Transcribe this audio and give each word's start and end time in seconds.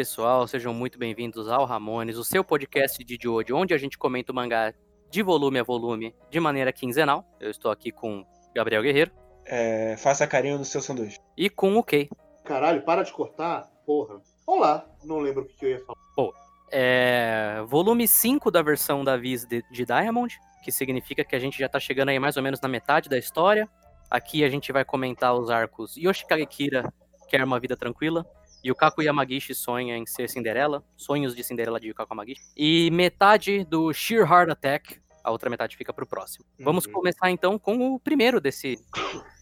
Olá, 0.00 0.06
pessoal, 0.06 0.48
sejam 0.48 0.72
muito 0.72 0.98
bem-vindos 0.98 1.46
ao 1.46 1.66
Ramones, 1.66 2.16
o 2.16 2.24
seu 2.24 2.42
podcast 2.42 3.04
de 3.04 3.18
Jojo, 3.20 3.54
onde 3.54 3.74
a 3.74 3.76
gente 3.76 3.98
comenta 3.98 4.32
o 4.32 4.34
mangá 4.34 4.72
de 5.10 5.22
volume 5.22 5.58
a 5.58 5.62
volume 5.62 6.16
de 6.30 6.40
maneira 6.40 6.72
quinzenal. 6.72 7.22
Eu 7.38 7.50
estou 7.50 7.70
aqui 7.70 7.92
com 7.92 8.24
Gabriel 8.54 8.82
Guerreiro. 8.82 9.12
É, 9.44 9.98
faça 9.98 10.26
carinho 10.26 10.56
no 10.56 10.64
seu 10.64 10.80
sanduíche. 10.80 11.18
E 11.36 11.50
com 11.50 11.76
o 11.76 11.82
Kay. 11.82 12.08
Caralho, 12.44 12.80
para 12.80 13.02
de 13.02 13.12
cortar, 13.12 13.70
porra. 13.84 14.22
Olá, 14.46 14.86
não 15.04 15.18
lembro 15.18 15.42
o 15.42 15.46
que 15.46 15.66
eu 15.66 15.70
ia 15.72 15.80
falar. 15.80 15.98
Pô, 16.16 16.32
é, 16.72 17.62
volume 17.66 18.08
5 18.08 18.50
da 18.50 18.62
versão 18.62 19.04
da 19.04 19.18
Viz 19.18 19.44
de, 19.44 19.62
de 19.70 19.84
Diamond, 19.84 20.34
que 20.64 20.72
significa 20.72 21.22
que 21.22 21.36
a 21.36 21.38
gente 21.38 21.58
já 21.58 21.68
tá 21.68 21.78
chegando 21.78 22.08
aí 22.08 22.18
mais 22.18 22.38
ou 22.38 22.42
menos 22.42 22.58
na 22.58 22.70
metade 22.70 23.10
da 23.10 23.18
história. 23.18 23.68
Aqui 24.10 24.44
a 24.44 24.48
gente 24.48 24.72
vai 24.72 24.82
comentar 24.82 25.34
os 25.34 25.50
arcos 25.50 25.94
Yoshikage 25.98 26.46
Kira, 26.46 26.90
Quer 27.28 27.44
uma 27.44 27.60
Vida 27.60 27.76
Tranquila, 27.76 28.26
e 28.62 28.70
o 28.70 28.74
Kaku 28.74 29.02
Yamagishi 29.02 29.54
sonha 29.54 29.96
em 29.96 30.06
ser 30.06 30.28
Cinderela, 30.28 30.82
Sonhos 30.96 31.34
de 31.34 31.42
Cinderela 31.44 31.80
de 31.80 31.92
Kaku 31.94 32.12
Yamagishi, 32.12 32.42
e 32.56 32.90
metade 32.90 33.64
do 33.64 33.92
Sheer 33.92 34.30
Heart 34.30 34.50
Attack, 34.50 35.00
a 35.22 35.30
outra 35.30 35.50
metade 35.50 35.76
fica 35.76 35.92
pro 35.92 36.06
próximo. 36.06 36.44
Vamos 36.58 36.86
Uhum. 36.86 36.92
começar 36.92 37.30
então 37.30 37.58
com 37.58 37.94
o 37.94 38.00
primeiro 38.00 38.40
desse 38.40 38.76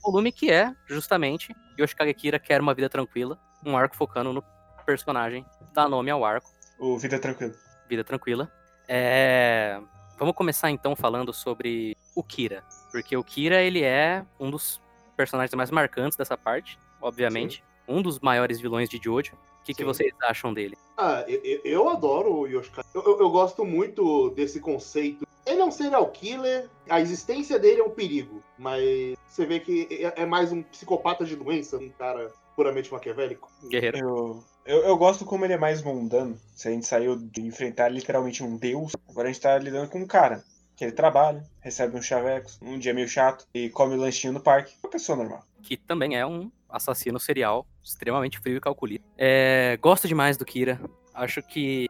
volume, 0.03 0.33
que 0.33 0.51
é 0.51 0.75
justamente 0.87 1.55
Yoshikage 1.79 2.15
Kira 2.15 2.39
Quer 2.39 2.61
uma 2.61 2.75
Vida 2.75 2.89
Tranquila, 2.89 3.39
um 3.65 3.77
arco 3.77 3.97
focando 3.97 4.33
no 4.33 4.43
personagem, 4.87 5.45
dá 5.75 5.89
nome 5.89 6.11
ao 6.11 6.25
arco. 6.25 6.49
O 6.79 6.99
Vida 6.99 7.19
Tranquila. 7.19 7.55
Vida 7.89 8.05
Tranquila. 8.05 8.51
É, 8.87 9.81
Vamos 10.19 10.35
começar 10.35 10.69
então 10.71 10.97
falando 10.97 11.33
sobre 11.33 11.97
o 12.17 12.25
Kira. 12.25 12.65
Porque 12.91 13.17
o 13.17 13.23
Kira, 13.23 13.63
ele 13.63 13.83
é 13.85 14.25
um 14.41 14.51
dos 14.51 14.81
personagens 15.17 15.55
mais 15.55 15.71
marcantes 15.71 16.19
dessa 16.19 16.37
parte, 16.37 16.77
obviamente. 17.01 17.63
Um 17.89 18.03
dos 18.03 18.21
maiores 18.21 18.61
vilões 18.61 18.89
de 18.89 19.01
Jojo. 19.03 19.33
O 19.35 19.65
que, 19.65 19.75
que 19.75 19.85
vocês 19.85 20.13
acham 20.23 20.53
dele? 20.55 20.77
Ah, 20.97 21.25
eu, 21.29 21.61
eu- 21.65 21.89
adoro 21.91 22.33
o 22.33 22.47
Yoshikage. 22.47 22.89
Eu, 22.95 23.03
eu- 23.03 23.21
eu 23.21 23.31
gosto 23.31 23.65
muito 23.65 24.31
desse 24.31 24.61
conceito. 24.61 25.27
Ele 25.47 25.61
é 25.61 25.65
um 25.65 25.71
serial 25.71 26.07
killer, 26.11 26.69
a 26.89 27.01
existência 27.01 27.59
dele 27.59 27.81
é 27.81 27.85
um 27.85 27.91
perigo, 27.91 28.43
mas 28.59 29.17
você 29.27 29.47
vê 29.47 29.61
que 29.61 29.87
é, 29.91 30.23
é 30.23 30.27
mais 30.27 30.53
um 30.53 30.63
psicopata 30.63 31.25
de 31.25 31.37
doença, 31.37 31.77
um 31.79 31.89
cara 31.91 32.31
puramente 32.55 32.93
maquiavélico. 32.93 33.51
Guerreiro. 33.69 33.99
Eu, 33.99 34.45
eu, 34.67 34.79
eu 34.85 34.97
gosto 34.97 35.25
como 35.25 35.45
ele 35.45 35.55
é 35.55 35.59
mais 35.59 35.83
mundano. 35.83 36.39
Se 36.55 36.69
a 36.69 36.71
gente 36.71 36.87
saiu 36.87 37.17
de 37.17 37.41
enfrentar 37.43 37.89
literalmente 37.89 38.43
um 38.43 38.57
deus, 38.57 38.93
agora 39.09 39.29
a 39.29 39.33
gente 39.33 39.41
tá 39.43 39.57
lidando 39.59 39.89
com 39.91 39.99
um 40.01 40.07
cara. 40.07 40.43
Que 40.77 40.85
ele 40.85 40.93
trabalha, 40.93 41.43
recebe 41.61 41.97
uns 41.97 42.07
chavecos, 42.07 42.57
um 42.63 42.79
dia 42.79 42.95
meio 42.95 43.09
chato, 43.09 43.45
e 43.53 43.69
come 43.69 43.97
lanchinho 43.97 44.33
no 44.35 44.41
parque. 44.41 44.75
Uma 44.83 44.91
pessoa 44.91 45.17
normal. 45.17 45.43
Que 45.69 45.77
também 45.77 46.17
é 46.17 46.25
um 46.25 46.51
assassino 46.67 47.21
serial, 47.21 47.67
extremamente 47.85 48.39
frio 48.39 48.57
e 48.57 48.61
calculista. 48.61 49.07
É, 49.19 49.77
Gosto 49.83 50.09
demais 50.09 50.39
do 50.39 50.45
Kira. 50.47 50.81
Acho 51.13 51.43
que. 51.43 51.87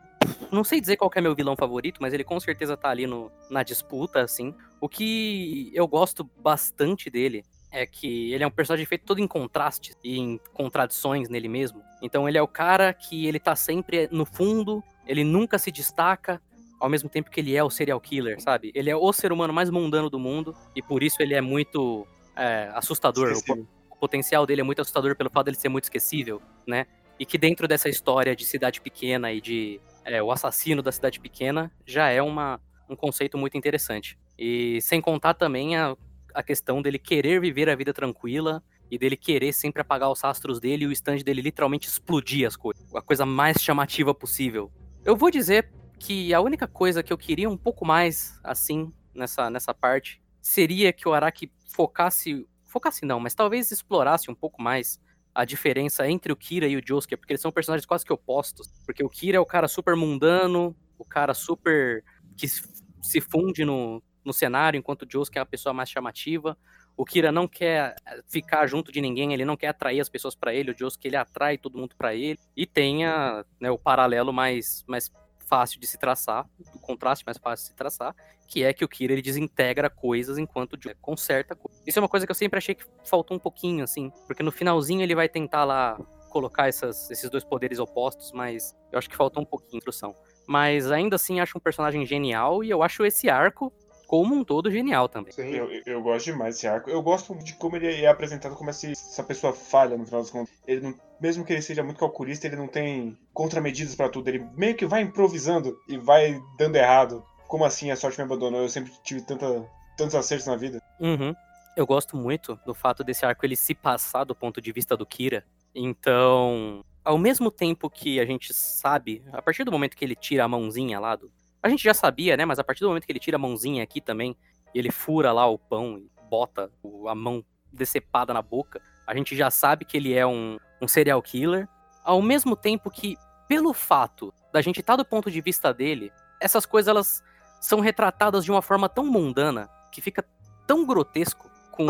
Não 0.51 0.65
sei 0.65 0.81
dizer 0.81 0.97
qual 0.97 1.09
é 1.15 1.21
meu 1.21 1.33
vilão 1.33 1.55
favorito, 1.55 1.99
mas 2.01 2.12
ele 2.12 2.25
com 2.25 2.41
certeza 2.41 2.77
tá 2.77 2.89
ali 2.89 3.06
no, 3.06 3.31
na 3.49 3.62
disputa, 3.62 4.21
assim. 4.21 4.53
O 4.81 4.89
que 4.89 5.71
eu 5.73 5.87
gosto 5.87 6.29
bastante 6.43 7.09
dele 7.09 7.45
é 7.71 7.87
que 7.87 8.33
ele 8.33 8.43
é 8.43 8.47
um 8.49 8.51
personagem 8.51 8.84
feito 8.84 9.05
todo 9.05 9.21
em 9.21 9.29
contrastes 9.29 9.97
e 10.03 10.19
em 10.19 10.41
contradições 10.53 11.29
nele 11.29 11.47
mesmo. 11.47 11.81
Então 12.03 12.29
ele 12.29 12.37
é 12.37 12.43
o 12.43 12.49
cara 12.49 12.93
que 12.93 13.29
ele 13.29 13.39
tá 13.39 13.55
sempre 13.55 14.09
no 14.11 14.27
fundo, 14.27 14.83
ele 15.06 15.23
nunca 15.23 15.56
se 15.56 15.71
destaca, 15.71 16.43
ao 16.81 16.89
mesmo 16.89 17.09
tempo 17.09 17.31
que 17.31 17.39
ele 17.39 17.55
é 17.55 17.62
o 17.62 17.71
serial 17.71 18.00
killer, 18.00 18.41
sabe? 18.41 18.72
Ele 18.75 18.91
é 18.91 18.97
o 18.97 19.12
ser 19.12 19.31
humano 19.31 19.53
mais 19.53 19.71
mundano 19.71 20.10
do 20.10 20.19
mundo 20.19 20.53
e 20.75 20.83
por 20.83 21.00
isso 21.00 21.22
ele 21.22 21.34
é 21.34 21.41
muito 21.41 22.06
é, 22.38 22.71
assustador. 22.75 23.32
O, 23.49 23.69
o 23.91 23.97
potencial 23.97 24.47
dele 24.47 24.60
é 24.60 24.65
muito 24.65 24.81
assustador 24.81 25.16
pelo 25.16 25.28
fato 25.28 25.47
dele 25.47 25.56
ser 25.56 25.69
muito 25.69 25.84
esquecível, 25.84 26.41
né? 26.66 26.87
E 27.19 27.26
que 27.26 27.37
dentro 27.37 27.66
dessa 27.66 27.88
história 27.88 28.34
de 28.37 28.47
cidade 28.47 28.81
pequena 28.81 29.32
e 29.32 29.41
de 29.41 29.81
é, 30.04 30.22
o 30.22 30.31
assassino 30.31 30.81
da 30.81 30.93
cidade 30.93 31.19
pequena 31.19 31.71
já 31.84 32.09
é 32.09 32.22
uma, 32.22 32.60
um 32.88 32.94
conceito 32.94 33.37
muito 33.37 33.56
interessante. 33.59 34.16
E 34.38 34.81
sem 34.81 35.00
contar 35.00 35.34
também 35.34 35.77
a, 35.77 35.97
a 36.32 36.43
questão 36.43 36.81
dele 36.81 36.98
querer 36.98 37.41
viver 37.41 37.69
a 37.69 37.75
vida 37.75 37.93
tranquila 37.93 38.62
e 38.91 38.97
dele 38.97 39.16
querer 39.16 39.53
sempre 39.53 39.82
apagar 39.82 40.10
os 40.10 40.21
rastros 40.21 40.60
dele 40.60 40.84
e 40.84 40.87
o 40.87 40.93
stand 40.93 41.19
dele 41.19 41.43
literalmente 41.43 41.88
explodir 41.88 42.47
as 42.47 42.56
coisas. 42.56 42.94
A 42.94 43.03
coisa 43.03 43.27
mais 43.27 43.60
chamativa 43.60 44.15
possível. 44.15 44.71
Eu 45.04 45.16
vou 45.16 45.31
dizer 45.31 45.71
que 45.98 46.32
a 46.32 46.41
única 46.41 46.66
coisa 46.66 47.03
que 47.03 47.12
eu 47.12 47.19
queria 47.19 47.50
um 47.50 47.56
pouco 47.56 47.84
mais, 47.84 48.38
assim, 48.44 48.93
nessa, 49.12 49.50
nessa 49.50 49.75
parte, 49.75 50.22
seria 50.48 50.92
que 50.92 51.06
o 51.09 51.12
Araki 51.12 51.50
focasse. 51.75 52.47
Focasse 52.64 53.04
não, 53.06 53.19
mas 53.20 53.34
talvez 53.34 53.70
explorasse 53.70 54.31
um 54.31 54.34
pouco 54.34 54.60
mais 54.60 55.00
a 55.34 55.44
diferença 55.44 56.09
entre 56.09 56.32
o 56.32 56.36
Kira 56.36 56.66
e 56.66 56.76
o 56.76 56.82
Josuke, 56.86 57.16
porque 57.16 57.32
eles 57.32 57.41
são 57.41 57.53
personagens 57.53 57.86
quase 57.86 58.04
que 58.04 58.12
opostos. 58.12 58.69
Porque 58.84 59.03
o 59.04 59.09
Kira 59.09 59.36
é 59.36 59.41
o 59.41 59.47
cara 59.47 59.69
super 59.69 59.94
mundano, 59.97 60.75
o 60.98 61.04
cara 61.04 61.32
super. 61.34 62.03
que 62.36 62.47
se- 62.48 63.20
funde 63.20 63.64
no, 63.64 64.03
no 64.25 64.32
cenário, 64.32 64.76
enquanto 64.78 65.03
o 65.03 65.09
Josuke 65.10 65.38
é 65.38 65.41
a 65.41 65.47
pessoa 65.47 65.72
mais 65.72 65.88
chamativa. 65.88 66.56
O 66.97 67.04
Kira 67.04 67.30
não 67.32 67.47
quer 67.48 67.94
eh, 68.06 68.20
ficar 68.28 68.66
junto 68.66 68.91
de 68.92 69.00
ninguém, 69.00 69.32
ele 69.32 69.44
não 69.44 69.56
quer 69.56 69.69
atrair 69.69 70.00
as 70.00 70.09
pessoas 70.09 70.34
pra 70.34 70.53
ele, 70.53 70.72
o 70.72 70.76
Josuke 70.78 71.06
ele 71.06 71.16
atrai 71.16 71.56
todo 71.56 71.78
mundo 71.78 71.94
pra 71.97 72.15
ele. 72.15 72.38
E 72.56 72.66
tem 72.66 73.06
a, 73.06 73.44
né, 73.60 73.70
o 73.70 73.78
paralelo 73.78 74.32
mais, 74.32 74.84
mais 74.86 75.10
fácil 75.48 75.81
de 75.81 75.86
se 75.86 75.98
traçar, 75.98 76.47
o 76.75 76.78
contraste 76.78 77.25
mais 77.25 77.38
fácil 77.38 77.64
de 77.64 77.70
se 77.70 77.76
traçar, 77.76 78.14
que 78.47 78.62
é 78.62 78.72
que 78.72 78.84
o 78.84 78.88
Kira 78.88 79.12
ele 79.12 79.22
desintegra 79.22 79.88
coisas 79.91 80.38
enquanto 80.38 80.75
o 80.75 80.76
Josuke 80.81 81.00
conserta 81.00 81.56
coisas. 81.56 81.82
Isso 81.86 81.98
é 81.98 82.03
uma 82.03 82.09
coisa 82.09 82.26
que 82.26 82.31
eu 82.31 82.34
sempre 82.34 82.59
achei 82.59 82.75
que 82.75 82.84
faltou 83.04 83.36
um 83.36 83.41
pouquinho, 83.41 83.84
assim, 83.84 84.10
porque 84.26 84.42
no 84.42 84.53
finalzinho 84.53 85.03
ele 85.03 85.14
vai 85.14 85.28
tentar 85.28 85.64
lá 85.64 85.98
colocar 86.31 86.69
essas- 86.69 87.10
esses 87.10 87.28
dois 87.31 87.42
poderes 87.44 87.78
opostos, 87.78 88.32
mas 88.32 88.76
eu 88.92 88.98
acho 88.98 89.09
que 89.09 89.16
faltou 89.16 89.42
um 89.42 89.47
pouquinho 89.47 89.72
de 89.72 89.76
instrução. 89.78 90.14
Mas 90.47 90.91
ainda 90.91 91.16
assim 91.16 91.41
acho 91.41 91.56
um 91.56 91.60
personagem 91.60 92.04
genial 92.06 92.62
e 92.62 92.70
eu 92.70 92.82
acho 92.82 93.04
esse 93.04 93.28
arco 93.30 93.72
como 94.09 94.35
um 94.35 94.43
todo 94.43 94.71
genial 94.71 95.07
também. 95.09 95.33
Sim. 95.33 95.51
Eu, 95.51 95.71
eu- 95.87 96.03
gosto 96.03 96.25
demais 96.25 96.55
desse 96.55 96.67
arco. 96.67 96.89
Eu 96.89 97.03
gosto 97.03 97.35
de 97.37 97.53
como 97.55 97.77
ele 97.77 98.03
é 98.03 98.09
apresentado 98.09 98.57
como 98.57 98.71
esse- 98.71 98.91
essa 98.93 99.23
pessoa 99.23 99.53
falha 99.53 99.97
no 99.99 100.05
final 100.07 100.23
das 100.23 100.31
contas. 100.31 100.53
Ele 100.67 100.81
não, 100.81 100.95
mesmo 101.21 101.45
que 101.45 101.53
ele 101.53 101.61
seja 101.63 101.85
muito 101.85 102.01
calculista, 102.01 102.47
ele 102.47 102.57
não 102.57 102.67
tem 102.67 103.17
contramedidas 103.35 103.95
pra 103.95 104.09
tudo. 104.09 104.27
Ele 104.29 104.45
meio 104.57 104.75
que 104.75 104.87
vai 104.87 105.03
improvisando 105.03 105.79
e 105.87 105.99
vai 105.99 106.41
dando 106.59 106.77
errado. 106.77 107.23
Como 107.47 107.65
assim 107.67 107.91
a 107.91 107.97
sorte 107.97 108.17
me 108.19 108.25
abandonou? 108.25 108.63
Eu 108.63 108.69
sempre 108.71 108.91
tive 109.05 109.21
tanta, 109.21 109.63
tantos 109.97 110.15
acertos 110.15 110.47
na 110.47 110.57
vida. 110.57 110.83
Uhum. 110.99 111.35
Eu 111.77 111.87
gosto 111.87 112.17
muito 112.17 112.59
do 112.67 112.75
fato 112.75 113.05
desse 113.05 113.25
arco 113.27 113.45
ele 113.45 113.57
se 113.57 113.75
passar 113.75 114.25
do 114.25 114.35
ponto 114.35 114.59
de 114.61 114.73
vista 114.73 114.97
do 114.97 115.05
Kira. 115.07 115.45
Então, 115.75 116.85
ao 117.05 117.19
mesmo 117.19 117.51
tempo 117.51 117.89
que 117.91 118.19
a 118.21 118.25
gente 118.25 118.53
sabe, 118.55 119.23
a 119.33 119.41
partir 119.43 119.65
do 119.65 119.73
momento 119.73 119.97
que 119.97 120.05
ele 120.05 120.15
tira 120.17 120.45
a 120.45 120.49
mãozinha 120.49 120.99
lá 120.99 121.15
do. 121.17 121.31
A 121.63 121.69
gente 121.69 121.83
já 121.83 121.95
sabia, 121.95 122.37
né? 122.37 122.45
Mas 122.45 122.59
a 122.59 122.65
partir 122.65 122.81
do 122.81 122.89
momento 122.89 123.05
que 123.07 123.13
ele 123.13 123.19
tira 123.19 123.37
a 123.37 123.39
mãozinha 123.39 123.83
aqui 123.83 124.01
também, 124.01 124.37
ele 124.75 124.91
fura 124.91 125.33
lá 125.33 125.47
o 125.47 125.59
pão 125.59 125.99
e 125.99 126.11
bota 126.31 126.71
a 127.09 127.15
mão 127.15 127.45
decepada 127.73 128.33
na 128.35 128.43
boca, 128.43 128.81
a 129.07 129.15
gente 129.15 129.35
já 129.37 129.51
sabe 129.51 129.85
que 129.85 129.97
ele 129.97 130.13
é 130.15 130.27
um, 130.27 130.59
um 130.81 130.89
serial 130.89 131.21
killer. 131.23 131.69
Ao 132.05 132.21
mesmo 132.23 132.55
tempo 132.57 132.91
que, 132.91 133.17
pelo 133.49 133.73
fato 133.73 134.33
da 134.53 134.61
gente 134.63 134.81
estar 134.81 134.97
do 134.97 135.05
ponto 135.05 135.31
de 135.31 135.41
vista 135.41 135.73
dele, 135.73 136.13
essas 136.41 136.65
coisas 136.65 136.89
elas 136.89 137.23
são 137.61 137.81
retratadas 137.81 138.45
de 138.45 138.51
uma 138.51 138.63
forma 138.63 138.89
tão 138.89 139.05
mundana 139.07 139.69
que 139.93 140.01
fica 140.01 140.25
tão 140.67 140.87
grotesco 140.87 141.51
com 141.73 141.87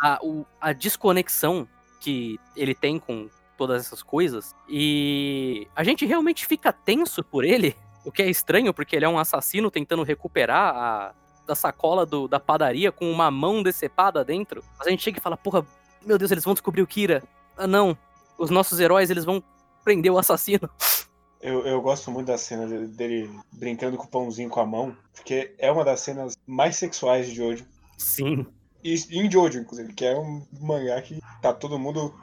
a, 0.00 0.18
o- 0.22 0.46
a 0.60 0.72
desconexão 0.72 1.68
que 2.00 2.38
ele 2.56 2.74
tem 2.74 2.98
com 2.98 3.28
todas 3.56 3.84
essas 3.84 4.02
coisas. 4.02 4.54
E 4.68 5.68
a 5.76 5.84
gente 5.84 6.06
realmente 6.06 6.46
fica 6.46 6.72
tenso 6.72 7.22
por 7.22 7.44
ele, 7.44 7.76
o 8.04 8.10
que 8.12 8.22
é 8.22 8.28
estranho, 8.30 8.72
porque 8.72 8.96
ele 8.96 9.04
é 9.04 9.08
um 9.08 9.18
assassino 9.18 9.70
tentando 9.70 10.02
recuperar 10.02 10.74
a 10.76 11.14
da 11.46 11.54
sacola 11.56 12.06
do- 12.06 12.28
da 12.28 12.38
padaria 12.38 12.92
com 12.92 13.10
uma 13.10 13.28
mão 13.28 13.60
decepada 13.62 14.24
dentro. 14.24 14.62
Mas 14.78 14.86
a 14.86 14.90
gente 14.90 15.02
chega 15.02 15.18
e 15.18 15.20
fala, 15.20 15.36
porra, 15.36 15.66
meu 16.06 16.16
Deus, 16.16 16.30
eles 16.30 16.44
vão 16.44 16.54
descobrir 16.54 16.80
o 16.82 16.86
Kira. 16.86 17.24
Ah, 17.56 17.66
não. 17.66 17.98
Os 18.38 18.50
nossos 18.50 18.78
heróis, 18.78 19.10
eles 19.10 19.24
vão 19.24 19.42
prender 19.82 20.12
o 20.12 20.18
assassino. 20.18 20.68
Eu, 21.42 21.64
eu 21.66 21.80
gosto 21.80 22.10
muito 22.10 22.26
da 22.26 22.36
cena 22.36 22.66
de- 22.66 22.86
dele 22.88 23.30
brincando 23.50 23.96
com 23.96 24.04
o 24.04 24.08
pãozinho 24.08 24.50
com 24.50 24.60
a 24.60 24.66
mão, 24.66 24.94
porque 25.14 25.54
é 25.58 25.72
uma 25.72 25.82
das 25.82 26.00
cenas 26.00 26.36
mais 26.46 26.76
sexuais 26.76 27.26
de 27.28 27.34
Jojo. 27.34 27.64
Sim. 27.96 28.44
E 28.84 28.94
em 29.10 29.30
Jojo, 29.30 29.58
inclusive, 29.60 29.94
que 29.94 30.04
é 30.04 30.14
um 30.18 30.46
mangá 30.60 31.00
que 31.00 31.18
tá 31.40 31.54
todo 31.54 31.78
mundo 31.78 32.14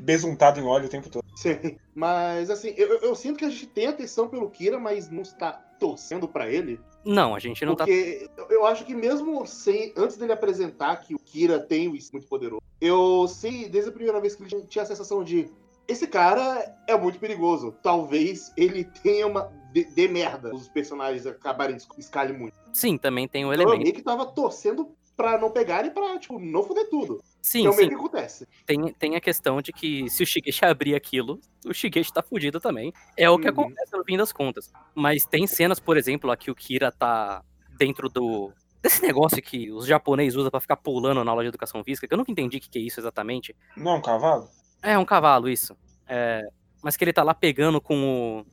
besuntado 0.00 0.58
em 0.60 0.64
óleo 0.64 0.86
o 0.86 0.88
tempo 0.88 1.10
todo. 1.10 1.23
Sim. 1.34 1.76
Mas 1.94 2.50
assim, 2.50 2.74
eu, 2.76 2.88
eu- 2.88 2.98
eu 3.00 3.14
sinto 3.14 3.38
que 3.38 3.44
a 3.44 3.50
gente 3.50 3.66
tem 3.66 3.86
atenção 3.86 4.28
pelo 4.28 4.50
Kira, 4.50 4.78
mas 4.78 5.10
não 5.10 5.22
está 5.22 5.52
torcendo 5.52 6.26
pra 6.28 6.48
ele. 6.50 6.80
Não, 7.04 7.34
a 7.34 7.38
gente 7.38 7.64
não 7.64 7.74
tá. 7.74 7.84
Porque 7.84 8.28
eu- 8.36 8.46
eu 8.50 8.66
acho 8.66 8.84
que 8.84 8.94
mesmo 8.94 9.46
sem, 9.46 9.92
antes 9.96 10.16
dele 10.16 10.32
apresentar 10.32 10.96
que 10.96 11.14
o 11.14 11.18
Kira 11.18 11.58
tem 11.58 11.88
o 11.88 11.92
muito 12.12 12.26
poderoso, 12.28 12.62
eu 12.80 13.26
sei 13.28 13.68
desde 13.68 13.90
a 13.90 13.92
primeira 13.92 14.20
vez 14.20 14.34
que 14.34 14.42
ele 14.42 14.62
tinha- 14.66 14.82
a 14.82 14.86
sensação 14.86 15.22
de 15.24 15.50
esse 15.86 16.06
cara 16.06 16.74
é 16.88 16.96
muito 16.96 17.18
perigoso. 17.18 17.74
Talvez 17.82 18.52
ele 18.56 18.84
tenha 18.84 19.26
uma 19.26 19.52
de, 19.72 19.84
de 19.84 20.08
merda 20.08 20.54
os 20.54 20.68
personagens 20.68 21.26
acabarem 21.26 21.76
de 21.76 21.84
escalhe 21.98 22.32
muito. 22.32 22.54
Sim, 22.72 22.96
também 22.96 23.26
tem 23.28 23.44
o 23.44 23.48
Então 23.52 23.62
eu 23.64 23.68
elemento. 23.68 23.82
meio 23.82 23.94
que 23.94 24.02
tava 24.02 24.24
torcendo 24.26 24.88
pra 25.16 25.36
não 25.38 25.50
pegarem 25.50 25.90
pra, 25.90 26.18
tipo, 26.18 26.38
não 26.38 26.62
foder 26.62 26.88
tudo. 26.88 27.20
Sim, 27.44 27.60
que 27.60 27.66
é 27.66 27.70
o 27.70 27.72
sim. 27.74 27.88
que 27.88 27.94
acontece. 27.94 28.48
Tem, 28.64 28.92
tem 28.94 29.16
a 29.16 29.20
questão 29.20 29.60
de 29.60 29.70
que 29.70 30.08
se 30.08 30.22
o 30.22 30.26
Shigeshi 30.26 30.64
abrir 30.64 30.94
aquilo, 30.94 31.38
o 31.66 31.74
Shigeshi 31.74 32.10
tá 32.10 32.22
fudido 32.22 32.58
também. 32.58 32.90
É 33.18 33.28
o 33.28 33.38
que 33.38 33.44
Uhum. 33.50 33.50
acontece 33.64 33.94
no 33.94 34.02
fim 34.02 34.16
das 34.16 34.32
contas. 34.32 34.72
Mas 34.94 35.26
tem 35.26 35.46
cenas, 35.46 35.78
por 35.78 35.98
exemplo, 35.98 36.34
que 36.38 36.50
o 36.50 36.54
Kira 36.54 36.90
tá 36.90 37.42
dentro 37.76 38.08
do. 38.08 38.50
Desse 38.82 39.02
negócio 39.02 39.42
que 39.42 39.70
os 39.70 39.86
japoneses 39.86 40.36
usam 40.36 40.50
pra 40.50 40.58
ficar 40.60 40.76
pulando 40.76 41.22
na 41.22 41.30
aula 41.30 41.42
de 41.42 41.48
educação 41.48 41.84
física, 41.84 42.08
que 42.08 42.14
eu 42.14 42.18
nunca 42.18 42.32
entendi 42.32 42.56
o 42.56 42.60
que, 42.60 42.68
que 42.70 42.78
é 42.78 42.82
isso 42.82 42.98
exatamente. 42.98 43.54
Não 43.76 43.92
é 43.92 43.94
um 43.96 44.00
cavalo? 44.00 44.48
É 44.82 44.96
um 44.98 45.04
cavalo, 45.04 45.46
isso. 45.48 45.76
É, 46.08 46.40
mas 46.82 46.96
que 46.96 47.04
ele 47.04 47.12
tá 47.12 47.22
lá 47.22 47.34
pegando 47.34 47.78
com 47.78 48.40
o. 48.40 48.46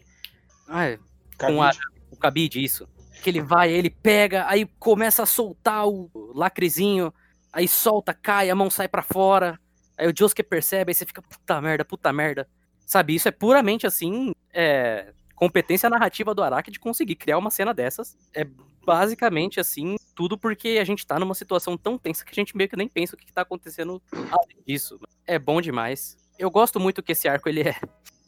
Ai, 0.68 1.00
com 1.38 1.64
a, 1.64 1.72
o 2.12 2.18
cabide, 2.18 2.62
isso. 2.62 2.88
Que 3.24 3.30
ele 3.30 3.42
vai, 3.42 3.72
ele 3.72 3.90
pega, 3.90 4.46
aí 4.48 4.66
começa 4.80 5.24
a 5.24 5.26
soltar 5.26 5.88
o 5.88 6.10
lacrezinho, 6.36 7.14
aí 7.52 7.68
solta, 7.68 8.14
cai, 8.14 8.50
a 8.50 8.56
mão 8.56 8.70
sai 8.70 8.88
pra 8.88 9.02
fora. 9.02 9.60
Aí 9.98 10.08
o 10.08 10.14
Josuke 10.18 10.44
percebe, 10.44 10.92
aí 10.92 10.96
você 10.96 11.06
fica, 11.06 11.22
puta 11.22 11.62
merda, 11.62 11.86
puta 11.86 12.12
merda. 12.12 12.48
Sabe, 12.86 13.16
isso 13.16 13.28
é 13.28 13.32
puramente 13.32 13.88
assim, 13.88 14.34
é, 14.54 15.14
competência 15.36 15.90
narrativa 15.90 16.36
do 16.36 16.44
Araki 16.44 16.72
de 16.72 16.80
conseguir 16.80 17.16
criar 17.16 17.38
uma 17.38 17.50
cena 17.50 17.74
dessas. 17.74 18.18
É 18.34 18.46
basicamente 18.86 19.60
assim, 19.60 19.96
tudo 20.16 20.38
porque 20.38 20.78
a 20.82 20.84
gente 20.84 21.06
tá 21.06 21.20
numa 21.20 21.36
situação 21.36 21.78
tão 21.78 21.98
tensa 21.98 22.26
que 22.26 22.32
a 22.32 22.36
gente 22.36 22.56
meio 22.58 22.70
que 22.70 22.76
nem 22.76 22.88
pensa 22.88 23.16
o 23.16 23.18
que, 23.18 23.26
que 23.26 23.34
tá 23.34 23.42
acontecendo 23.42 24.02
além 24.12 24.58
disso. 24.66 25.00
É 25.26 25.38
bom 25.40 25.62
demais. 25.62 26.18
Eu 26.38 26.50
gosto 26.50 26.80
muito 26.80 27.04
que 27.04 27.12
esse 27.12 27.28
arco 27.28 27.48
ele 27.48 27.62
é. 27.62 27.76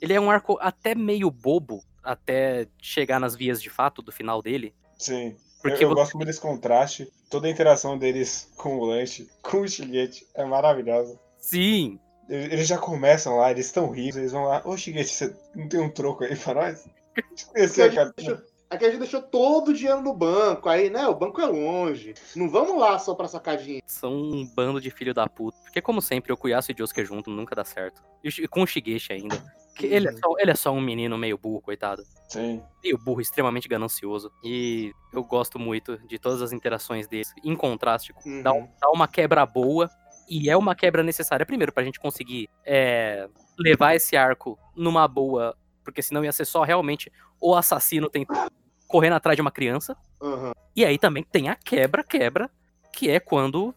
Ele 0.02 0.14
é 0.14 0.20
um 0.20 0.30
arco 0.30 0.58
até 0.60 0.94
meio 0.94 1.32
bobo, 1.32 1.84
até 2.04 2.68
chegar 2.78 3.20
nas 3.20 3.36
vias 3.36 3.62
de 3.62 3.70
fato 3.70 4.02
do 4.02 4.12
final 4.12 4.42
dele. 4.42 4.76
Sim. 4.98 5.36
Eu, 5.64 5.70
Porque 5.70 5.84
eu 5.86 5.90
você- 5.90 5.96
gosto 5.96 6.18
muito 6.18 6.28
desse 6.28 6.42
contraste. 6.42 7.12
Toda 7.30 7.48
a 7.48 7.50
interação 7.50 7.98
deles 7.98 8.52
com 8.58 8.78
o 8.78 8.86
lanche, 8.86 9.30
com 9.42 9.62
o 9.62 9.68
Shigechi, 9.68 10.28
é 10.36 10.44
maravilhosa. 10.46 11.18
Sim, 11.38 12.00
Eles 12.30 12.52
eles 12.54 12.68
já 12.68 12.78
começam 12.78 13.38
lá, 13.38 13.52
eles 13.52 13.66
estão 13.66 13.90
ricos, 13.90 14.18
eles 14.18 14.32
vão 14.32 14.46
lá. 14.46 14.62
Ô, 14.66 14.76
Shigechi, 14.78 15.10
você 15.14 15.36
não 15.56 15.68
tem 15.68 15.80
um 15.82 15.90
troco 15.90 16.24
aí 16.24 16.36
pra 16.36 16.54
nós? 16.54 16.86
Esse 17.56 17.82
é, 17.82 17.86
Aqui 17.86 18.00
a, 18.00 18.06
cara. 18.06 18.06
gente 18.08 18.16
deixou, 18.28 18.46
aqui 18.70 18.86
a 18.86 18.90
gente 18.90 19.00
deixou 19.00 19.22
todo 19.22 19.70
o 19.70 19.74
dinheiro 19.74 20.02
no 20.02 20.14
banco, 20.14 20.68
aí, 20.70 20.90
né, 20.90 21.06
o 21.08 21.16
banco 21.16 21.40
é 21.42 21.46
longe. 21.46 22.14
Não 22.36 22.50
vamos 22.50 22.80
lá 22.80 22.98
só 23.00 23.14
pra 23.14 23.28
sacar 23.28 23.58
dinheiro. 23.58 23.84
são 23.88 24.14
um 24.14 24.46
bando 24.46 24.80
de 24.82 24.90
filho 24.90 25.14
da 25.14 25.28
puta. 25.28 25.58
Porque, 25.64 25.82
como 25.82 26.02
sempre, 26.02 26.32
o 26.34 26.38
Kuyasu 26.38 26.72
e 26.72 26.74
o 26.74 26.78
Josuke 26.80 27.04
junto 27.06 27.30
nunca 27.30 27.56
dá 27.56 27.64
certo. 27.66 28.02
E 28.24 28.48
com 28.48 28.64
o 28.64 28.68
Shigeshi 28.68 29.14
ainda. 29.14 29.44
Que 29.76 29.88
ele, 29.88 30.08
é 30.08 30.12
só, 30.14 30.34
ele 30.38 30.52
é 30.52 30.56
só 30.56 30.72
um 30.72 30.82
menino 30.82 31.18
meio 31.18 31.38
burro, 31.38 31.62
coitado. 31.62 32.04
Sim. 32.30 32.62
Meio 32.84 32.98
burro, 32.98 33.22
extremamente 33.22 33.68
ganancioso. 33.68 34.32
E 34.44 34.92
eu 35.12 35.24
gosto 35.24 35.58
muito 35.58 35.98
de 36.08 36.20
todas 36.20 36.42
as 36.42 36.52
interações 36.52 37.08
dele. 37.08 37.26
Em 37.44 37.56
contraste, 37.56 38.14
com- 38.14 38.42
dá, 38.44 38.54
um- 38.54 38.68
dá 38.80 38.90
uma 38.92 39.08
quebra 39.08 39.46
boa. 39.46 39.90
E 40.30 40.50
é 40.50 40.56
uma 40.56 40.74
quebra 40.76 41.04
necessária, 41.04 41.46
primeiro, 41.46 41.74
pra 41.74 41.84
gente 41.84 42.00
conseguir 42.00 42.50
é, 42.66 43.28
levar 43.60 43.96
esse 43.96 44.16
arco 44.16 44.58
numa 44.76 45.08
boa. 45.08 45.56
Porque 45.84 46.02
senão 46.02 46.24
ia 46.24 46.32
ser 46.32 46.46
só 46.46 46.64
realmente 46.64 47.12
o 47.42 47.54
assassino 47.56 48.10
tentando 48.10 48.50
correndo 48.88 49.14
atrás 49.14 49.36
de 49.36 49.42
uma 49.42 49.52
criança. 49.52 49.98
Aham. 50.22 50.54
E 50.76 50.86
aí 50.86 50.98
também 50.98 51.24
tem 51.24 51.50
a 51.50 51.56
quebra, 51.56 52.04
quebra, 52.04 52.50
que 52.94 53.10
é 53.10 53.20
quando 53.20 53.74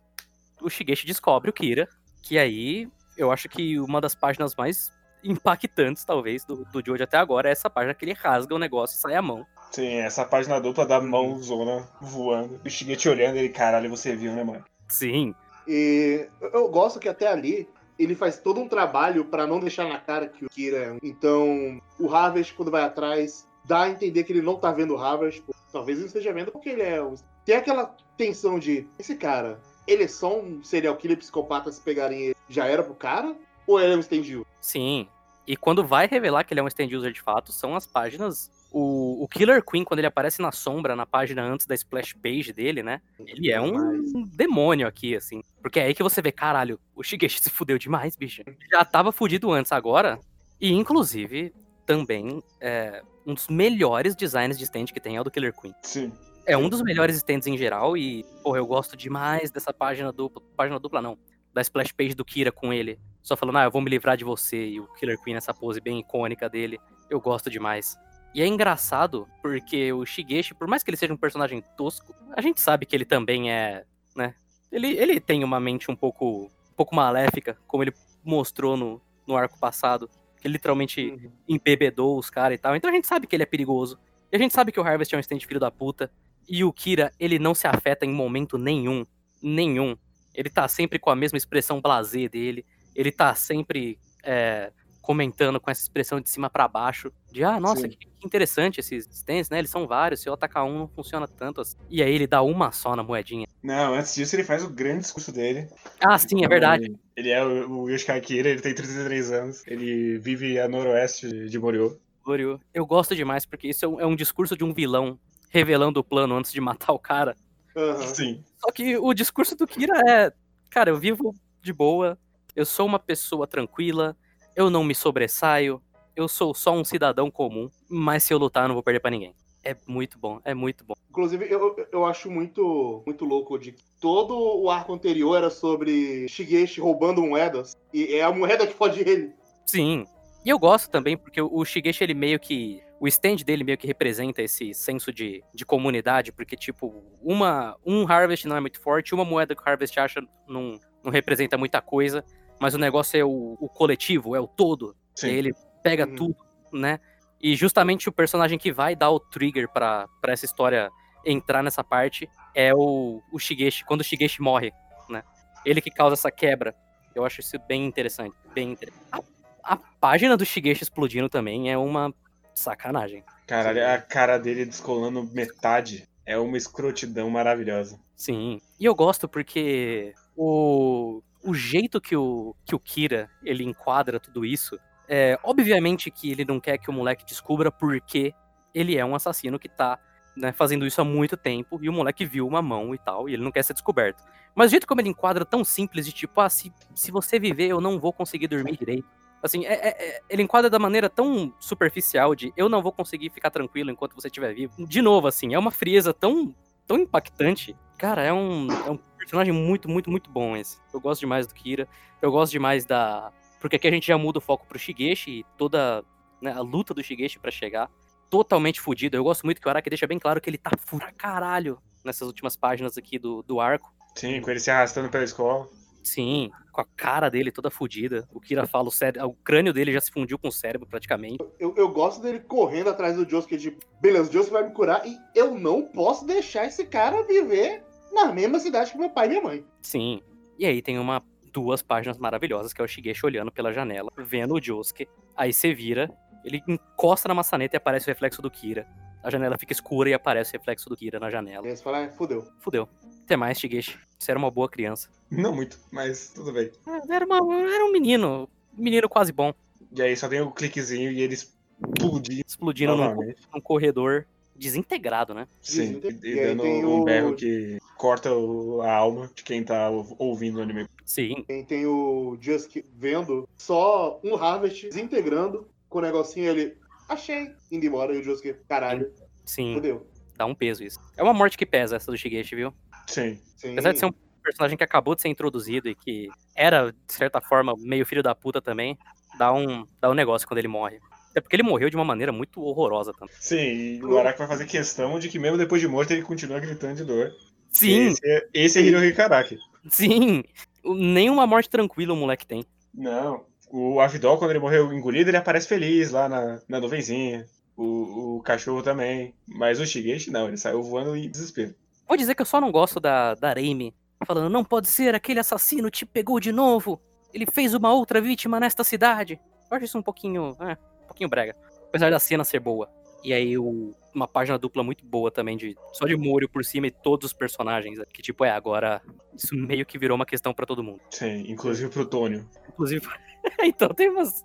o 0.61 0.69
Shigeshi 0.71 1.07
descobre 1.07 1.51
o 1.51 1.53
Kira. 1.53 1.89
Que 2.23 2.39
aí 2.39 2.89
eu 3.17 3.33
acho 3.33 3.49
que 3.49 3.81
uma 3.81 4.01
das 4.01 4.15
páginas 4.15 4.55
mais 4.55 4.93
impactantes, 5.31 6.05
talvez, 6.05 6.45
do, 6.45 6.65
do 6.65 6.83
Jojo 6.85 7.03
até 7.03 7.17
agora 7.17 7.49
é 7.49 7.53
essa 7.53 7.69
página 7.71 7.95
que 7.95 8.05
ele 8.05 8.13
rasga 8.13 8.55
o 8.55 8.59
negócio 8.59 8.97
e 8.97 9.01
sai 9.01 9.15
a 9.15 9.23
mão. 9.23 9.47
Sim, 9.71 9.97
essa 9.97 10.25
página 10.25 10.61
dupla 10.61 10.87
da 10.87 11.01
mãozona 11.01 11.87
voando. 12.01 12.61
O 12.65 12.71
Shigechi 12.71 13.09
olhando 13.09 13.37
ele, 13.37 13.49
caralho, 13.49 13.91
você 13.91 14.15
viu, 14.15 14.33
né, 14.33 14.45
mano? 14.45 14.65
Sim, 14.89 15.35
E 15.67 16.29
eu- 16.41 16.69
gosto 16.69 17.01
que 17.01 17.09
até 17.09 17.27
ali 17.27 17.69
ele 17.99 18.15
faz 18.15 18.39
todo 18.39 18.61
um 18.61 18.69
trabalho 18.69 19.25
pra 19.25 19.47
não 19.47 19.59
deixar 19.59 19.89
na 19.89 19.99
cara 19.99 20.29
que 20.29 20.45
o 20.45 20.49
Kira 20.49 20.77
é. 20.77 20.97
Então, 21.03 21.81
o 21.99 22.15
Harvest, 22.15 22.55
quando 22.55 22.71
vai 22.71 22.83
atrás, 22.85 23.49
dá 23.65 23.83
a 23.83 23.91
entender 23.91 24.23
que 24.25 24.33
ele 24.33 24.43
não 24.43 24.57
tá 24.57 24.71
vendo 24.71 24.95
o 24.95 24.99
Harvest. 24.99 25.43
Pô, 25.43 25.53
Talvez 25.73 25.99
ele 25.99 26.07
esteja 26.07 26.33
vendo 26.33 26.53
porque 26.53 26.71
ele 26.71 26.83
é 26.83 27.03
um. 27.03 27.15
Tem 27.45 27.57
aquela 27.57 27.95
tensão 28.17 28.59
de: 28.59 28.87
esse 28.99 29.17
cara, 29.17 29.61
ele 29.87 30.05
é 30.05 30.09
só 30.09 30.39
um 30.39 30.63
serial 30.63 30.97
killer 30.97 31.19
psicopata 31.19 31.71
se 31.73 31.81
pegarem 31.81 32.21
ele? 32.27 32.37
Já 32.49 32.67
era 32.67 32.83
pro 32.83 32.95
cara? 32.95 33.35
Ou 33.67 33.81
ele 33.81 33.93
é 33.95 33.97
um 33.97 34.01
stand 34.01 34.45
sim. 34.61 35.09
E 35.47 35.57
quando 35.57 35.87
vai 35.87 36.07
revelar 36.07 36.45
que 36.45 36.53
ele 36.53 36.61
é 36.61 36.63
um 36.63 36.69
stand 36.69 36.87
user 36.87 37.13
de 37.13 37.21
fato, 37.21 37.53
são 37.53 37.77
as 37.77 37.87
páginas. 37.87 38.51
O, 38.73 39.23
o 39.23 39.29
Killer 39.29 39.65
Queen, 39.65 39.85
quando 39.85 40.01
ele 40.01 40.09
aparece 40.09 40.43
na 40.43 40.51
sombra, 40.51 40.97
na 40.97 41.07
página 41.07 41.43
antes 41.43 41.67
da 41.67 41.75
splash 41.75 42.15
page 42.15 42.53
dele, 42.53 42.83
né? 42.83 43.01
Ele 43.19 43.51
é 43.51 43.61
um 43.61 44.25
demônio 44.35 44.89
aqui, 44.89 45.15
assim. 45.15 45.43
Porque 45.63 45.79
é 45.79 45.85
aí 45.85 45.95
que 45.95 46.03
você 46.03 46.21
vê, 46.21 46.33
caralho, 46.33 46.81
o 46.95 47.03
Shigeshi 47.03 47.41
se 47.41 47.49
fudeu 47.49 47.79
demais, 47.79 48.17
bicho. 48.17 48.43
Já 48.73 48.85
tava 48.85 49.13
fudido 49.13 49.53
antes 49.53 49.71
agora. 49.71 50.19
E, 50.61 50.73
inclusive, 50.73 51.55
também, 51.87 52.43
é, 52.61 53.03
um 53.25 53.35
dos 53.35 53.49
melhores 53.49 54.17
designs 54.17 54.59
de 54.59 54.65
stand 54.65 54.87
que 54.87 55.01
tem 55.01 55.17
é 55.17 55.21
o 55.21 55.25
do 55.25 55.31
Killer 55.31 55.53
Queen. 55.53 55.75
Sim. 55.83 56.13
É 56.45 56.57
um 56.57 56.69
dos 56.69 56.83
melhores 56.83 57.17
stands 57.17 57.47
em 57.47 57.57
geral 57.57 57.97
e, 57.97 58.25
porra, 58.43 58.59
eu 58.59 58.67
gosto 58.67 58.97
demais 58.97 59.51
dessa 59.51 59.73
página 59.73 60.13
dupla. 60.13 60.43
Página 60.57 60.79
dupla, 60.79 61.03
não. 61.03 61.19
Da 61.53 61.61
splash 61.61 61.93
page 61.93 62.15
do 62.15 62.25
Kira 62.25 62.53
com 62.53 62.73
ele. 62.73 62.99
Só 63.27 63.37
falando, 63.37 63.57
ah, 63.57 63.65
eu 63.65 63.73
vou 63.73 63.83
me 63.83 63.91
livrar 63.91 64.17
de 64.17 64.23
você. 64.23 64.69
E 64.69 64.81
o 64.81 64.87
Killer 64.95 65.21
Queen 65.21 65.35
nessa 65.35 65.53
pose 65.53 65.81
bem 65.81 65.99
icônica 65.99 66.49
dele. 66.49 66.79
Eu 67.11 67.21
gosto 67.21 67.51
demais. 67.51 67.99
E 68.33 68.41
é 68.41 68.47
engraçado, 68.47 69.27
porque 69.43 69.93
o 69.93 70.07
Shigeshi, 70.07 70.55
por 70.55 70.69
mais 70.69 70.85
que 70.85 70.91
ele 70.91 70.97
seja 70.97 71.13
um 71.13 71.17
personagem 71.17 71.61
tosco, 71.77 72.15
a 72.37 72.41
gente 72.41 72.61
sabe 72.61 72.87
que 72.87 72.95
ele 72.95 73.05
também 73.05 73.51
é, 73.51 73.85
né? 74.15 74.37
Ele, 74.71 74.97
ele 74.97 75.19
tem 75.19 75.43
uma 75.43 75.59
mente 75.59 75.91
um 75.91 75.97
pouco, 75.97 76.45
um 76.45 76.75
pouco 76.77 76.95
maléfica, 76.95 77.59
como 77.67 77.83
ele 77.83 77.93
mostrou 78.25 78.77
no, 78.77 79.03
no 79.27 79.37
arco 79.37 79.59
passado. 79.59 80.09
Que 80.41 80.47
ele 80.47 80.53
literalmente 80.53 81.29
embebedou 81.49 82.17
os 82.17 82.31
caras 82.31 82.57
e 82.57 82.59
tal. 82.61 82.77
Então 82.77 82.89
a 82.89 82.95
gente 82.95 83.09
sabe 83.09 83.27
que 83.27 83.35
ele 83.35 83.43
é 83.43 83.47
perigoso. 83.47 83.99
E 84.31 84.37
a 84.37 84.39
gente 84.39 84.55
sabe 84.55 84.71
que 84.71 84.79
o 84.79 84.85
Harvest 84.85 85.13
é 85.13 85.17
um 85.17 85.21
stand 85.21 85.41
filho 85.41 85.59
da 85.59 85.71
puta. 85.73 86.13
E 86.49 86.63
o 86.63 86.73
Kira, 86.73 87.11
ele 87.19 87.41
não 87.41 87.57
se 87.57 87.67
afeta 87.67 88.07
em 88.07 88.13
momento 88.13 88.57
nenhum. 88.57 89.05
Nenhum. 89.43 89.97
Ele 90.33 90.49
tá 90.49 90.69
sempre 90.69 91.01
com 91.01 91.11
a 91.11 91.17
mesma 91.17 91.37
expressão 91.37 91.81
blasé 91.81 92.29
dele. 92.29 92.65
Ele 92.97 93.13
tá 93.13 93.35
sempre 93.35 93.99
é, 94.23 94.73
comentando 95.07 95.61
com 95.61 95.71
essa 95.71 95.83
expressão 95.83 96.21
de 96.21 96.29
cima 96.29 96.51
pra 96.51 96.67
baixo. 96.67 97.13
De, 97.31 97.45
ah, 97.45 97.61
nossa, 97.61 97.89
que, 97.89 97.97
que 97.97 98.27
interessante 98.27 98.81
esses 98.81 99.07
stands, 99.07 99.49
né? 99.49 99.59
Eles 99.59 99.71
são 99.71 99.87
vários. 99.87 100.21
Se 100.21 100.29
eu 100.29 100.35
atacar 100.35 100.65
um, 100.65 100.81
não 100.81 100.89
funciona 100.89 101.29
tanto 101.29 101.61
assim. 101.61 101.77
E 101.89 102.03
aí 102.03 102.13
ele 102.13 102.27
dá 102.27 102.43
uma 102.43 102.73
só 102.73 102.97
na 102.97 103.05
moedinha. 103.05 103.47
Não, 103.63 103.95
antes 103.95 104.15
disso 104.15 104.35
ele 104.35 104.43
faz 104.43 104.65
o 104.65 104.69
grande 104.69 105.03
discurso 105.03 105.31
dele. 105.31 105.69
Ah, 106.01 106.19
sim, 106.19 106.45
é 106.45 106.49
verdade. 106.49 106.87
Ele, 106.87 106.99
ele 107.17 107.31
é 107.31 107.45
o, 107.45 107.85
o 107.85 108.21
Kira, 108.21 108.49
ele 108.49 108.61
tem 108.61 108.75
33 108.75 109.33
anos. 109.33 109.63
Ele 109.67 110.19
vive 110.19 110.59
a 110.59 110.69
noroeste 110.69 111.49
de 111.49 111.59
Moryo. 111.59 112.01
Goryo. 112.25 112.61
Eu 112.75 112.85
gosto 112.85 113.15
demais, 113.15 113.47
porque 113.47 113.69
isso 113.69 113.85
é 113.85 113.89
um, 113.89 114.01
é 114.01 114.07
um 114.07 114.17
discurso 114.17 114.57
de 114.57 114.65
um 114.65 114.75
vilão 114.75 115.17
revelando 115.51 116.01
o 116.01 116.05
plano 116.05 116.35
antes 116.35 116.53
de 116.53 116.61
matar 116.61 116.93
o 116.93 116.99
cara. 116.99 117.37
Aham. 117.77 118.07
Sim. 118.09 118.45
Só 118.59 118.73
que 118.73 118.97
o 118.97 119.15
discurso 119.15 119.55
do 119.55 119.67
Kira 119.67 120.01
é, 120.09 120.33
cara, 120.69 120.91
eu 120.91 120.99
vivo 120.99 121.33
de 121.63 121.73
boa, 121.73 122.19
eu 122.57 122.65
sou 122.65 122.87
uma 122.87 122.99
pessoa 122.99 123.47
tranquila, 123.47 124.17
eu 124.57 124.71
não 124.71 124.83
me 124.83 124.95
sobressaio, 124.95 125.81
eu 126.17 126.27
sou 126.27 126.55
só 126.55 126.73
um 126.73 126.83
cidadão 126.83 127.31
comum, 127.31 127.69
mas 127.89 128.25
se 128.25 128.33
eu 128.33 128.39
lutar 128.39 128.65
eu 128.65 128.69
não 128.69 128.75
vou 128.75 128.83
perder 128.83 129.01
pra 129.01 129.11
ninguém. 129.11 129.35
É 129.63 129.77
muito 129.87 130.19
bom, 130.19 130.41
é 130.45 130.55
muito 130.55 130.85
bom. 130.85 130.95
Inclusive, 131.11 131.51
eu, 131.51 131.77
eu 131.93 132.07
acho 132.07 132.31
muito, 132.31 133.03
muito 133.05 133.25
louco 133.25 133.59
de 133.59 133.73
que 133.73 133.83
todo 134.01 134.35
o 134.37 134.71
arco 134.71 134.93
anterior 134.93 135.37
era 135.37 135.51
sobre 135.51 136.29
Shigeshi 136.29 136.81
roubando 136.81 137.21
moedas. 137.21 137.77
E 137.93 138.15
é 138.15 138.23
a 138.23 138.33
moeda 138.33 138.67
que 138.67 138.73
fode 138.73 139.01
ele. 139.01 139.35
Sim. 139.67 140.07
E 140.45 140.49
eu 140.49 140.59
gosto 140.59 140.89
também, 140.89 141.17
porque 141.17 141.43
o 141.43 141.65
Shigeshi, 141.65 142.05
ele 142.05 142.15
meio 142.15 142.39
que. 142.39 142.81
O 143.01 143.09
stand 143.09 143.37
dele 143.45 143.65
meio 143.65 143.77
que 143.77 143.87
representa 143.87 144.41
esse 144.41 144.73
senso 144.73 145.13
de, 145.13 145.43
de 145.53 145.67
comunidade, 145.67 146.33
porque, 146.33 146.57
tipo, 146.57 147.05
uma, 147.21 147.77
um 147.85 148.11
Harvest 148.11 148.47
não 148.47 148.57
é 148.57 148.61
muito 148.61 148.81
forte, 148.81 149.15
uma 149.15 149.25
moeda 149.25 149.55
que 149.55 149.61
o 149.61 149.69
Harvest 149.69 149.99
acha 149.99 150.21
não, 150.49 150.79
não 151.05 151.13
representa 151.13 151.59
muita 151.59 151.83
coisa, 151.83 152.25
mas 152.61 152.75
o 152.75 152.79
negócio 152.79 153.19
é 153.19 153.25
o, 153.25 153.57
o 153.61 153.69
coletivo, 153.69 154.35
é 154.37 154.41
o 154.41 154.47
todo. 154.47 154.95
Ele 155.23 155.53
pega 155.83 156.07
Uhum. 156.07 156.15
tudo, 156.15 156.37
né? 156.73 156.99
E 157.41 157.55
justamente 157.55 158.09
o 158.09 158.13
personagem 158.13 158.59
que 158.59 158.73
vai 158.73 158.97
dar 158.97 159.11
o 159.11 159.21
trigger 159.21 159.69
pra, 159.69 160.09
pra 160.21 160.33
essa 160.33 160.45
história 160.45 160.91
entrar 161.25 161.63
nessa 161.63 161.83
parte 161.85 162.29
é 162.55 162.75
o, 162.75 163.21
o 163.33 163.39
Shigeshi, 163.39 163.85
quando 163.85 164.01
o 164.01 164.05
Shigeshi 164.05 164.41
morre, 164.41 164.73
né? 165.09 165.23
Ele 165.65 165.81
que 165.81 165.91
causa 165.91 166.15
essa 166.15 166.31
quebra. 166.31 166.75
Eu 167.15 167.25
acho 167.25 167.41
isso 167.41 167.59
bem 167.67 167.85
interessante, 167.87 168.35
bem 168.55 168.73
interessante. 168.73 169.03
A, 169.13 169.21
a 169.63 169.77
página 169.77 170.37
do 170.37 170.45
Shigeshi 170.45 170.83
explodindo 170.83 171.29
também 171.29 171.71
é 171.71 171.77
uma 171.79 172.13
sacanagem. 172.55 173.25
Caralho, 173.47 173.87
a 173.87 173.99
cara 173.99 174.39
dele 174.39 174.65
descolando 174.65 175.25
metade 175.33 176.07
é 176.25 176.39
uma 176.39 176.57
escrotidão 176.57 177.31
maravilhosa. 177.31 177.99
Sim. 178.15 178.61
E 178.81 178.85
eu 178.85 178.95
gosto 178.95 179.29
porque 179.29 180.13
o, 180.37 181.23
o 181.47 181.55
jeito 181.55 182.01
que 182.01 182.17
o, 182.17 182.55
que 182.65 182.75
o 182.75 182.79
Kira 182.79 183.31
ele 183.43 183.65
enquadra 183.65 184.19
tudo 184.21 184.45
isso 184.45 184.79
é 185.09 185.39
obviamente 185.43 186.11
que 186.11 186.31
ele 186.31 186.45
não 186.45 186.59
quer 186.59 186.79
que 186.79 186.91
o 186.91 186.93
moleque 186.93 187.25
descubra 187.25 187.71
porque 187.71 188.35
ele 188.75 188.97
é 188.97 189.05
um 189.05 189.15
assassino 189.15 189.59
que 189.59 189.69
tá 189.69 189.99
né, 190.37 190.53
fazendo 190.53 190.87
isso 190.87 191.01
há 191.01 191.05
muito 191.05 191.37
tempo 191.37 191.79
e 191.81 191.89
o 191.89 191.93
moleque 191.93 192.27
viu 192.27 192.47
uma 192.47 192.61
mão 192.61 192.95
e 192.95 192.99
tal 192.99 193.29
e 193.29 193.35
ele 193.35 193.43
não 193.43 193.53
quer 193.53 193.63
ser 193.63 193.73
descoberto. 193.73 194.23
Mas 194.55 194.69
o 194.69 194.71
jeito 194.71 194.87
como 194.87 195.01
ele 195.01 195.09
enquadra 195.09 195.45
tão 195.45 195.65
simples 195.65 196.05
de 196.05 196.13
tipo, 196.13 196.41
ah, 196.41 196.51
se, 196.51 196.73
se 196.95 197.11
você 197.11 197.39
viver, 197.39 197.69
eu 197.69 197.81
não 197.81 197.99
vou 197.99 198.13
conseguir 198.13 198.49
dormir 198.49 198.77
direito. 198.77 199.07
Assim, 199.43 199.65
é, 199.65 199.75
é- 199.75 199.89
é- 200.17 200.21
ele 200.29 200.43
enquadra 200.43 200.69
da 200.69 200.79
maneira 200.79 201.09
tão 201.09 201.55
superficial 201.61 202.35
de 202.35 202.53
eu 202.57 202.69
não 202.69 202.83
vou 202.83 202.91
conseguir 202.93 203.31
ficar 203.31 203.51
tranquilo 203.51 203.91
enquanto 203.91 204.15
você 204.15 204.29
estiver 204.29 204.55
vivo. 204.55 204.87
De 204.87 205.01
novo, 205.01 205.27
assim, 205.27 205.55
é 205.55 205.59
uma 205.59 205.71
frieza 205.71 206.13
tão, 206.13 206.55
tão 206.87 206.99
impactante. 206.99 207.77
Cara, 207.99 208.23
é 208.23 208.33
um, 208.33 208.69
é 208.71 208.91
um 208.91 208.99
personagem 209.19 209.53
muito, 209.53 209.89
muito, 209.89 210.11
muito 210.11 210.31
bom 210.31 210.57
esse. 210.57 210.79
Eu 210.93 211.01
gosto 211.01 211.21
demais 211.21 211.47
do 211.47 211.55
Kira. 211.55 211.89
Eu 212.21 212.31
gosto 212.31 212.53
demais 212.53 212.85
da. 212.85 213.33
Porque 213.61 213.77
aqui 213.77 213.89
a 213.89 213.91
gente 213.91 214.07
já 214.07 214.19
muda 214.19 214.39
o 214.39 214.43
foco 214.43 214.67
pro 214.67 214.79
Shigeshi 214.79 215.41
e 215.41 215.47
toda 215.57 216.05
né, 216.41 216.53
a 216.53 216.61
luta 216.61 216.95
do 216.95 217.03
Shigeshi 217.03 217.39
pra 217.39 217.51
chegar. 217.51 217.91
Totalmente 218.31 218.81
fudido. 218.81 219.17
Eu 219.17 219.25
gosto 219.25 219.45
muito 219.45 219.61
que 219.61 219.67
o 219.67 219.71
Araki 219.71 219.89
deixa 219.89 220.07
bem 220.07 220.19
claro 220.19 220.41
que 220.41 220.51
ele 220.51 220.59
tá 220.59 220.71
pra 220.71 221.13
caralho 221.13 221.79
nessas 222.05 222.27
últimas 222.27 222.57
páginas 222.57 222.97
aqui 222.99 223.19
do, 223.19 223.43
do 223.43 223.61
arco. 223.61 223.93
Sim, 224.15 224.41
com 224.41 224.51
ele 224.51 224.61
se 224.61 224.71
arrastando 224.71 225.09
pela 225.09 225.25
escola. 225.25 225.69
Sim, 226.07 226.51
com 226.71 226.81
a 226.81 226.85
cara 226.85 227.29
dele 227.29 227.51
toda 227.51 227.69
fudida. 227.69 228.29
O 228.33 228.41
Kira 228.41 228.65
fala, 228.67 228.87
o, 228.89 228.93
cére- 228.93 229.21
o 229.21 229.33
crânio 229.33 229.73
dele 229.73 229.93
já 229.93 230.01
se 230.01 230.11
fundiu 230.13 230.39
com 230.39 230.47
o 230.49 230.53
cérebro 230.53 230.87
praticamente. 230.89 231.45
Eu, 231.59 231.75
eu 231.77 231.89
gosto 231.89 232.23
dele 232.23 232.39
correndo 232.39 232.89
atrás 232.91 233.17
do 233.17 233.29
Josuke 233.29 233.57
de 233.57 233.77
beleza, 234.01 234.31
o 234.31 234.33
Josuke 234.33 234.53
vai 234.53 234.63
me 234.69 234.73
curar 234.73 235.05
e 235.05 235.19
eu 235.35 235.59
não 235.59 235.83
posso 235.83 236.25
deixar 236.25 236.65
esse 236.65 236.87
cara 236.87 237.25
viver 237.25 237.83
na 238.13 238.33
mesma 238.33 238.61
cidade 238.61 238.93
que 238.93 238.99
meu 238.99 239.11
pai 239.11 239.27
e 239.27 239.29
minha 239.31 239.43
mãe. 239.43 239.65
Sim. 239.83 240.23
E 240.57 240.65
aí 240.65 240.81
tem 240.81 240.97
uma 240.99 241.23
duas 241.53 241.83
páginas 241.83 242.19
maravilhosas 242.19 242.73
que 242.73 242.81
é 242.81 242.85
o 242.85 242.89
Shigeshi 242.89 243.27
olhando 243.27 243.51
pela 243.51 243.73
janela, 243.73 244.11
vendo 244.17 244.55
o 244.55 244.63
Josuke. 244.63 245.09
Aí 245.37 245.53
você 245.53 245.75
vira, 245.75 246.09
ele 246.45 246.63
encosta 246.69 247.27
na 247.27 247.35
maçaneta 247.35 247.75
e 247.75 247.79
aparece 247.79 248.07
o 248.07 248.13
reflexo 248.13 248.41
do 248.41 248.51
Kira. 248.51 248.87
A 249.25 249.31
janela 249.31 249.59
fica 249.59 249.73
escura 249.73 250.09
e 250.09 250.15
aparece 250.15 250.51
o 250.51 250.59
reflexo 250.59 250.89
do 250.89 250.97
Kira 250.97 251.19
na 251.19 251.29
janela. 251.31 251.67
Aí 251.67 251.75
você 251.77 251.83
fala, 251.83 252.05
ah, 252.05 252.11
fudeu. 252.11 252.47
Fudeu. 252.61 252.89
Até 253.27 253.37
mais, 253.37 253.59
Shigeshi. 253.59 253.99
Você 254.17 254.31
era 254.31 254.39
uma 254.39 254.53
boa 254.53 254.69
criança. 254.69 255.09
Não 255.29 255.53
muito, 255.53 255.77
mas 255.91 256.31
tudo 256.33 256.53
bem. 256.53 256.71
É, 256.87 257.13
Era, 257.15 257.27
uma, 257.27 257.39
era 257.75 257.85
um 257.85 257.91
menino. 257.91 258.49
Um 258.79 258.83
menino 258.85 259.09
quase 259.09 259.33
bom. 259.33 259.53
E 259.93 260.01
aí 260.01 260.17
só 260.17 260.29
tem 260.29 260.41
o 260.41 260.53
cliquezinho 260.53 261.11
e 261.11 261.21
eles 261.21 261.53
explodindo 261.97 262.45
Explodindo 262.47 262.97
num, 262.97 263.35
num 263.55 263.61
corredor 263.61 264.27
desintegrado, 264.55 265.35
né? 265.35 265.49
Sim, 265.61 266.01
e, 266.23 266.35
dando 266.55 266.63
um 266.63 267.01
o- 267.01 267.05
berro 267.05 267.35
que 267.35 267.79
corta 267.99 268.33
o- 268.33 268.81
a 268.81 268.95
alma 268.95 269.29
de 269.35 269.43
quem 269.43 269.63
tá 269.65 269.91
ou- 269.91 270.15
ouvindo 270.19 270.59
o 270.59 270.63
anime. 270.63 270.87
Sim. 271.05 271.45
Tem, 271.49 271.65
tem 271.65 271.85
o 271.85 272.39
Josuke 272.41 272.85
vendo 272.95 273.49
só 273.59 274.21
um 274.23 274.37
Harvest 274.37 274.89
desintegrando 274.89 275.69
com 275.89 275.99
o 275.99 276.03
negocinho 276.03 276.49
ele. 276.49 276.77
Achei. 277.09 277.51
Indo 277.73 277.87
embora 277.87 278.15
e 278.15 278.19
o 278.21 278.23
Josuke, 278.23 278.55
caralho, 278.69 279.13
Sim. 279.45 279.75
fudeu. 279.75 280.07
Dá 280.37 280.45
um 280.47 280.55
peso 280.55 280.85
isso. 280.85 281.01
É 281.17 281.23
uma 281.23 281.33
morte 281.33 281.57
que 281.57 281.65
pesa 281.65 281.97
essa 281.97 282.11
do 282.13 282.17
Shigeshi, 282.19 282.55
viu? 282.55 282.73
Sim. 283.07 283.41
Sim. 283.57 283.73
Apesar 283.73 283.93
de 283.93 283.99
ser 283.99 284.07
um 284.07 284.13
personagem 284.43 284.77
que 284.77 284.85
acabou 284.85 285.15
de 285.15 285.23
ser 285.23 285.29
introduzido 285.29 285.89
e 285.89 285.95
que 285.95 286.29
era, 286.55 286.93
de 286.93 287.13
certa 287.13 287.41
forma, 287.41 287.75
meio 287.79 288.07
filho 288.07 288.23
da 288.23 288.35
puta 288.35 288.61
também, 288.63 288.97
dá 289.39 289.53
um, 289.53 289.85
dá 290.01 290.11
um 290.11 290.15
negócio 290.15 290.47
quando 290.47 290.59
ele 290.59 290.69
morre. 290.69 291.01
Até 291.31 291.41
porque 291.41 291.57
ele 291.57 291.63
morreu 291.63 291.91
de 291.91 291.97
uma 291.97 292.05
maneira 292.05 292.33
muito 292.33 292.63
horrorosa 292.63 293.13
também. 293.13 293.35
Sim, 293.39 293.57
e 293.99 294.05
o 294.05 294.19
Araki 294.19 294.39
vai 294.39 294.49
fazer 294.49 294.67
questão 294.67 295.19
de 295.19 295.29
que 295.29 295.39
mesmo 295.39 295.59
depois 295.59 295.83
de 295.83 295.89
morto 295.89 296.11
ele 296.13 296.23
continua 296.23 296.59
gritando 296.61 296.97
de 296.97 297.05
dor. 297.05 297.31
Sim, 297.71 298.07
Esse 298.09 298.21
é, 298.25 298.49
esse 298.55 298.79
é 298.79 298.83
Hirohiko 298.83 299.21
Araki. 299.21 299.59
sim. 299.91 300.43
Nenhuma 300.83 301.47
morte 301.47 301.69
tranquila 301.69 302.15
o 302.15 302.17
moleque 302.17 302.47
tem. 302.47 302.65
Não. 302.95 303.45
O 303.69 304.01
Avidol, 304.01 304.39
quando 304.39 304.53
ele 304.53 304.61
morreu 304.61 304.93
engolido, 304.93 305.29
ele 305.29 305.37
aparece 305.37 305.67
feliz 305.67 306.11
lá 306.11 306.29
na, 306.29 306.61
na 306.69 306.81
nuvenzinha. 306.81 307.47
O, 307.77 308.37
o 308.37 308.43
cachorro 308.43 308.83
também. 308.83 309.35
Mas 309.47 309.81
o 309.81 309.85
Shigeshi, 309.85 310.31
não, 310.31 310.47
ele 310.49 310.57
saiu 310.57 310.83
voando 310.83 311.17
em 311.17 311.29
desespero. 311.29 311.75
Vou 312.09 312.17
dizer 312.17 312.35
que 312.35 312.43
eu 312.43 312.47
só 312.47 312.61
não 312.61 312.71
gosto 312.71 313.01
da, 313.01 313.35
da 313.35 313.53
Reimi 313.53 313.95
falando, 314.27 314.51
não 314.51 314.65
pode 314.65 314.89
ser, 314.89 315.15
aquele 315.15 315.41
assassino 315.41 315.91
te 315.91 316.07
pegou 316.07 316.41
de 316.41 316.53
novo. 316.53 317.01
Ele 317.33 317.47
fez 317.47 317.75
uma 317.75 317.93
outra 317.93 318.21
vítima 318.21 318.59
nesta 318.59 318.83
cidade. 318.85 319.39
Eu 319.71 319.77
acho 319.77 319.85
isso 319.85 319.99
um 319.99 320.03
pouquinho, 320.03 320.57
é, 320.61 320.73
um 321.05 321.07
pouquinho 321.07 321.29
brega. 321.29 321.55
Apesar 321.89 322.11
da 322.11 322.19
cena 322.19 322.45
ser 322.45 322.61
boa. 322.61 322.89
E 323.23 323.33
aí 323.33 323.59
o- 323.59 323.93
uma 324.15 324.27
página 324.29 324.57
dupla 324.59 324.83
muito 324.83 325.05
boa 325.05 325.31
também, 325.31 325.57
de 325.57 325.77
só 325.93 326.07
de 326.07 326.17
Morio 326.17 326.49
por 326.49 326.65
cima 326.65 326.87
e 326.87 326.91
todos 326.91 327.27
os 327.27 327.33
personagens. 327.33 327.99
Que 328.13 328.23
tipo, 328.23 328.45
é, 328.45 328.51
agora 328.51 329.03
isso 329.35 329.55
meio 329.55 329.85
que 329.85 329.99
virou 329.99 330.15
uma 330.17 330.25
questão 330.25 330.55
pra 330.55 330.65
todo 330.65 330.83
mundo. 330.83 331.01
Sim, 331.11 331.45
inclusive 331.51 331.91
pro 331.91 332.07
Tônio. 332.07 332.49
Inclusive, 332.69 333.07
então 333.63 333.89
tem 333.89 334.09
umas... 334.09 334.45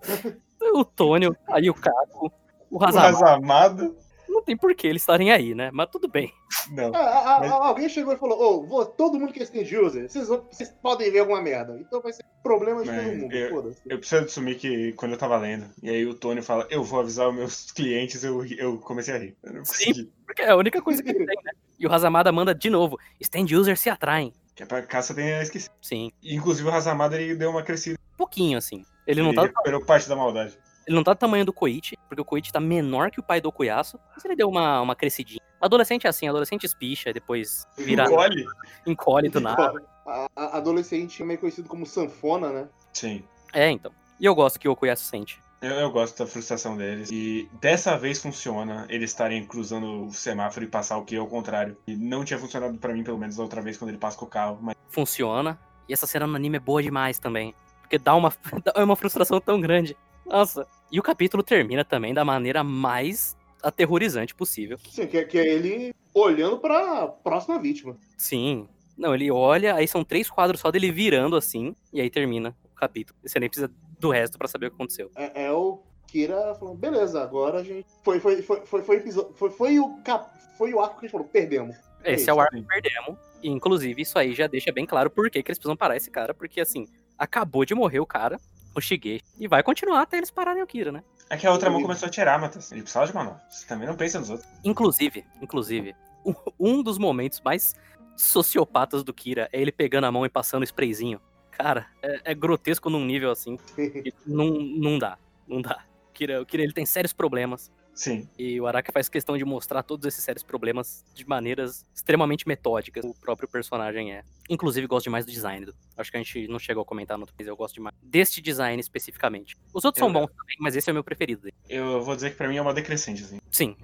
O 0.74 0.84
Tônio, 0.84 1.36
aí 1.48 1.70
o 1.70 1.74
Caco, 1.74 2.32
o 2.70 2.78
O 2.78 2.84
Hazamada. 2.84 3.94
Não 4.42 4.46
tem 4.46 4.58
por 4.58 4.74
que 4.74 4.88
eles 4.88 5.04
estarem 5.04 5.32
aí, 5.32 5.54
né? 5.54 5.70
Mas 5.72 5.88
tudo 5.92 6.08
bem. 6.08 6.34
não. 6.72 6.92
Ah, 6.96 7.00
ah, 7.00 7.36
ah, 7.36 7.40
Mas- 7.42 7.52
Alguém 7.52 7.88
chegou 7.88 8.12
e 8.14 8.18
falou: 8.18 8.42
Ô, 8.42 8.66
vou- 8.66 8.86
todo 8.86 9.20
mundo 9.20 9.32
que 9.32 9.40
é 9.40 9.44
stand 9.44 9.62
user, 9.80 10.10
vocês, 10.10 10.28
vão- 10.28 10.46
vocês 10.52 10.70
podem 10.82 11.12
ver 11.12 11.20
alguma 11.20 11.42
merda. 11.42 11.78
Então 11.80 12.02
vai 12.02 12.12
ser 12.12 12.26
problema 12.42 12.82
de 12.84 12.90
Mas 12.90 13.04
todo 13.06 13.16
mundo. 13.18 13.34
eu- 13.36 13.50
Foda-se. 13.52 13.82
Eu 13.88 14.00
preciso 14.00 14.26
assumir 14.26 14.56
que 14.56 14.94
quando 14.94 15.12
eu 15.12 15.18
tava 15.18 15.38
lendo, 15.38 15.66
e 15.84 15.90
aí 15.90 16.06
o 16.08 16.16
Tônio 16.16 16.42
fala, 16.42 16.66
eu 16.72 16.84
vou 16.84 17.00
avisar 17.00 17.30
os 17.30 17.36
meus 17.36 17.72
clientes, 17.72 18.24
eu, 18.24 18.44
eu 18.58 18.78
comecei 18.80 19.14
a 19.14 19.18
rir. 19.20 19.38
Eu 19.44 19.54
não 19.54 19.66
Sim. 19.66 20.10
Porque 20.26 20.42
é 20.42 20.50
a 20.50 20.56
única 20.56 20.82
coisa 20.82 21.04
que 21.04 21.10
ele 21.10 21.26
tem, 21.26 21.38
né? 21.44 21.52
E 21.80 21.86
o 21.86 21.92
Hazamada 21.94 22.32
manda 22.32 22.54
de 22.56 22.70
novo. 22.70 22.98
Stand 23.20 23.46
users 23.56 23.80
se 23.80 23.90
atraem. 23.90 24.34
Que 24.56 24.64
é 24.64 24.66
pra 24.66 24.82
caça 24.82 25.14
tenha 25.14 25.42
esquecido. 25.42 25.72
Sim. 25.82 26.12
Inclusive 26.24 26.68
o 26.68 26.72
Razamada 26.72 27.20
ele 27.22 27.36
deu 27.36 27.50
uma 27.52 27.64
crescida. 27.64 27.98
Um 28.14 28.18
pouquinho, 28.18 28.58
assim. 28.58 28.84
Ele 29.08 29.22
não, 29.22 29.30
ele 29.30 29.36
tá, 29.36 29.42
recuperou 29.44 29.84
parte 29.86 30.08
da 30.10 30.16
maldade. 30.16 30.58
Ele 30.88 30.96
não 30.96 31.04
tá 31.04 31.14
do 31.14 31.18
tamanho 31.20 31.46
do 31.46 31.54
Koichi, 31.54 31.98
porque 32.08 32.22
o 32.22 32.26
Koichi 32.26 32.52
tá 32.52 32.60
menor 32.60 33.12
que 33.12 33.20
o 33.20 33.24
pai 33.24 33.40
do 33.40 33.50
Okuyasu. 33.50 34.00
Mas 34.16 34.24
ele 34.26 34.36
deu 34.36 34.50
uma, 34.50 34.82
uma 34.82 34.96
crescidinha. 34.96 35.42
Adolescente 35.60 36.08
é 36.08 36.10
assim, 36.10 36.28
adolescente 36.28 36.64
espicha, 36.66 37.14
depois 37.14 37.66
vira, 37.78 38.06
Engole? 38.06 38.46
encolhe 38.86 39.30
do 39.30 39.40
nada. 39.40 39.84
A, 40.06 40.28
a- 40.36 40.58
adolescente 40.58 41.22
é 41.22 41.26
meio 41.26 41.40
conhecido 41.40 41.70
como 41.70 41.86
sanfona, 41.86 42.50
né? 42.52 42.68
Sim. 42.94 43.24
É, 43.54 43.70
então. 43.70 43.92
E 44.20 44.26
eu 44.26 44.34
gosto 44.34 44.60
que 44.60 44.68
o 44.68 44.72
Okuyasu 44.72 45.04
sente. 45.06 45.40
Eu, 45.62 45.72
eu 45.76 45.92
gosto 45.92 46.18
da 46.18 46.26
frustração 46.26 46.76
deles. 46.76 47.10
E 47.12 47.48
dessa 47.62 47.96
vez 47.96 48.20
funciona 48.20 48.88
eles 48.90 49.12
estarem 49.12 49.46
cruzando 49.46 50.08
o 50.08 50.12
semáforo 50.12 50.66
e 50.66 50.68
passar 50.68 50.98
o 50.98 51.06
que 51.06 51.16
ao 51.16 51.28
contrário. 51.28 51.78
E 51.86 51.96
não 51.96 52.26
tinha 52.26 52.40
funcionado 52.40 52.76
pra 52.80 52.94
mim, 52.94 53.04
pelo 53.04 53.20
menos, 53.20 53.36
da 53.36 53.44
outra 53.44 53.62
vez 53.62 53.78
quando 53.78 53.90
ele 53.90 54.00
passa 54.00 54.18
com 54.18 54.26
o 54.26 54.28
carro. 54.30 54.58
Mas 54.60 54.76
Funciona. 54.90 55.60
E 55.88 55.94
essa 55.94 56.08
cena 56.08 56.26
no 56.26 56.36
anime 56.36 56.58
é 56.58 56.60
boa 56.60 56.82
demais 56.82 57.20
também. 57.20 57.54
Porque 57.82 58.00
dá 58.00 58.16
uma, 58.16 58.34
dá 58.66 58.84
uma 58.84 58.96
frustração 58.96 59.40
tão 59.40 59.62
grande. 59.62 59.96
Nossa. 60.26 60.68
E 60.92 61.00
o 61.00 61.04
capítulo 61.04 61.42
termina 61.44 61.84
também 61.86 62.14
da 62.14 62.24
maneira 62.26 62.64
mais 62.64 63.38
aterrorizante 63.64 64.34
possível. 64.36 64.78
Sim, 64.90 65.08
que, 65.08 65.18
é- 65.18 65.24
que 65.24 65.38
é 65.38 65.48
ele 65.48 65.94
olhando 66.14 66.58
pra 66.60 67.08
próxima 67.08 67.60
vítima. 67.60 67.96
Sim. 68.18 68.68
Não, 68.98 69.16
ele 69.16 69.32
olha, 69.32 69.76
aí 69.76 69.88
são 69.88 70.04
três 70.04 70.30
quadros 70.30 70.60
só 70.60 70.70
dele 70.70 70.92
virando 70.92 71.36
assim, 71.36 71.76
e 71.94 72.02
aí 72.02 72.10
termina 72.10 72.56
o 72.72 72.76
capítulo. 72.76 73.18
E 73.24 73.30
você 73.30 73.40
nem 73.40 73.50
precisa 73.50 73.72
do 74.00 74.10
resto 74.12 74.38
pra 74.38 74.48
saber 74.48 74.68
o 74.68 74.70
que 74.70 74.76
aconteceu. 74.76 75.10
É, 75.16 75.46
é 75.46 75.52
o 75.52 75.82
Kira 76.08 76.54
falando, 76.56 76.78
beleza, 76.78 77.22
agora 77.22 77.60
a 77.60 77.64
gente. 77.64 77.88
Foi, 78.04 78.20
foi, 78.20 78.42
foi, 78.42 78.66
foi, 78.66 78.84
foi, 78.84 79.10
foi, 79.36 79.50
foi 79.50 79.80
o 79.80 79.98
cap... 80.04 80.30
foi 80.58 80.74
o 80.74 80.80
arco 80.82 80.96
que 81.00 81.06
a 81.06 81.08
gente 81.08 81.12
falou, 81.12 81.28
perdemos. 81.28 81.76
Esse 82.04 82.30
é 82.30 82.34
o 82.34 82.40
arco 82.40 82.56
que 82.56 82.64
perdemos. 82.64 83.18
E, 83.42 83.50
inclusive, 83.50 84.02
isso 84.02 84.20
aí 84.20 84.34
já 84.34 84.46
deixa 84.48 84.72
bem 84.72 84.86
claro 84.86 85.10
por 85.10 85.30
que, 85.30 85.42
que 85.42 85.50
eles 85.50 85.58
precisam 85.58 85.78
parar 85.78 85.96
esse 85.96 86.12
cara. 86.12 86.34
Porque, 86.34 86.60
assim, 86.60 86.88
acabou 87.18 87.64
de 87.64 87.74
morrer 87.74 88.00
o 88.00 88.06
cara, 88.06 88.40
o 88.76 88.82
Shigeshi, 88.82 89.24
e 89.40 89.48
vai 89.48 89.62
continuar 89.64 90.02
até 90.02 90.18
eles 90.18 90.32
pararem 90.32 90.62
o 90.64 90.68
Kira, 90.68 90.92
né? 90.92 91.04
é 91.30 91.38
que 91.38 91.48
a 91.48 91.52
outra 91.52 91.70
mão 91.70 91.82
começou 91.82 92.08
a 92.08 92.10
tirar, 92.12 92.38
Matheus. 92.40 92.72
Ele 92.74 92.82
precisava 92.82 93.06
de 93.08 93.14
uma 93.14 93.24
nova. 93.24 93.42
Você 93.50 93.66
também 93.66 93.88
não 93.88 93.96
pensa 93.96 94.20
nos 94.20 94.30
outros. 94.30 94.50
Inclusive, 94.66 95.26
inclusive, 95.42 95.96
um- 96.26 96.36
um 96.60 96.84
dos 96.84 96.98
momentos 96.98 97.40
mais 97.40 97.74
sociopatas 98.18 99.04
do 99.04 99.14
Kira 99.14 99.50
é 99.52 99.62
ele 99.62 99.72
pegando 99.72 100.06
a 100.06 100.12
mão 100.12 100.26
e 100.26 100.30
passando 100.30 100.62
o 100.62 100.66
sprayzinho. 100.66 101.20
Cara, 101.52 101.88
é, 102.02 102.32
é 102.32 102.34
grotesco 102.36 102.90
num 102.90 103.06
nível 103.06 103.32
assim. 103.32 103.58
que 103.76 104.14
não, 104.28 104.50
não 104.50 104.98
dá. 105.00 105.18
Não 105.48 105.62
dá. 105.62 105.84
O 106.10 106.14
Kira, 106.14 106.42
o 106.42 106.46
Kira 106.46 106.64
ele 106.64 106.74
tem 106.74 106.86
sérios 106.86 107.14
problemas. 107.14 107.72
Sim. 108.02 108.28
E 108.36 108.60
o 108.60 108.66
Araki 108.66 108.92
faz 108.92 109.08
questão 109.08 109.38
de 109.38 109.46
mostrar 109.46 109.84
todos 109.84 110.08
esses 110.08 110.24
sérios 110.24 110.42
problemas 110.42 111.06
de 111.14 111.24
maneiras 111.28 111.86
extremamente 111.94 112.48
metódicas. 112.48 113.06
O 113.06 113.14
próprio 113.14 113.48
personagem 113.48 114.12
é. 114.12 114.24
Inclusive, 114.50 114.88
gosto 114.88 115.04
demais 115.04 115.24
do 115.24 115.32
design. 115.32 115.68
do- 115.68 115.76
Acho 115.96 116.10
que 116.10 116.18
a 116.18 116.24
gente 116.24 116.48
não 116.48 116.58
chegou 116.58 116.82
a 116.82 116.86
comentar 116.86 117.16
no 117.16 117.22
outro, 117.22 117.36
mas 117.38 117.48
eu 117.48 117.56
gosto 117.56 117.76
demais 117.76 117.96
deste 118.02 118.42
design 118.42 118.80
especificamente. 118.80 119.56
Os 119.72 119.86
outros 119.86 120.00
são 120.00 120.08
Eu- 120.08 120.14
bons 120.14 120.32
também, 120.36 120.56
mas 120.60 120.76
esse 120.76 120.90
é 120.90 120.92
o 120.92 120.96
meu 120.96 121.04
preferido 121.04 121.44
dele. 121.44 121.54
Eu 121.70 122.02
vou 122.02 122.16
dizer 122.16 122.32
que 122.32 122.38
pra 122.38 122.48
mim 122.48 122.58
é 122.58 122.62
uma 122.64 122.74
decrescente, 122.74 123.24
assim. 123.24 123.40
Sim. 123.52 123.76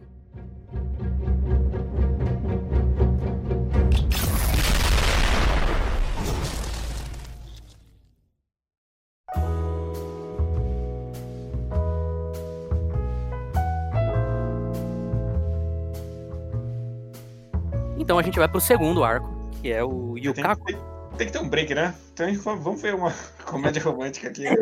Então 18.07 18.17
a 18.17 18.23
gente 18.23 18.39
vai 18.39 18.47
pro 18.47 18.61
segundo 18.61 19.03
arco, 19.03 19.27
que 19.61 19.69
é 19.69 19.83
o 19.83 20.13
Tem, 20.13 20.23
Yukaku. 20.27 20.63
tem- 20.63 20.77
tem 21.17 21.27
que 21.27 21.33
ter 21.33 21.39
um 21.39 21.49
break, 21.49 21.75
né? 21.75 21.93
Então 22.13 22.33
vamos 22.57 22.81
ver 22.81 22.95
uma 22.95 23.11
comédia 23.45 23.83
romântica 23.83 24.29
aqui. 24.29 24.43
Né? 24.43 24.55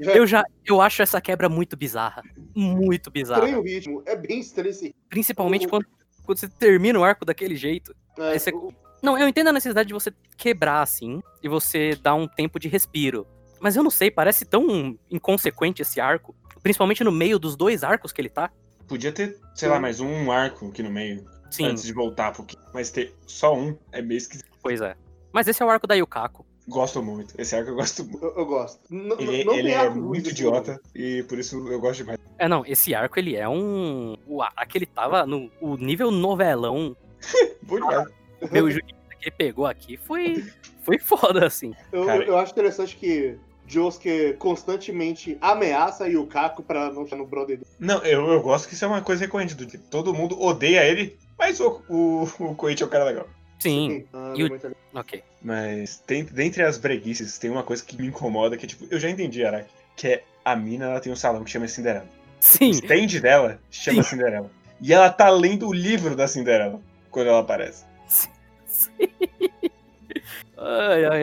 Já 0.00 0.12
Eu 0.16 0.26
já 0.26 0.44
eu 0.66 0.80
acho 0.80 1.00
essa 1.00 1.20
quebra 1.20 1.48
muito 1.48 1.76
bizarra. 1.76 2.24
Muito 2.56 3.08
bizarra. 3.08 3.42
estranho 3.44 3.60
o 3.60 3.64
ritmo, 3.64 4.02
é 4.04 4.16
bem 4.16 4.40
estranho 4.40 4.70
esse. 4.70 4.92
Principalmente 5.08 5.64
O- 5.66 5.70
quando, 5.70 5.86
quando 6.26 6.38
você 6.38 6.48
termina 6.48 6.98
o 6.98 7.04
arco 7.04 7.24
daquele 7.24 7.54
jeito. 7.54 7.94
É, 8.18 8.34
é- 8.34 8.52
o, 8.52 8.72
Não, 9.00 9.16
eu 9.16 9.28
entendo 9.28 9.46
a 9.46 9.52
necessidade 9.52 9.86
de 9.86 9.94
você 9.94 10.12
quebrar, 10.36 10.82
assim, 10.82 11.22
e 11.40 11.48
você 11.48 11.94
dar 12.02 12.16
um 12.16 12.26
tempo 12.26 12.58
de 12.58 12.66
respiro. 12.66 13.28
Mas 13.60 13.76
eu 13.76 13.84
não 13.84 13.92
sei, 13.92 14.10
parece 14.10 14.44
tão 14.44 14.98
inconsequente 15.08 15.82
esse 15.82 16.00
arco. 16.00 16.34
Principalmente 16.64 17.04
no 17.04 17.12
meio 17.12 17.38
dos 17.38 17.54
dois 17.54 17.84
arcos 17.84 18.10
que 18.10 18.20
ele 18.20 18.28
tá. 18.28 18.50
Podia 18.88 19.12
ter, 19.12 19.38
sei 19.54 19.68
lá, 19.68 19.78
mais 19.78 20.00
um 20.00 20.32
arco 20.32 20.66
aqui 20.66 20.82
no 20.82 20.90
meio. 20.90 21.24
Sim, 21.50 21.66
Antes 21.66 21.82
de 21.84 21.92
voltar, 21.92 22.32
porque... 22.32 22.56
mas 22.74 22.90
ter 22.90 23.14
só 23.26 23.54
um 23.56 23.76
é 23.92 24.02
meio 24.02 24.18
esquisito. 24.18 24.48
pois 24.62 24.80
é. 24.80 24.94
Mas 25.32 25.46
esse 25.48 25.62
é 25.62 25.66
o 25.66 25.70
arco 25.70 25.86
da 25.86 25.94
Yukaku. 25.94 26.44
Gosto 26.68 27.02
muito. 27.02 27.34
Esse 27.40 27.56
arco 27.56 27.70
eu 27.70 27.74
gosto 27.76 28.04
muito. 28.04 28.22
Eu, 28.24 28.34
eu 28.36 28.46
gosto. 28.46 28.80
N- 28.90 29.14
Ele, 29.18 29.44
não 29.44 29.54
ele 29.54 29.70
é 29.70 29.86
ruim 29.86 30.00
muito 30.00 30.30
idiota 30.30 30.78
e 30.94 31.22
por 31.22 31.38
isso 31.38 31.56
eu 31.68 31.80
gosto 31.80 31.98
demais. 31.98 32.18
É, 32.38 32.46
não, 32.46 32.64
esse 32.66 32.94
arco 32.94 33.18
ele 33.18 33.34
é 33.36 33.48
um. 33.48 34.16
O 34.26 34.42
arco 34.42 34.76
ele 34.76 34.84
tava 34.86 35.24
no 35.26 35.50
o 35.60 35.76
nível 35.76 36.10
novelão. 36.10 36.94
Bom 37.62 37.76
demais. 37.76 38.08
Meu 38.52 38.70
Juninho 38.70 38.94
que 39.18 39.28
ele 39.28 39.34
pegou 39.36 39.64
aqui 39.66 39.96
foi. 39.96 40.44
Foi 40.82 40.98
foda, 40.98 41.46
assim. 41.46 41.74
Eu, 41.92 42.04
Cara- 42.06 42.24
eu 42.24 42.38
acho 42.38 42.52
interessante 42.52 42.96
que 42.96 43.36
Josuke 43.66 44.34
constantemente 44.38 45.36
ameaça 45.40 46.06
Yukaku 46.08 46.62
pra 46.62 46.90
não 46.92 47.02
estar 47.04 47.16
no 47.16 47.26
brother 47.26 47.58
dele. 47.58 47.70
Não, 47.78 47.98
eu, 48.04 48.26
eu 48.28 48.42
gosto 48.42 48.68
que 48.68 48.74
isso 48.74 48.84
é 48.84 48.88
uma 48.88 49.02
coisa 49.02 49.24
recorrente. 49.24 49.54
Do, 49.54 49.66
tipo, 49.66 49.84
todo 49.90 50.14
mundo 50.14 50.40
odeia 50.40 50.84
ele, 50.84 51.18
mas 51.38 51.60
o, 51.60 51.82
o, 51.88 52.22
o 52.40 52.54
Koichi 52.54 52.82
é 52.82 52.86
o 52.86 52.88
cara 52.88 53.04
legal. 53.04 53.28
Sim, 53.58 54.04
Ah, 54.12 54.34
E 54.36 54.44
o- 54.44 54.48
legal. 54.52 54.72
ok. 54.94 55.22
Mas 55.42 55.98
tem, 56.06 56.24
dentre 56.24 56.62
as 56.62 56.78
breguices, 56.78 57.38
tem 57.38 57.50
uma 57.50 57.62
coisa 57.62 57.84
que 57.84 57.96
me 58.00 58.06
incomoda, 58.08 58.56
que 58.56 58.66
tipo, 58.66 58.86
eu 58.90 58.98
já 59.00 59.08
entendi, 59.10 59.44
Araki, 59.44 59.70
que 59.96 60.06
é 60.08 60.24
a 60.44 60.54
mina, 60.56 60.86
ela 60.86 61.00
tem 61.00 61.12
um 61.12 61.16
salão 61.16 61.42
que 61.44 61.50
chama 61.50 61.66
Cinderela. 61.68 62.06
O 62.06 62.08
Sim, 62.40 62.70
stand 62.70 63.20
dela 63.20 63.60
chama 63.70 64.02
Sim. 64.02 64.10
Cinderela. 64.10 64.50
E 64.80 64.92
ela 64.92 65.10
tá 65.10 65.28
lendo 65.28 65.68
o 65.68 65.72
livro 65.72 66.14
da 66.14 66.28
Cinderela 66.28 66.80
quando 67.10 67.26
ela 67.28 67.40
aparece. 67.40 67.84
sim. 68.06 68.28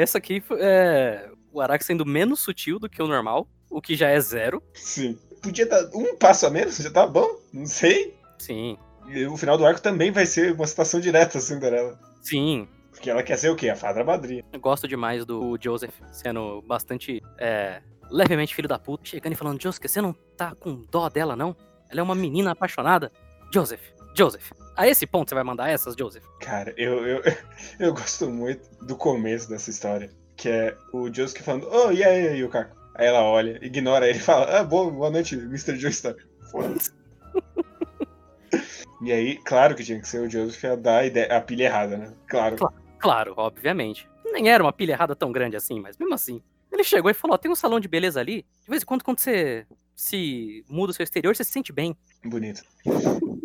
Essa 0.02 0.18
aqui 0.18 0.44
é. 0.60 1.30
O 1.52 1.62
Araki 1.62 1.86
sendo 1.86 2.06
menos 2.06 2.42
sutil 2.42 2.78
do 2.80 2.90
que 2.90 3.02
o 3.02 3.08
normal, 3.08 3.48
o 3.70 3.82
que 3.82 3.96
já 3.96 4.10
é 4.10 4.20
zero. 4.20 4.62
Sim. 4.74 5.18
Podia 5.42 5.66
dar 5.66 5.90
um 5.94 6.16
passo 6.18 6.46
a 6.46 6.50
menos, 6.50 6.78
já 6.78 6.92
tá 6.92 7.08
bom? 7.08 7.38
Não 7.54 7.66
sei. 7.66 8.14
Sim, 8.38 8.78
E 9.08 9.26
o 9.26 9.38
final 9.38 9.58
do 9.58 9.66
arco 9.66 9.82
também 9.82 10.12
vai 10.12 10.26
ser 10.26 10.54
uma 10.54 10.68
citação 10.68 11.00
direta 11.00 11.38
à 11.38 11.42
Cinderela. 11.42 12.00
sim. 12.22 12.68
Porque 12.92 13.10
ela 13.10 13.22
quer 13.22 13.38
ser 13.38 13.50
o 13.50 13.58
quê? 13.58 13.68
A 13.70 13.76
fada 13.76 14.06
madrinha. 14.06 14.42
Eu 14.54 14.60
gosto 14.60 14.88
demais 14.88 15.26
do 15.26 15.58
Joseph 15.62 15.94
sendo 16.14 16.62
bastante. 16.62 17.22
É, 17.38 17.82
levemente 18.10 18.56
filho 18.56 18.70
da 18.70 18.80
puta. 18.80 19.06
Chegando 19.06 19.34
e 19.34 19.36
falando: 19.36 19.62
Joseph, 19.62 19.84
você 19.86 20.02
não 20.02 20.14
tá 20.14 20.56
com 20.56 20.82
dó 20.90 21.10
dela, 21.10 21.36
não? 21.36 21.56
Ela 21.90 22.00
é 22.00 22.04
uma 22.04 22.16
menina 22.16 22.52
apaixonada. 22.52 23.12
Joseph, 23.54 23.82
Joseph. 24.16 24.52
A 24.78 24.88
esse 24.88 25.06
ponto 25.06 25.30
você 25.30 25.36
vai 25.36 25.44
mandar 25.44 25.70
essas, 25.70 25.94
Joseph? 25.96 26.24
Cara, 26.40 26.74
eu, 26.78 27.06
eu, 27.06 27.22
eu 27.80 27.94
gosto 27.94 28.30
muito 28.30 28.70
do 28.86 28.96
começo 28.96 29.50
dessa 29.50 29.70
história. 29.70 30.10
Que 30.38 30.50
é 30.50 30.78
o 30.94 31.14
Josuke 31.14 31.44
falando, 31.44 31.68
oh, 31.72 31.92
e 31.92 32.04
aí, 32.04 32.40
Yukaku? 32.40 32.76
Aí 32.96 33.08
ela 33.08 33.24
olha, 33.24 33.60
ignora 33.62 34.08
ele 34.08 34.20
e 34.20 34.22
fala, 34.22 34.60
ah, 34.60 34.64
boa, 34.64 34.90
boa 34.90 35.12
noite, 35.12 35.36
Mr. 35.36 35.78
Joestar. 35.78 36.16
Foda-se. 36.50 36.92
E 39.06 39.12
aí, 39.12 39.38
claro 39.38 39.76
que 39.76 39.84
tinha 39.84 40.00
que 40.00 40.08
ser 40.08 40.22
o 40.22 40.30
Joseph 40.30 40.66
a 40.66 40.76
dar 40.76 40.98
a, 41.00 41.06
ideia, 41.06 41.38
a 41.38 41.42
pilha 41.42 41.66
errada, 41.66 41.98
né? 41.98 42.14
Claro. 42.28 42.58
Claro, 42.98 43.34
obviamente. 43.38 44.10
Nem 44.26 44.50
era 44.50 44.64
uma 44.64 44.74
pilha 44.74 44.94
errada 44.94 45.16
tão 45.16 45.32
grande 45.32 45.56
assim, 45.56 45.80
mas 45.80 45.98
mesmo 45.98 46.14
assim. 46.14 46.42
Ele 46.72 46.84
chegou 46.84 47.12
e 47.12 47.14
falou: 47.14 47.36
ó, 47.36 47.38
tem 47.38 47.52
um 47.52 47.56
salão 47.56 47.80
de 47.80 47.88
beleza 47.88 48.20
ali. 48.20 48.46
De 48.64 48.70
vez 48.70 48.82
em 48.82 48.86
quando, 48.86 49.04
quando 49.04 49.20
você 49.20 49.66
se 49.96 50.66
muda 50.68 50.92
o 50.92 50.94
seu 50.94 51.04
exterior, 51.04 51.36
você 51.36 51.44
se 51.44 51.52
sente 51.52 51.72
bem. 51.72 51.96
Bonito. 52.24 52.64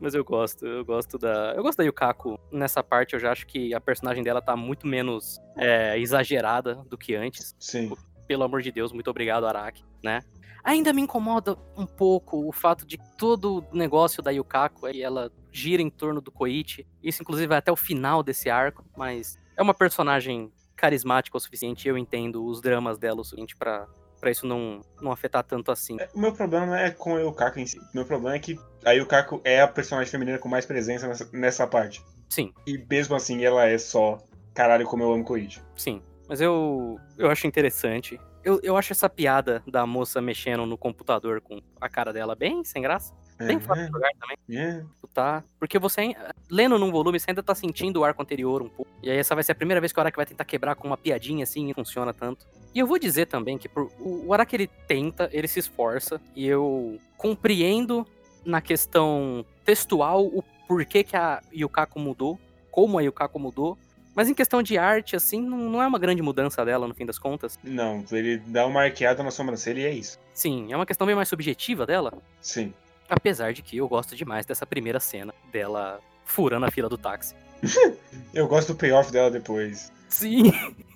Mas 0.00 0.14
eu 0.14 0.24
gosto, 0.24 0.66
eu 0.66 0.84
gosto 0.84 1.18
da. 1.18 1.54
Eu 1.56 1.62
gosto 1.62 1.78
da 1.78 1.84
Yukaku. 1.84 2.38
Nessa 2.50 2.82
parte, 2.82 3.14
eu 3.14 3.20
já 3.20 3.32
acho 3.32 3.46
que 3.46 3.72
a 3.72 3.80
personagem 3.80 4.22
dela 4.22 4.42
tá 4.42 4.56
muito 4.56 4.86
menos 4.86 5.38
é, 5.56 5.98
exagerada 5.98 6.76
do 6.88 6.98
que 6.98 7.14
antes. 7.14 7.54
Sim. 7.58 7.92
Pelo 8.30 8.44
amor 8.44 8.62
de 8.62 8.70
Deus, 8.70 8.92
muito 8.92 9.10
obrigado, 9.10 9.44
Araki, 9.44 9.84
né? 10.04 10.22
Ainda 10.62 10.92
me 10.92 11.02
incomoda 11.02 11.58
um 11.76 11.84
pouco 11.84 12.46
o 12.48 12.52
fato 12.52 12.86
de 12.86 12.96
todo 13.18 13.66
o 13.72 13.76
negócio 13.76 14.22
da 14.22 14.30
Yukaku 14.30 14.86
e 14.86 15.02
ela 15.02 15.32
gira 15.50 15.82
em 15.82 15.90
torno 15.90 16.20
do 16.20 16.30
Koichi. 16.30 16.86
Isso, 17.02 17.24
inclusive, 17.24 17.48
vai 17.48 17.58
até 17.58 17.72
o 17.72 17.76
final 17.76 18.22
desse 18.22 18.48
arco, 18.48 18.84
mas 18.96 19.36
é 19.56 19.60
uma 19.60 19.74
personagem 19.74 20.52
carismática 20.76 21.36
o 21.36 21.40
suficiente. 21.40 21.88
Eu 21.88 21.98
entendo 21.98 22.46
os 22.46 22.60
dramas 22.60 22.98
dela 22.98 23.20
o 23.20 23.24
suficiente 23.24 23.56
pra, 23.56 23.88
pra 24.20 24.30
isso 24.30 24.46
não, 24.46 24.80
não 25.02 25.10
afetar 25.10 25.42
tanto 25.42 25.72
assim. 25.72 25.96
É, 25.98 26.08
O 26.14 26.20
meu 26.20 26.32
problema 26.32 26.66
não 26.66 26.76
é 26.76 26.92
com 26.92 27.16
a 27.16 27.20
Yukaku 27.22 27.58
em 27.58 27.66
si. 27.66 27.80
O 27.80 27.96
meu 27.96 28.04
problema 28.04 28.36
é 28.36 28.38
que 28.38 28.56
a 28.84 28.92
Yukaku 28.92 29.40
é 29.42 29.60
a 29.60 29.66
personagem 29.66 30.08
feminina 30.08 30.38
com 30.38 30.48
mais 30.48 30.64
presença 30.64 31.08
nessa, 31.08 31.28
nessa 31.32 31.66
parte. 31.66 32.00
Sim, 32.28 32.52
E 32.64 32.78
mesmo 32.88 33.16
assim, 33.16 33.44
ela 33.44 33.66
é 33.66 33.76
só 33.76 34.18
caralho 34.54 34.86
como 34.86 35.02
eu 35.02 35.12
amo 35.12 35.24
Koichi. 35.24 35.60
sim. 35.74 36.00
Mas 36.30 36.40
eu, 36.40 36.98
eu 37.18 37.28
acho 37.28 37.46
interessante. 37.46 38.18
Eu, 38.44 38.60
eu 38.62 38.76
acho 38.76 38.92
essa 38.92 39.08
piada 39.10 39.62
da 39.66 39.84
moça 39.84 40.22
mexendo 40.22 40.64
no 40.64 40.78
computador 40.78 41.40
com 41.40 41.60
a 41.80 41.88
cara 41.88 42.12
dela 42.12 42.34
bem 42.36 42.62
sem 42.64 42.80
graça. 42.80 43.12
Bem 43.38 43.58
fora 43.58 43.84
de 43.86 43.90
lugar 43.90 44.10
também. 44.20 44.36
é. 44.56 44.84
tá? 45.12 45.42
Porque 45.58 45.78
você, 45.78 46.14
lendo 46.50 46.78
num 46.78 46.90
volume, 46.92 47.18
você 47.18 47.30
ainda 47.30 47.42
tá 47.42 47.54
sentindo 47.54 47.98
o 48.00 48.04
arco 48.04 48.22
anterior 48.22 48.62
um 48.62 48.68
pouco. 48.68 48.90
E 49.02 49.10
aí 49.10 49.16
essa 49.18 49.34
vai 49.34 49.42
ser 49.42 49.52
a 49.52 49.54
primeira 49.56 49.80
vez 49.80 49.92
que 49.92 49.98
o 49.98 50.00
Araki 50.02 50.16
vai 50.16 50.26
tentar 50.26 50.44
quebrar 50.44 50.74
com 50.76 50.86
uma 50.86 50.96
piadinha 50.96 51.42
assim 51.42 51.68
e 51.68 51.74
funciona 51.74 52.12
tanto. 52.14 52.46
E 52.74 52.78
eu 52.78 52.86
vou 52.86 52.98
dizer 52.98 53.26
também 53.26 53.58
que 53.58 53.68
por- 53.68 53.90
o, 53.98 54.26
o 54.26 54.32
Araki 54.32 54.54
ele 54.54 54.66
tenta, 54.86 55.28
ele 55.32 55.48
se 55.48 55.58
esforça, 55.58 56.20
e 56.36 56.46
eu 56.46 56.98
compreendo 57.16 58.06
na 58.44 58.60
questão 58.60 59.44
textual 59.64 60.24
o 60.26 60.42
porquê 60.68 61.02
que 61.02 61.16
a 61.16 61.42
Yukaku 61.52 61.98
mudou, 61.98 62.38
como 62.70 62.98
a 62.98 63.02
Yukaku 63.02 63.38
mudou. 63.38 63.76
Mas 64.14 64.28
em 64.28 64.34
questão 64.34 64.62
de 64.62 64.76
arte, 64.76 65.14
assim, 65.14 65.40
não, 65.40 65.56
não 65.56 65.82
é 65.82 65.86
uma 65.86 65.98
grande 65.98 66.22
mudança 66.22 66.64
dela, 66.64 66.86
no 66.88 66.94
fim 66.94 67.06
das 67.06 67.18
contas. 67.18 67.58
Não, 67.62 68.04
ele 68.10 68.38
dá 68.38 68.66
uma 68.66 68.82
arqueada 68.82 69.22
na 69.22 69.30
sobrancelha 69.30 69.80
e 69.80 69.84
é 69.84 69.92
isso. 69.92 70.18
Sim, 70.34 70.72
é 70.72 70.76
uma 70.76 70.86
questão 70.86 71.06
bem 71.06 71.16
mais 71.16 71.28
subjetiva 71.28 71.86
dela. 71.86 72.12
Sim. 72.40 72.74
Apesar 73.08 73.52
de 73.52 73.62
que 73.62 73.76
eu 73.76 73.88
gosto 73.88 74.16
demais 74.16 74.46
dessa 74.46 74.66
primeira 74.66 75.00
cena 75.00 75.34
dela 75.52 76.00
furando 76.24 76.66
a 76.66 76.70
fila 76.70 76.88
do 76.88 76.98
táxi. 76.98 77.34
Eu 78.32 78.48
gosto 78.48 78.72
do 78.72 78.78
payoff 78.78 79.12
dela 79.12 79.30
depois. 79.30 79.92
Sim. 80.08 80.50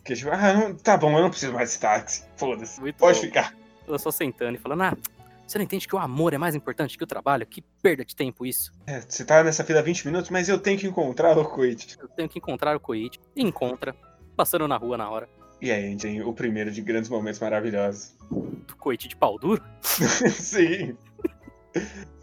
Que 0.05 0.13
é 0.13 0.17
tipo, 0.17 0.31
ah, 0.31 0.53
não, 0.55 0.75
tá 0.75 0.97
bom, 0.97 1.15
eu 1.17 1.23
não 1.23 1.31
preciso 1.31 1.53
mais 1.53 1.71
desse 1.71 1.81
táxi. 1.81 2.25
Foda-se. 2.37 2.81
Pode 2.93 3.19
bom. 3.19 3.25
ficar. 3.25 3.55
Ela 3.87 3.99
só 3.99 4.11
sentando 4.11 4.57
e 4.57 4.59
falando, 4.59 4.83
ah, 4.83 4.97
você 5.55 5.59
não 5.59 5.65
entende 5.65 5.87
que 5.87 5.95
o 5.95 5.99
amor 5.99 6.35
é 6.35 6.39
mais 6.39 6.57
importante 6.57 6.99
que 6.99 7.05
o 7.05 7.07
trabalho? 7.07 7.47
Que 7.47 7.63
perda 7.81 8.05
de 8.05 8.17
tempo 8.17 8.45
isso. 8.45 8.73
É, 8.89 9.01
você 9.01 9.25
tá 9.25 9.45
nessa 9.45 9.63
fila 9.63 9.79
há 9.79 9.83
20 9.83 10.07
minutos, 10.07 10.29
mas 10.29 10.49
eu 10.49 10.59
tenho 10.59 10.77
que 10.77 10.87
encontrar 10.87 11.39
o 11.39 11.45
Koichi. 11.45 11.97
Eu 12.01 12.09
tenho 12.09 12.29
que 12.29 12.39
encontrar 12.39 12.77
o. 12.77 12.95
E 12.95 13.11
encontra, 13.37 13.95
passando 14.37 14.67
na 14.67 14.77
rua 14.77 14.99
na 14.99 15.09
hora. 15.09 15.29
E 15.63 15.71
aí 15.71 15.85
a 15.85 15.89
gente 15.89 16.03
tem 16.03 16.21
o 16.23 16.33
primeiro 16.33 16.73
de 16.73 16.83
grandes 16.83 17.09
momentos 17.09 17.39
maravilhosos. 17.39 18.17
Do 18.31 18.75
Koichi 18.77 19.07
de 19.07 19.15
pau 19.15 19.39
duro. 19.39 19.63
Sim. 19.83 20.97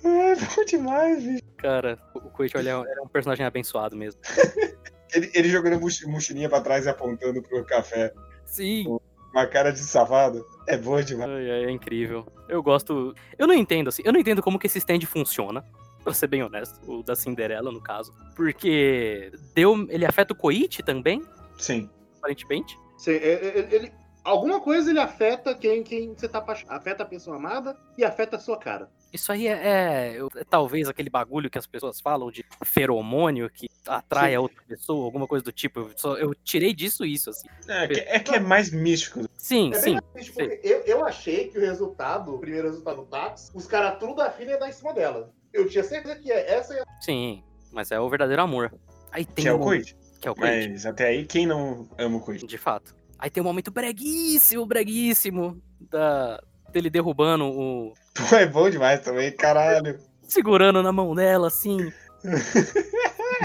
É 0.03 0.35
bom 0.35 0.65
demais, 0.65 1.23
bicho. 1.23 1.43
Cara, 1.55 1.97
o 2.13 2.29
Koichi, 2.31 2.57
olha, 2.57 2.71
é 2.71 3.01
um 3.01 3.07
personagem 3.07 3.45
abençoado 3.45 3.95
mesmo. 3.95 4.19
Ele, 5.13 5.29
ele 5.33 5.49
jogando 5.49 5.77
mochilinha 6.07 6.47
pra 6.47 6.61
trás 6.61 6.85
e 6.85 6.89
apontando 6.89 7.41
pro 7.41 7.65
café. 7.65 8.13
Sim. 8.45 8.85
Uma 9.33 9.45
cara 9.45 9.69
de 9.73 9.79
safado. 9.79 10.41
É 10.67 10.77
boa 10.77 11.03
demais. 11.03 11.29
Ai, 11.29 11.51
ai, 11.51 11.65
é 11.65 11.71
incrível. 11.71 12.25
Eu 12.47 12.61
gosto... 12.61 13.15
Eu 13.37 13.47
não 13.47 13.53
entendo, 13.53 13.87
assim, 13.89 14.01
eu 14.05 14.13
não 14.13 14.19
entendo 14.19 14.41
como 14.41 14.59
que 14.59 14.67
esse 14.67 14.77
stand 14.77 15.01
funciona. 15.01 15.63
Pra 16.03 16.13
ser 16.13 16.25
bem 16.27 16.41
honesto, 16.41 16.79
o 16.91 17.03
da 17.03 17.15
Cinderela, 17.15 17.71
no 17.71 17.79
caso. 17.79 18.11
Porque 18.35 19.31
deu, 19.53 19.85
ele 19.87 20.03
afeta 20.03 20.33
o 20.33 20.35
Koichi 20.35 20.81
também, 20.81 21.21
Sim. 21.59 21.87
aparentemente. 22.17 22.75
Sim, 22.97 23.11
é- 23.11 23.15
é- 23.33 23.57
ele, 23.59 23.75
ele- 23.75 23.91
alguma 24.23 24.59
coisa 24.59 24.89
ele 24.89 24.99
afeta 24.99 25.53
quem, 25.53 25.83
quem 25.83 26.13
você 26.15 26.27
tá 26.27 26.39
apaixonado. 26.39 26.75
Afeta 26.75 27.03
a 27.03 27.05
pessoa 27.05 27.37
amada 27.37 27.77
e 27.97 28.03
afeta 28.03 28.37
a 28.37 28.39
sua 28.39 28.57
cara. 28.57 28.89
Isso 29.13 29.31
aí 29.31 29.47
é, 29.47 29.51
é- 29.51 30.13
eu- 30.15 30.29
é 30.35 30.43
talvez 30.43 30.87
aquele 30.87 31.09
bagulho 31.09 31.49
que 31.49 31.57
as 31.57 31.67
pessoas 31.67 31.99
falam 31.99 32.31
de 32.31 32.45
feromônio 32.63 33.49
que 33.49 33.67
atrai 33.85 34.29
Sim. 34.31 34.35
a 34.35 34.41
outra 34.41 34.63
pessoa, 34.67 35.03
alguma 35.05 35.27
coisa 35.27 35.43
do 35.43 35.51
tipo. 35.51 35.81
Eu, 35.81 35.91
só- 35.95 36.17
eu 36.17 36.33
tirei 36.35 36.73
disso 36.73 37.03
isso, 37.05 37.29
assim. 37.29 37.47
É 37.67 37.87
que, 37.87 37.99
é 37.99 38.19
que 38.19 38.35
é 38.35 38.39
mais 38.39 38.71
místico. 38.71 39.21
Sim, 39.37 39.71
É 39.73 39.79
sim. 39.79 39.97
porque 40.13 40.59
eu, 40.63 40.81
eu 40.85 41.05
achei 41.05 41.49
que 41.49 41.57
o 41.57 41.61
resultado, 41.61 42.33
o 42.35 42.39
primeiro 42.39 42.67
resultado 42.69 42.97
do 42.97 43.05
táxi, 43.05 43.51
os 43.53 43.67
caras 43.67 43.99
tudo 43.99 44.15
da 44.15 44.31
filha 44.31 44.51
ia 44.51 44.57
dar 44.59 44.69
em 44.69 44.73
cima 44.73 44.93
dela. 44.93 45.31
Eu 45.51 45.67
tinha 45.67 45.83
certeza 45.83 46.15
que 46.15 46.31
é 46.31 46.53
essa 46.57 46.73
ia 46.73 46.85
Sim. 47.01 47.43
Mas 47.71 47.91
é 47.91 47.99
o 47.99 48.09
verdadeiro 48.09 48.41
amor. 48.41 48.73
Aí 49.11 49.25
tem 49.25 49.43
Que 49.43 49.49
é 49.49 49.53
o 49.53 49.59
Koichi. 49.59 49.95
Que 50.21 50.27
é 50.27 50.31
o 50.31 50.35
Koichi, 50.35 50.69
Mas 50.69 50.85
até 50.85 51.07
aí, 51.07 51.25
quem 51.25 51.45
não 51.45 51.89
ama 51.97 52.17
o 52.17 52.21
Koichi? 52.21 52.45
de 52.47 52.57
fato. 52.57 52.95
Aí 53.19 53.29
tem 53.29 53.41
um 53.41 53.45
momento 53.45 53.69
breguíssimo, 53.71 54.65
breguíssimo 54.65 55.61
da, 55.79 56.41
dele 56.71 56.89
derrubando 56.89 57.45
o. 57.45 57.93
Pô, 58.13 58.35
é 58.35 58.45
bom 58.45 58.69
demais 58.69 58.99
também, 59.01 59.31
caralho. 59.31 59.99
segurando 60.23 60.81
na 60.83 60.91
mão 60.91 61.13
dela, 61.15 61.47
assim. 61.47 61.91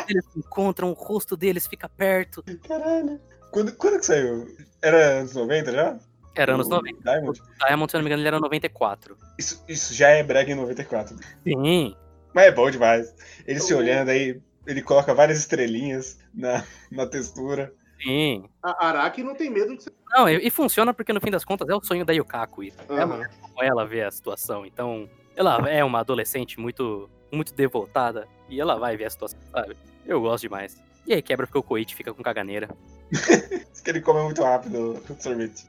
eles 0.08 0.24
encontram, 0.36 0.90
o 0.90 0.94
rosto 0.94 1.36
deles 1.36 1.66
fica 1.66 1.88
perto. 1.88 2.42
Caralho. 2.66 3.20
Quando, 3.50 3.72
quando 3.72 3.98
que 3.98 4.06
saiu? 4.06 4.46
Era 4.82 5.20
anos 5.20 5.34
90 5.34 5.72
já? 5.72 5.98
Era 6.34 6.54
anos 6.54 6.66
O 6.66 6.70
90. 6.70 7.00
Diamond? 7.02 7.42
Diamond, 7.66 7.90
se 7.90 7.96
eu 7.96 7.98
não 7.98 8.04
me 8.04 8.08
engano, 8.10 8.20
ele 8.22 8.28
era 8.28 8.40
94. 8.40 9.16
Isso, 9.38 9.64
isso 9.66 9.94
já 9.94 10.08
é 10.10 10.22
brega 10.22 10.52
em 10.52 10.54
94. 10.54 11.16
Sim. 11.42 11.96
Mas 12.34 12.46
é 12.46 12.50
bom 12.52 12.70
demais. 12.70 13.14
Eles 13.46 13.64
se 13.64 13.72
Eu- 13.72 13.78
olhando 13.78 14.10
aí, 14.10 14.38
ele 14.66 14.82
coloca 14.82 15.14
várias 15.14 15.38
estrelinhas 15.38 16.18
na, 16.34 16.62
na 16.90 17.06
textura. 17.06 17.72
Sim. 18.06 18.44
A 18.62 18.86
Araki 18.86 19.24
não 19.24 19.34
tem 19.34 19.50
medo 19.50 19.76
de 19.76 19.82
ser. 19.82 19.92
Não, 20.10 20.28
e, 20.28 20.46
e 20.46 20.50
funciona 20.50 20.94
porque 20.94 21.12
no 21.12 21.20
fim 21.20 21.30
das 21.30 21.44
contas 21.44 21.68
é 21.68 21.74
o 21.74 21.82
sonho 21.82 22.04
da 22.04 22.12
Yukaku. 22.12 22.62
E 22.62 22.72
é 22.88 23.02
Aham. 23.02 23.28
como 23.40 23.62
ela 23.62 23.84
vê 23.84 24.04
a 24.04 24.10
situação. 24.10 24.64
Então, 24.64 25.10
ela 25.34 25.68
é 25.68 25.82
uma 25.82 25.98
adolescente 26.00 26.60
muito, 26.60 27.10
muito 27.32 27.52
devotada 27.52 28.28
e 28.48 28.60
ela 28.60 28.76
vai 28.78 28.96
ver 28.96 29.06
a 29.06 29.10
situação, 29.10 29.40
sabe? 29.50 29.76
Eu 30.06 30.20
gosto 30.20 30.42
demais. 30.42 30.80
E 31.04 31.14
aí 31.14 31.20
quebra 31.20 31.46
porque 31.46 31.58
o 31.58 31.62
Koichi 31.64 31.96
fica 31.96 32.14
com 32.14 32.22
caganeira. 32.22 32.68
Diz 33.10 33.80
que 33.80 33.90
ele 33.90 34.00
come 34.00 34.22
muito 34.22 34.40
rápido 34.40 35.02
o 35.08 35.22
sorvete. 35.22 35.66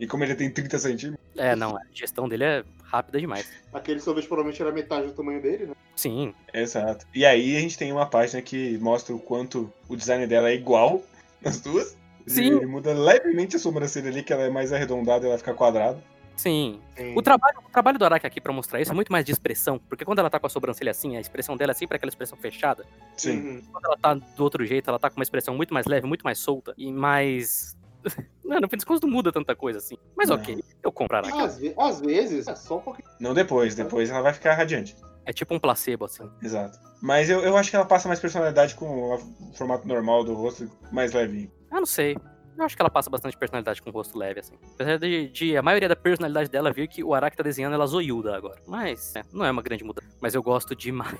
E 0.00 0.06
como 0.08 0.24
ele 0.24 0.34
tem 0.34 0.50
30 0.50 0.78
centímetros. 0.78 1.26
É, 1.36 1.54
não, 1.54 1.76
a 1.76 1.84
digestão 1.84 2.28
dele 2.28 2.44
é 2.44 2.64
rápida 2.82 3.20
demais. 3.20 3.48
Aquele 3.72 4.00
sorvete 4.00 4.26
provavelmente 4.26 4.60
era 4.60 4.72
metade 4.72 5.06
do 5.06 5.12
tamanho 5.12 5.40
dele, 5.40 5.66
né? 5.66 5.74
Sim, 5.94 6.34
Exato. 6.52 7.06
E 7.14 7.24
aí 7.24 7.56
a 7.56 7.60
gente 7.60 7.78
tem 7.78 7.90
uma 7.90 8.06
página 8.06 8.42
que 8.42 8.76
mostra 8.78 9.14
o 9.14 9.18
quanto 9.18 9.72
o 9.88 9.96
design 9.96 10.26
dela 10.26 10.50
é 10.50 10.54
igual 10.54 11.02
nas 11.42 11.60
duas. 11.60 11.96
Sim. 12.26 12.56
Ele 12.56 12.66
muda 12.66 12.92
levemente 12.92 13.56
a 13.56 13.58
sobrancelha 13.58 14.08
ali, 14.10 14.22
que 14.22 14.32
ela 14.32 14.42
é 14.42 14.50
mais 14.50 14.72
arredondada 14.72 15.24
e 15.24 15.28
ela 15.28 15.38
fica 15.38 15.54
quadrada. 15.54 16.02
sim. 16.36 16.80
O 17.14 17.22
trabalho, 17.22 17.58
o 17.64 17.70
trabalho 17.70 17.98
do 17.98 18.04
Araki 18.04 18.26
aqui 18.26 18.40
pra 18.40 18.52
mostrar 18.52 18.80
isso 18.80 18.90
é 18.90 18.94
muito 18.94 19.12
mais 19.12 19.24
de 19.24 19.30
expressão, 19.32 19.78
porque 19.88 20.04
quando 20.04 20.18
ela 20.18 20.28
tá 20.30 20.40
com 20.40 20.46
a 20.46 20.50
sobrancelha 20.50 20.90
assim, 20.90 21.16
a 21.16 21.20
expressão 21.20 21.56
dela 21.56 21.70
é 21.70 21.74
sempre 21.74 21.96
aquela 21.96 22.08
expressão 22.10 22.36
fechada. 22.36 22.84
Sim. 23.16 23.38
Uhum. 23.38 23.62
Quando 23.72 23.84
ela 23.84 23.96
tá 23.96 24.14
do 24.14 24.42
outro 24.42 24.64
jeito, 24.66 24.88
ela 24.90 24.98
tá 24.98 25.08
com 25.08 25.16
uma 25.16 25.22
expressão 25.22 25.54
muito 25.54 25.72
mais 25.72 25.86
leve, 25.86 26.06
muito 26.06 26.22
mais 26.22 26.38
solta 26.38 26.74
e 26.76 26.92
mais. 26.92 27.76
Não, 28.44 28.60
no 28.60 28.68
fim 28.68 28.76
das 28.76 28.84
contas 28.84 29.00
não 29.02 29.10
muda 29.10 29.32
tanta 29.32 29.54
coisa 29.56 29.78
assim. 29.78 29.96
Mas 30.16 30.28
Não. 30.28 30.36
ok, 30.36 30.62
eu 30.82 30.92
compro 30.92 31.16
Araki. 31.16 31.36
Às, 31.40 31.58
ve- 31.58 31.74
às 31.76 32.00
vezes, 32.00 32.46
é 32.46 32.54
só 32.54 32.76
um 32.78 32.80
pouquinho. 32.80 33.08
Não 33.18 33.34
depois, 33.34 33.74
depois 33.74 34.08
ela 34.10 34.22
vai 34.22 34.32
ficar 34.32 34.54
radiante. 34.54 34.96
É 35.26 35.32
tipo 35.32 35.54
um 35.54 35.58
placebo, 35.58 36.04
assim. 36.04 36.30
Exato. 36.40 36.78
Mas 37.02 37.28
eu, 37.28 37.40
eu 37.40 37.56
acho 37.56 37.68
que 37.68 37.76
ela 37.76 37.84
passa 37.84 38.08
mais 38.08 38.20
personalidade 38.20 38.74
com 38.74 39.12
o 39.12 39.18
formato 39.54 39.86
normal 39.86 40.24
do 40.24 40.32
rosto 40.34 40.70
mais 40.92 41.12
levinho. 41.12 41.50
Eu 41.70 41.78
não 41.80 41.86
sei. 41.86 42.16
Eu 42.56 42.64
acho 42.64 42.74
que 42.74 42.80
ela 42.80 42.88
passa 42.88 43.10
bastante 43.10 43.36
personalidade 43.36 43.82
com 43.82 43.90
o 43.90 43.92
rosto 43.92 44.16
leve, 44.16 44.40
assim. 44.40 44.54
Apesar 44.74 44.98
de, 44.98 45.28
de 45.28 45.56
a 45.56 45.62
maioria 45.62 45.88
da 45.90 45.96
personalidade 45.96 46.48
dela 46.48 46.72
vir 46.72 46.88
que 46.88 47.04
o 47.04 47.12
Araki 47.12 47.36
tá 47.36 47.42
desenhando 47.42 47.74
ela 47.74 47.86
zoiuda 47.86 48.34
agora. 48.34 48.56
Mas 48.66 49.14
é, 49.14 49.22
não 49.30 49.44
é 49.44 49.50
uma 49.50 49.60
grande 49.60 49.84
mudança. 49.84 50.08
Mas 50.22 50.34
eu 50.34 50.42
gosto 50.42 50.74
demais. 50.74 51.18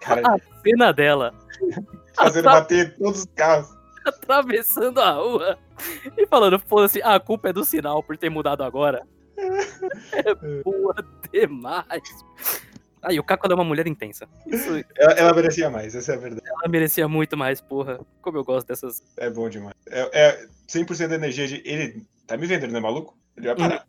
Cara, 0.00 0.22
A 0.34 0.38
cena 0.62 0.92
dela 0.92 1.32
fazendo 2.16 2.44
bater 2.46 2.96
todos 2.96 3.20
os 3.20 3.26
carros. 3.36 3.68
atravessando 4.04 5.00
a 5.00 5.12
rua 5.12 5.58
e 6.18 6.26
falando, 6.26 6.58
foda-se, 6.58 7.00
a 7.02 7.20
culpa 7.20 7.50
é 7.50 7.52
do 7.52 7.64
sinal 7.64 8.02
por 8.02 8.16
ter 8.16 8.30
mudado 8.30 8.64
agora. 8.64 9.06
É 10.12 10.34
boa 10.62 10.94
demais. 11.32 12.24
Aí, 13.02 13.18
o 13.18 13.24
Kako 13.24 13.50
é 13.50 13.54
uma 13.54 13.64
mulher 13.64 13.86
intensa. 13.88 14.28
Isso, 14.46 14.70
Ela, 14.96 15.12
ela 15.14 15.34
merecia 15.34 15.68
mais, 15.68 15.94
essa 15.94 16.12
é 16.12 16.14
a 16.14 16.18
verdade. 16.18 16.42
ela 16.46 16.68
merecia 16.68 17.08
muito 17.08 17.36
mais, 17.36 17.60
porra. 17.60 17.98
Como 18.20 18.38
eu 18.38 18.44
gosto 18.44 18.66
dessas. 18.68 19.02
É 19.16 19.28
bom 19.28 19.48
demais. 19.48 19.74
É, 19.88 20.28
é 20.28 20.46
100% 20.68 21.08
da 21.08 21.16
energia 21.16 21.48
de. 21.48 21.60
Ele 21.64 22.06
tá 22.26 22.36
me 22.36 22.46
vendendo, 22.46 22.70
não 22.70 22.78
é 22.78 22.82
maluco? 22.82 23.18
Ele 23.36 23.46
vai 23.48 23.56
parar. 23.56 23.86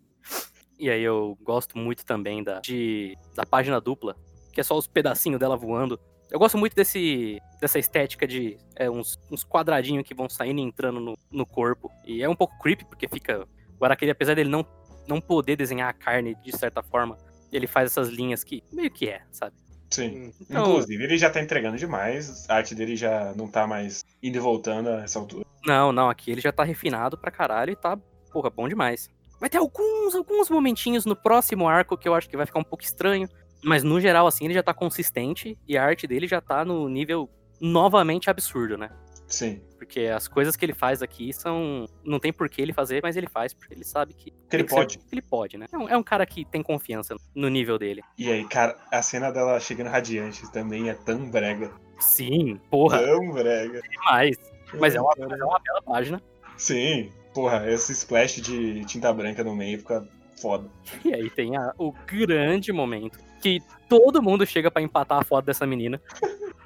E 0.79 0.89
aí 0.89 1.03
eu 1.03 1.37
gosto 1.43 1.77
muito 1.77 2.03
também 2.03 2.43
da, 2.43 2.59
de, 2.59 3.15
da 3.35 3.45
página 3.45 3.79
dupla, 3.79 4.15
que 4.51 4.59
é 4.59 4.63
só 4.63 4.75
os 4.75 4.87
pedacinhos 4.87 5.39
dela 5.39 5.55
voando. 5.55 5.99
Eu 6.31 6.39
gosto 6.39 6.57
muito 6.57 6.75
desse, 6.75 7.39
dessa 7.61 7.77
estética 7.77 8.25
de 8.25 8.57
é, 8.75 8.89
uns, 8.89 9.19
uns 9.31 9.43
quadradinhos 9.45 10.03
que 10.03 10.15
vão 10.15 10.27
saindo 10.27 10.59
e 10.59 10.63
entrando 10.63 10.99
no, 10.99 11.15
no 11.31 11.45
corpo. 11.45 11.91
E 12.03 12.23
é 12.23 12.27
um 12.27 12.35
pouco 12.35 12.57
creepy, 12.59 12.85
porque 12.85 13.07
fica. 13.07 13.47
O 13.79 13.85
Araki, 13.85 14.09
apesar 14.09 14.35
dele 14.35 14.49
não, 14.49 14.65
não 15.07 15.21
poder 15.21 15.55
desenhar 15.55 15.89
a 15.89 15.93
carne 15.93 16.35
de 16.43 16.57
certa 16.57 16.81
forma, 16.81 17.17
ele 17.55 17.67
faz 17.67 17.91
essas 17.91 18.09
linhas 18.09 18.43
que 18.43 18.63
meio 18.71 18.89
que 18.91 19.07
é, 19.07 19.21
sabe? 19.31 19.55
Sim. 19.89 20.33
Então- 20.41 20.63
Inclusive, 20.71 21.03
ele 21.03 21.17
já 21.17 21.29
tá 21.29 21.39
entregando 21.41 21.77
demais. 21.77 22.49
A 22.49 22.55
arte 22.55 22.73
dele 22.73 22.95
já 22.95 23.33
não 23.35 23.47
tá 23.47 23.67
mais 23.67 24.03
indo 24.21 24.37
e 24.37 24.39
voltando 24.39 24.89
a 24.89 25.03
essa 25.03 25.19
altura. 25.19 25.45
Não, 25.65 25.91
não, 25.91 26.09
aqui 26.09 26.31
ele 26.31 26.41
já 26.41 26.51
tá 26.51 26.63
refinado 26.63 27.17
pra 27.17 27.29
caralho 27.31 27.71
e 27.71 27.75
tá, 27.75 27.95
porra, 28.31 28.49
bom 28.49 28.67
demais. 28.67 29.09
Vai 29.39 29.49
ter 29.49 29.57
alguns, 29.57 30.15
alguns 30.15 30.49
momentinhos 30.49 31.05
no 31.05 31.15
próximo 31.15 31.67
arco 31.67 31.97
que 31.97 32.07
eu 32.07 32.15
acho 32.15 32.29
que 32.29 32.35
vai 32.37 32.45
ficar 32.45 32.59
um 32.59 32.63
pouco 32.63 32.83
estranho. 32.83 33.29
Mas 33.63 33.83
no 33.83 33.99
geral, 33.99 34.25
assim, 34.27 34.45
ele 34.45 34.53
já 34.53 34.63
tá 34.63 34.73
consistente 34.73 35.57
e 35.67 35.77
a 35.77 35.83
arte 35.85 36.05
dele 36.07 36.27
já 36.27 36.41
tá 36.41 36.65
no 36.65 36.89
nível 36.89 37.29
novamente 37.61 38.29
absurdo, 38.29 38.77
né? 38.77 38.89
Sim. 39.27 39.61
Porque 39.93 40.07
as 40.07 40.27
coisas 40.27 40.55
que 40.55 40.65
ele 40.65 40.73
faz 40.73 41.03
aqui 41.03 41.31
são. 41.31 41.85
Não 42.03 42.19
tem 42.19 42.33
por 42.33 42.49
que 42.49 42.59
ele 42.59 42.73
fazer, 42.73 42.99
mas 43.03 43.15
ele 43.15 43.27
faz, 43.29 43.53
porque 43.53 43.75
ele 43.75 43.83
sabe 43.83 44.11
que. 44.15 44.31
Que 44.49 44.55
ele 44.55 44.63
pode. 44.63 44.99
ele 45.11 45.21
pode, 45.21 45.55
né? 45.55 45.67
É 45.71 45.77
um, 45.77 45.87
é 45.89 45.95
um 45.95 46.01
cara 46.01 46.25
que 46.25 46.43
tem 46.45 46.63
confiança 46.63 47.15
no 47.35 47.47
nível 47.47 47.77
dele. 47.77 48.01
E 48.17 48.31
aí, 48.31 48.43
cara, 48.45 48.75
a 48.91 49.03
cena 49.03 49.29
dela 49.31 49.59
chegando 49.59 49.91
radiante 49.91 50.51
também 50.51 50.89
é 50.89 50.95
tão 50.95 51.29
brega. 51.29 51.69
Sim, 51.99 52.59
porra, 52.71 53.03
Tão 53.03 53.29
brega. 53.33 53.81
demais. 53.87 54.35
Mas 54.79 54.95
é 54.95 54.99
uma, 55.01 55.13
é 55.15 55.25
uma 55.45 55.59
bela 55.59 55.81
página. 55.85 56.19
Sim. 56.57 57.11
Porra, 57.31 57.69
esse 57.71 57.91
splash 57.91 58.41
de 58.41 58.83
tinta 58.85 59.13
branca 59.13 59.43
no 59.43 59.55
meio 59.55 59.77
fica 59.77 60.07
foda. 60.41 60.67
E 61.05 61.13
aí 61.13 61.29
tem 61.29 61.55
a- 61.55 61.71
o 61.77 61.91
grande 61.91 62.73
momento 62.73 63.19
que 63.43 63.61
todo 63.87 64.23
mundo 64.23 64.43
chega 64.43 64.71
pra 64.71 64.81
empatar 64.81 65.19
a 65.19 65.23
foto 65.23 65.45
dessa 65.45 65.67
menina. 65.67 66.01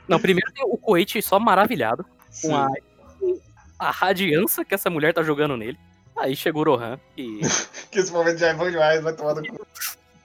Não, 0.07 0.17
primeiro 0.17 0.49
tem 0.53 0.63
o 0.65 0.77
Koichi 0.77 1.21
só 1.21 1.37
maravilhado 1.37 2.05
Sim. 2.29 2.47
com 2.49 2.55
a, 2.55 2.69
a 3.79 3.91
radiança 3.91 4.63
que 4.65 4.73
essa 4.73 4.89
mulher 4.89 5.13
tá 5.13 5.23
jogando 5.23 5.55
nele. 5.57 5.77
Aí 6.17 6.35
chega 6.35 6.57
o 6.57 6.63
Rohan 6.63 6.99
e 7.15 7.41
Que 7.91 7.99
esse 7.99 8.11
momento 8.11 8.37
já 8.39 8.47
é 8.47 8.53
bom 8.53 8.69
demais, 8.69 9.01
vai 9.03 9.13
tomar 9.13 9.35
no 9.35 9.45
cu. 9.45 9.67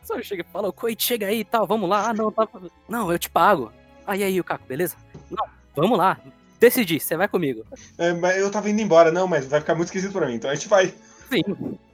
só 0.05 0.21
chega 0.23 0.43
e 0.43 0.53
fala, 0.53 0.69
o 0.69 0.73
Koichi, 0.73 1.03
chega 1.07 1.27
aí 1.27 1.41
e 1.41 1.45
tal, 1.45 1.67
vamos 1.67 1.89
lá. 1.89 2.09
Ah, 2.09 2.15
não, 2.15 2.31
tá... 2.33 2.49
não, 2.89 3.13
eu 3.13 3.19
te 3.19 3.29
pago. 3.29 3.71
Aí, 4.07 4.23
aí, 4.23 4.41
o 4.41 4.45
Caco, 4.45 4.65
beleza? 4.67 4.97
Não, 5.31 5.45
vamos 5.77 5.97
lá. 5.99 6.19
Decidi, 6.59 6.99
você 6.99 7.17
vai 7.17 7.29
comigo. 7.29 7.65
É, 7.99 8.13
mas 8.13 8.37
eu 8.37 8.51
tava 8.51 8.71
indo 8.71 8.81
embora, 8.81 9.11
não, 9.13 9.27
mas 9.29 9.47
vai 9.47 9.61
ficar 9.61 9.75
muito 9.75 9.89
esquisito 9.89 10.13
pra 10.13 10.27
mim, 10.27 10.35
então 10.35 10.51
a 10.51 10.55
gente 10.55 10.69
vai. 10.69 10.95
Sim. 11.31 11.43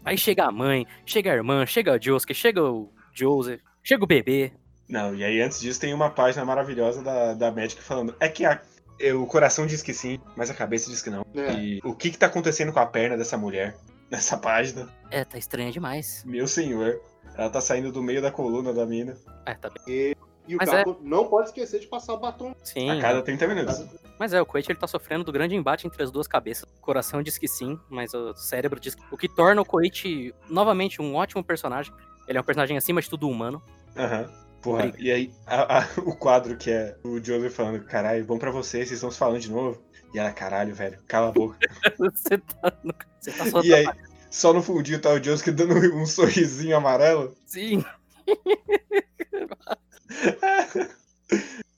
Aí 0.04 0.16
chega 0.16 0.44
a 0.44 0.52
mãe, 0.52 0.86
chega 1.04 1.32
a 1.32 1.34
irmã, 1.34 1.64
chega 1.66 1.94
o 1.96 2.02
Josuke, 2.02 2.34
chega 2.34 2.62
o 2.62 2.90
Joseph, 3.12 3.60
chega 3.82 4.04
o 4.04 4.06
bebê. 4.06 4.52
Não, 4.88 5.14
e 5.14 5.22
aí 5.24 5.40
antes 5.42 5.60
disso 5.60 5.80
tem 5.80 5.92
uma 5.92 6.08
página 6.10 6.44
maravilhosa 6.44 7.02
da, 7.02 7.34
da 7.34 7.50
médica 7.50 7.82
falando. 7.82 8.14
É 8.20 8.28
que 8.28 8.44
a- 8.44 8.60
é, 9.00 9.14
o 9.14 9.26
coração 9.26 9.66
diz 9.66 9.82
que 9.82 9.94
sim, 9.94 10.20
mas 10.36 10.50
a 10.50 10.54
cabeça 10.54 10.90
diz 10.90 11.02
que 11.02 11.10
não. 11.10 11.24
É. 11.34 11.52
E 11.52 11.80
o 11.84 11.94
que 11.94 12.10
que 12.10 12.18
tá 12.18 12.26
acontecendo 12.26 12.72
com 12.72 12.80
a 12.80 12.86
perna 12.86 13.16
dessa 13.16 13.36
mulher 13.36 13.76
nessa 14.10 14.36
página? 14.36 14.88
É, 15.10 15.24
tá 15.24 15.38
estranha 15.38 15.70
demais. 15.70 16.22
Meu 16.26 16.46
senhor. 16.46 17.00
Ela 17.36 17.50
tá 17.50 17.60
saindo 17.60 17.92
do 17.92 18.02
meio 18.02 18.20
da 18.20 18.32
coluna 18.32 18.72
da 18.72 18.84
mina 18.84 19.16
É, 19.46 19.54
tá 19.54 19.70
bem. 19.86 20.16
E 20.48 20.54
o 20.54 20.58
Mas 20.58 20.70
Caco 20.70 20.98
não 21.02 21.28
pode 21.28 21.48
esquecer 21.48 21.78
de 21.78 21.86
passar 21.86 22.14
o 22.14 22.18
batom. 22.18 22.54
Sim. 22.64 22.90
a 22.90 22.98
cada 23.00 23.20
30 23.22 23.46
minutos. 23.46 23.84
Mas 24.18 24.32
é, 24.32 24.40
o 24.40 24.46
Koichi 24.46 24.72
ele 24.72 24.78
tá 24.78 24.86
sofrendo 24.86 25.22
do 25.22 25.30
grande 25.30 25.54
embate 25.54 25.86
entre 25.86 26.02
as 26.02 26.10
duas 26.10 26.26
cabeças. 26.26 26.64
O 26.78 26.80
coração 26.80 27.22
diz 27.22 27.36
que 27.36 27.46
sim, 27.46 27.78
mas 27.90 28.14
o 28.14 28.34
cérebro 28.34 28.80
diz 28.80 28.94
que... 28.94 29.02
O 29.12 29.16
que 29.16 29.28
torna 29.28 29.60
o 29.60 29.64
Koichi, 29.64 30.34
novamente, 30.48 31.02
um 31.02 31.14
ótimo 31.14 31.44
personagem. 31.44 31.92
Ele 32.26 32.38
é 32.38 32.40
um 32.40 32.44
personagem 32.44 32.78
acima 32.78 33.02
de 33.02 33.10
tudo 33.10 33.28
humano. 33.28 33.62
Aham. 33.94 34.47
Porra, 34.62 34.92
e 34.98 35.10
aí 35.12 35.32
a- 35.46 35.78
a- 35.80 35.88
o 36.04 36.16
quadro 36.16 36.56
que 36.56 36.70
é 36.70 36.96
o 37.04 37.22
Joseph 37.22 37.52
falando, 37.54 37.84
caralho, 37.84 38.24
bom 38.24 38.38
pra 38.38 38.50
vocês, 38.50 38.88
vocês 38.88 38.98
estão 38.98 39.10
se 39.10 39.18
falando 39.18 39.40
de 39.40 39.50
novo. 39.50 39.80
E 40.14 40.18
ela, 40.18 40.32
caralho, 40.32 40.74
velho, 40.74 40.98
cala 41.06 41.28
a 41.28 41.32
boca. 41.32 41.58
Você 41.98 42.38
tá, 42.38 42.72
no- 42.82 42.94
você 43.20 43.30
tá 43.32 43.46
só 43.50 43.62
e 43.62 43.74
aí, 43.74 43.86
só 44.30 44.52
no 44.54 44.62
fundinho 44.62 45.00
tá 45.00 45.10
o 45.12 45.22
Joseph 45.22 45.54
dando 45.54 45.74
um 45.94 46.04
sorrisinho 46.06 46.76
amarelo. 46.76 47.34
Sim. 47.46 47.84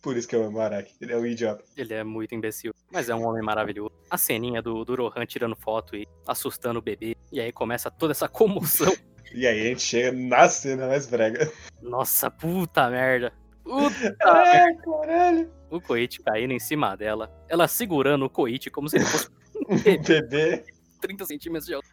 Por 0.02 0.16
isso 0.16 0.26
que 0.28 0.34
eu 0.34 0.44
amo 0.44 0.60
Araki. 0.60 0.94
Ele 1.00 1.12
é 1.12 1.16
um 1.16 1.26
idiota. 1.26 1.62
Ele 1.76 1.92
é 1.92 2.02
muito 2.04 2.34
imbecil, 2.34 2.72
mas 2.90 3.08
é 3.08 3.14
um 3.14 3.26
homem 3.26 3.42
maravilhoso. 3.42 3.90
A 4.08 4.16
ceninha 4.16 4.62
do, 4.62 4.84
do 4.84 4.94
Rohan 4.94 5.26
tirando 5.26 5.54
foto 5.56 5.94
e 5.96 6.06
assustando 6.26 6.78
o 6.78 6.82
bebê. 6.82 7.16
E 7.30 7.40
aí 7.40 7.52
começa 7.52 7.90
toda 7.90 8.12
essa 8.12 8.28
comoção. 8.28 8.94
E 9.32 9.46
aí 9.46 9.60
a 9.60 9.64
gente 9.68 9.82
chega 9.82 10.12
na 10.12 10.48
cena 10.48 10.88
mais 10.88 11.06
brega. 11.06 11.50
Nossa, 11.80 12.30
puta 12.30 12.88
merda. 12.90 13.32
Puta 13.64 14.16
Ai, 14.22 14.74
caralho. 14.76 15.50
O 15.70 15.80
Koichi 15.80 16.20
caindo 16.22 16.52
em 16.52 16.58
cima 16.58 16.96
dela. 16.96 17.30
Ela 17.48 17.68
segurando 17.68 18.24
o 18.24 18.30
Koichi 18.30 18.70
como 18.70 18.88
se 18.88 18.96
ele 18.96 19.04
fosse 19.04 19.28
Um 19.68 19.76
bebê. 20.02 20.64
30 21.00 21.24
centímetros 21.26 21.66
de 21.66 21.74
altura. 21.74 21.90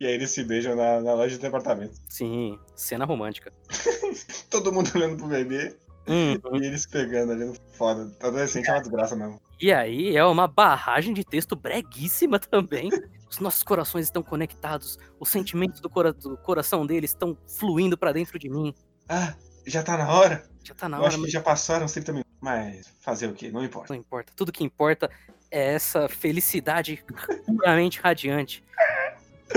E 0.00 0.06
aí 0.06 0.12
eles 0.14 0.30
se 0.30 0.42
beijam 0.44 0.74
na, 0.74 1.00
na 1.00 1.12
loja 1.12 1.36
de 1.36 1.42
departamento. 1.42 1.94
Sim, 2.08 2.58
cena 2.74 3.04
romântica. 3.04 3.52
Todo 4.48 4.72
mundo 4.72 4.90
olhando 4.94 5.16
pro 5.18 5.26
bebê 5.26 5.76
Uhum. 6.08 6.56
e 6.56 6.66
eles 6.66 6.86
pegando 6.86 7.32
ali 7.32 7.44
no 7.44 7.54
foda. 7.76 8.10
Adolescente 8.20 8.68
é 8.68 8.72
uma 8.72 8.80
desgraça 8.80 9.14
mesmo. 9.14 9.40
E 9.60 9.70
aí 9.70 10.16
é 10.16 10.24
uma 10.24 10.48
barragem 10.48 11.12
de 11.12 11.22
texto 11.22 11.54
breguíssima 11.54 12.38
também. 12.38 12.88
Os 13.30 13.38
nossos 13.38 13.62
corações 13.62 14.06
estão 14.06 14.22
conectados. 14.22 14.98
Os 15.20 15.28
sentimentos 15.28 15.80
do, 15.80 15.88
cora- 15.88 16.12
do 16.12 16.36
coração 16.38 16.84
deles 16.84 17.10
estão 17.10 17.38
fluindo 17.58 17.96
pra 17.96 18.12
dentro 18.12 18.38
de 18.38 18.48
mim. 18.50 18.74
Ah, 19.08 19.34
já 19.66 19.82
tá 19.82 19.96
na 19.96 20.12
hora? 20.12 20.42
Já 20.64 20.74
tá 20.74 20.88
na 20.88 20.96
Eu 20.96 21.00
hora, 21.00 21.08
acho 21.08 21.16
que 21.16 21.22
mas 21.22 21.32
já 21.32 21.40
passaram 21.40 21.84
uns 21.86 21.92
30 21.92 22.12
minutos. 22.12 22.32
Mas 22.40 22.92
fazer 23.00 23.26
o 23.28 23.32
quê? 23.34 23.50
Não 23.50 23.62
importa. 23.64 23.92
não 23.92 24.00
importa. 24.00 24.32
Tudo 24.34 24.50
que 24.50 24.64
importa 24.64 25.08
é 25.50 25.74
essa 25.74 26.08
felicidade 26.08 27.04
puramente 27.46 28.00
radiante. 28.00 28.64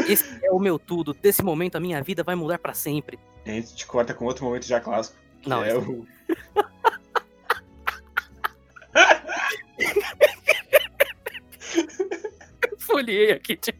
Esse 0.07 0.23
é 0.45 0.51
o 0.51 0.59
meu 0.59 0.77
tudo. 0.77 1.13
Desse 1.13 1.41
momento 1.43 1.75
a 1.75 1.79
minha 1.79 2.01
vida 2.01 2.23
vai 2.23 2.35
mudar 2.35 2.59
pra 2.59 2.73
sempre. 2.73 3.17
E 3.45 3.49
a 3.49 3.53
gente 3.53 3.75
te 3.75 3.85
corta 3.85 4.13
com 4.13 4.25
outro 4.25 4.43
momento 4.45 4.65
já 4.65 4.79
clássico. 4.79 5.17
que 5.41 5.49
Não, 5.49 5.63
é 5.63 5.75
o... 5.75 6.05
folhei 13.03 13.31
aqui, 13.31 13.55
tipo. 13.55 13.79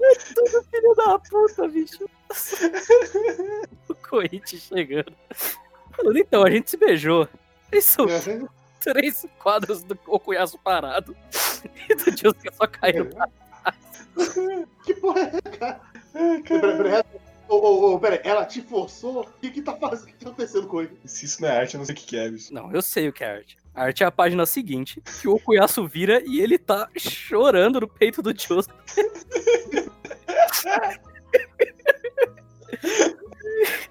É 0.00 0.14
tudo 0.34 0.64
filho 0.70 0.94
da 0.94 1.18
puta, 1.18 1.68
bicho. 1.68 2.08
O 3.88 3.94
Koichi 3.94 4.58
chegando. 4.58 5.12
Falando, 5.90 6.18
então, 6.18 6.44
a 6.44 6.50
gente 6.50 6.70
se 6.70 6.76
beijou. 6.76 7.28
Isso 7.72 8.06
três 8.80 9.26
quadros 9.38 9.82
do 9.82 9.98
Okuyasu 10.06 10.58
parado. 10.58 11.16
E 11.88 11.94
do 11.94 12.16
Josuke 12.16 12.54
só 12.54 12.66
caindo 12.66 13.06
pra 13.06 13.28
Que 14.84 14.94
porra 14.94 15.20
é, 15.22 15.40
cara? 15.56 15.80
Pera, 16.46 16.76
pera, 16.76 17.06
Ô, 17.48 17.56
ô, 17.56 17.94
ô, 17.94 17.98
pera, 17.98 18.20
ela 18.24 18.44
te 18.44 18.62
forçou? 18.62 19.22
O 19.22 19.32
que 19.40 19.50
que 19.50 19.62
tá 19.62 19.74
fazendo? 19.74 20.04
O 20.04 20.06
que 20.06 20.24
tá 20.24 20.30
acontecendo 20.30 20.66
com 20.68 20.82
ele? 20.82 20.96
Se 21.04 21.24
isso 21.24 21.42
não 21.42 21.48
é 21.48 21.58
arte, 21.58 21.74
eu 21.74 21.78
não 21.78 21.86
sei 21.86 21.94
o 21.94 21.96
que 21.96 22.06
que 22.06 22.16
é, 22.16 22.30
bicho. 22.30 22.54
Não, 22.54 22.70
eu 22.72 22.80
sei 22.80 23.08
o 23.08 23.12
que 23.12 23.24
é 23.24 23.36
arte. 23.36 23.57
A 23.78 23.82
arte 23.82 24.02
é 24.02 24.06
a 24.06 24.10
página 24.10 24.44
seguinte, 24.44 25.00
que 25.20 25.28
o 25.28 25.36
Okuyasu 25.36 25.86
vira 25.86 26.20
e 26.26 26.40
ele 26.40 26.58
tá 26.58 26.90
chorando 26.98 27.80
no 27.80 27.86
peito 27.86 28.20
do 28.20 28.36
Josuke. 28.36 28.74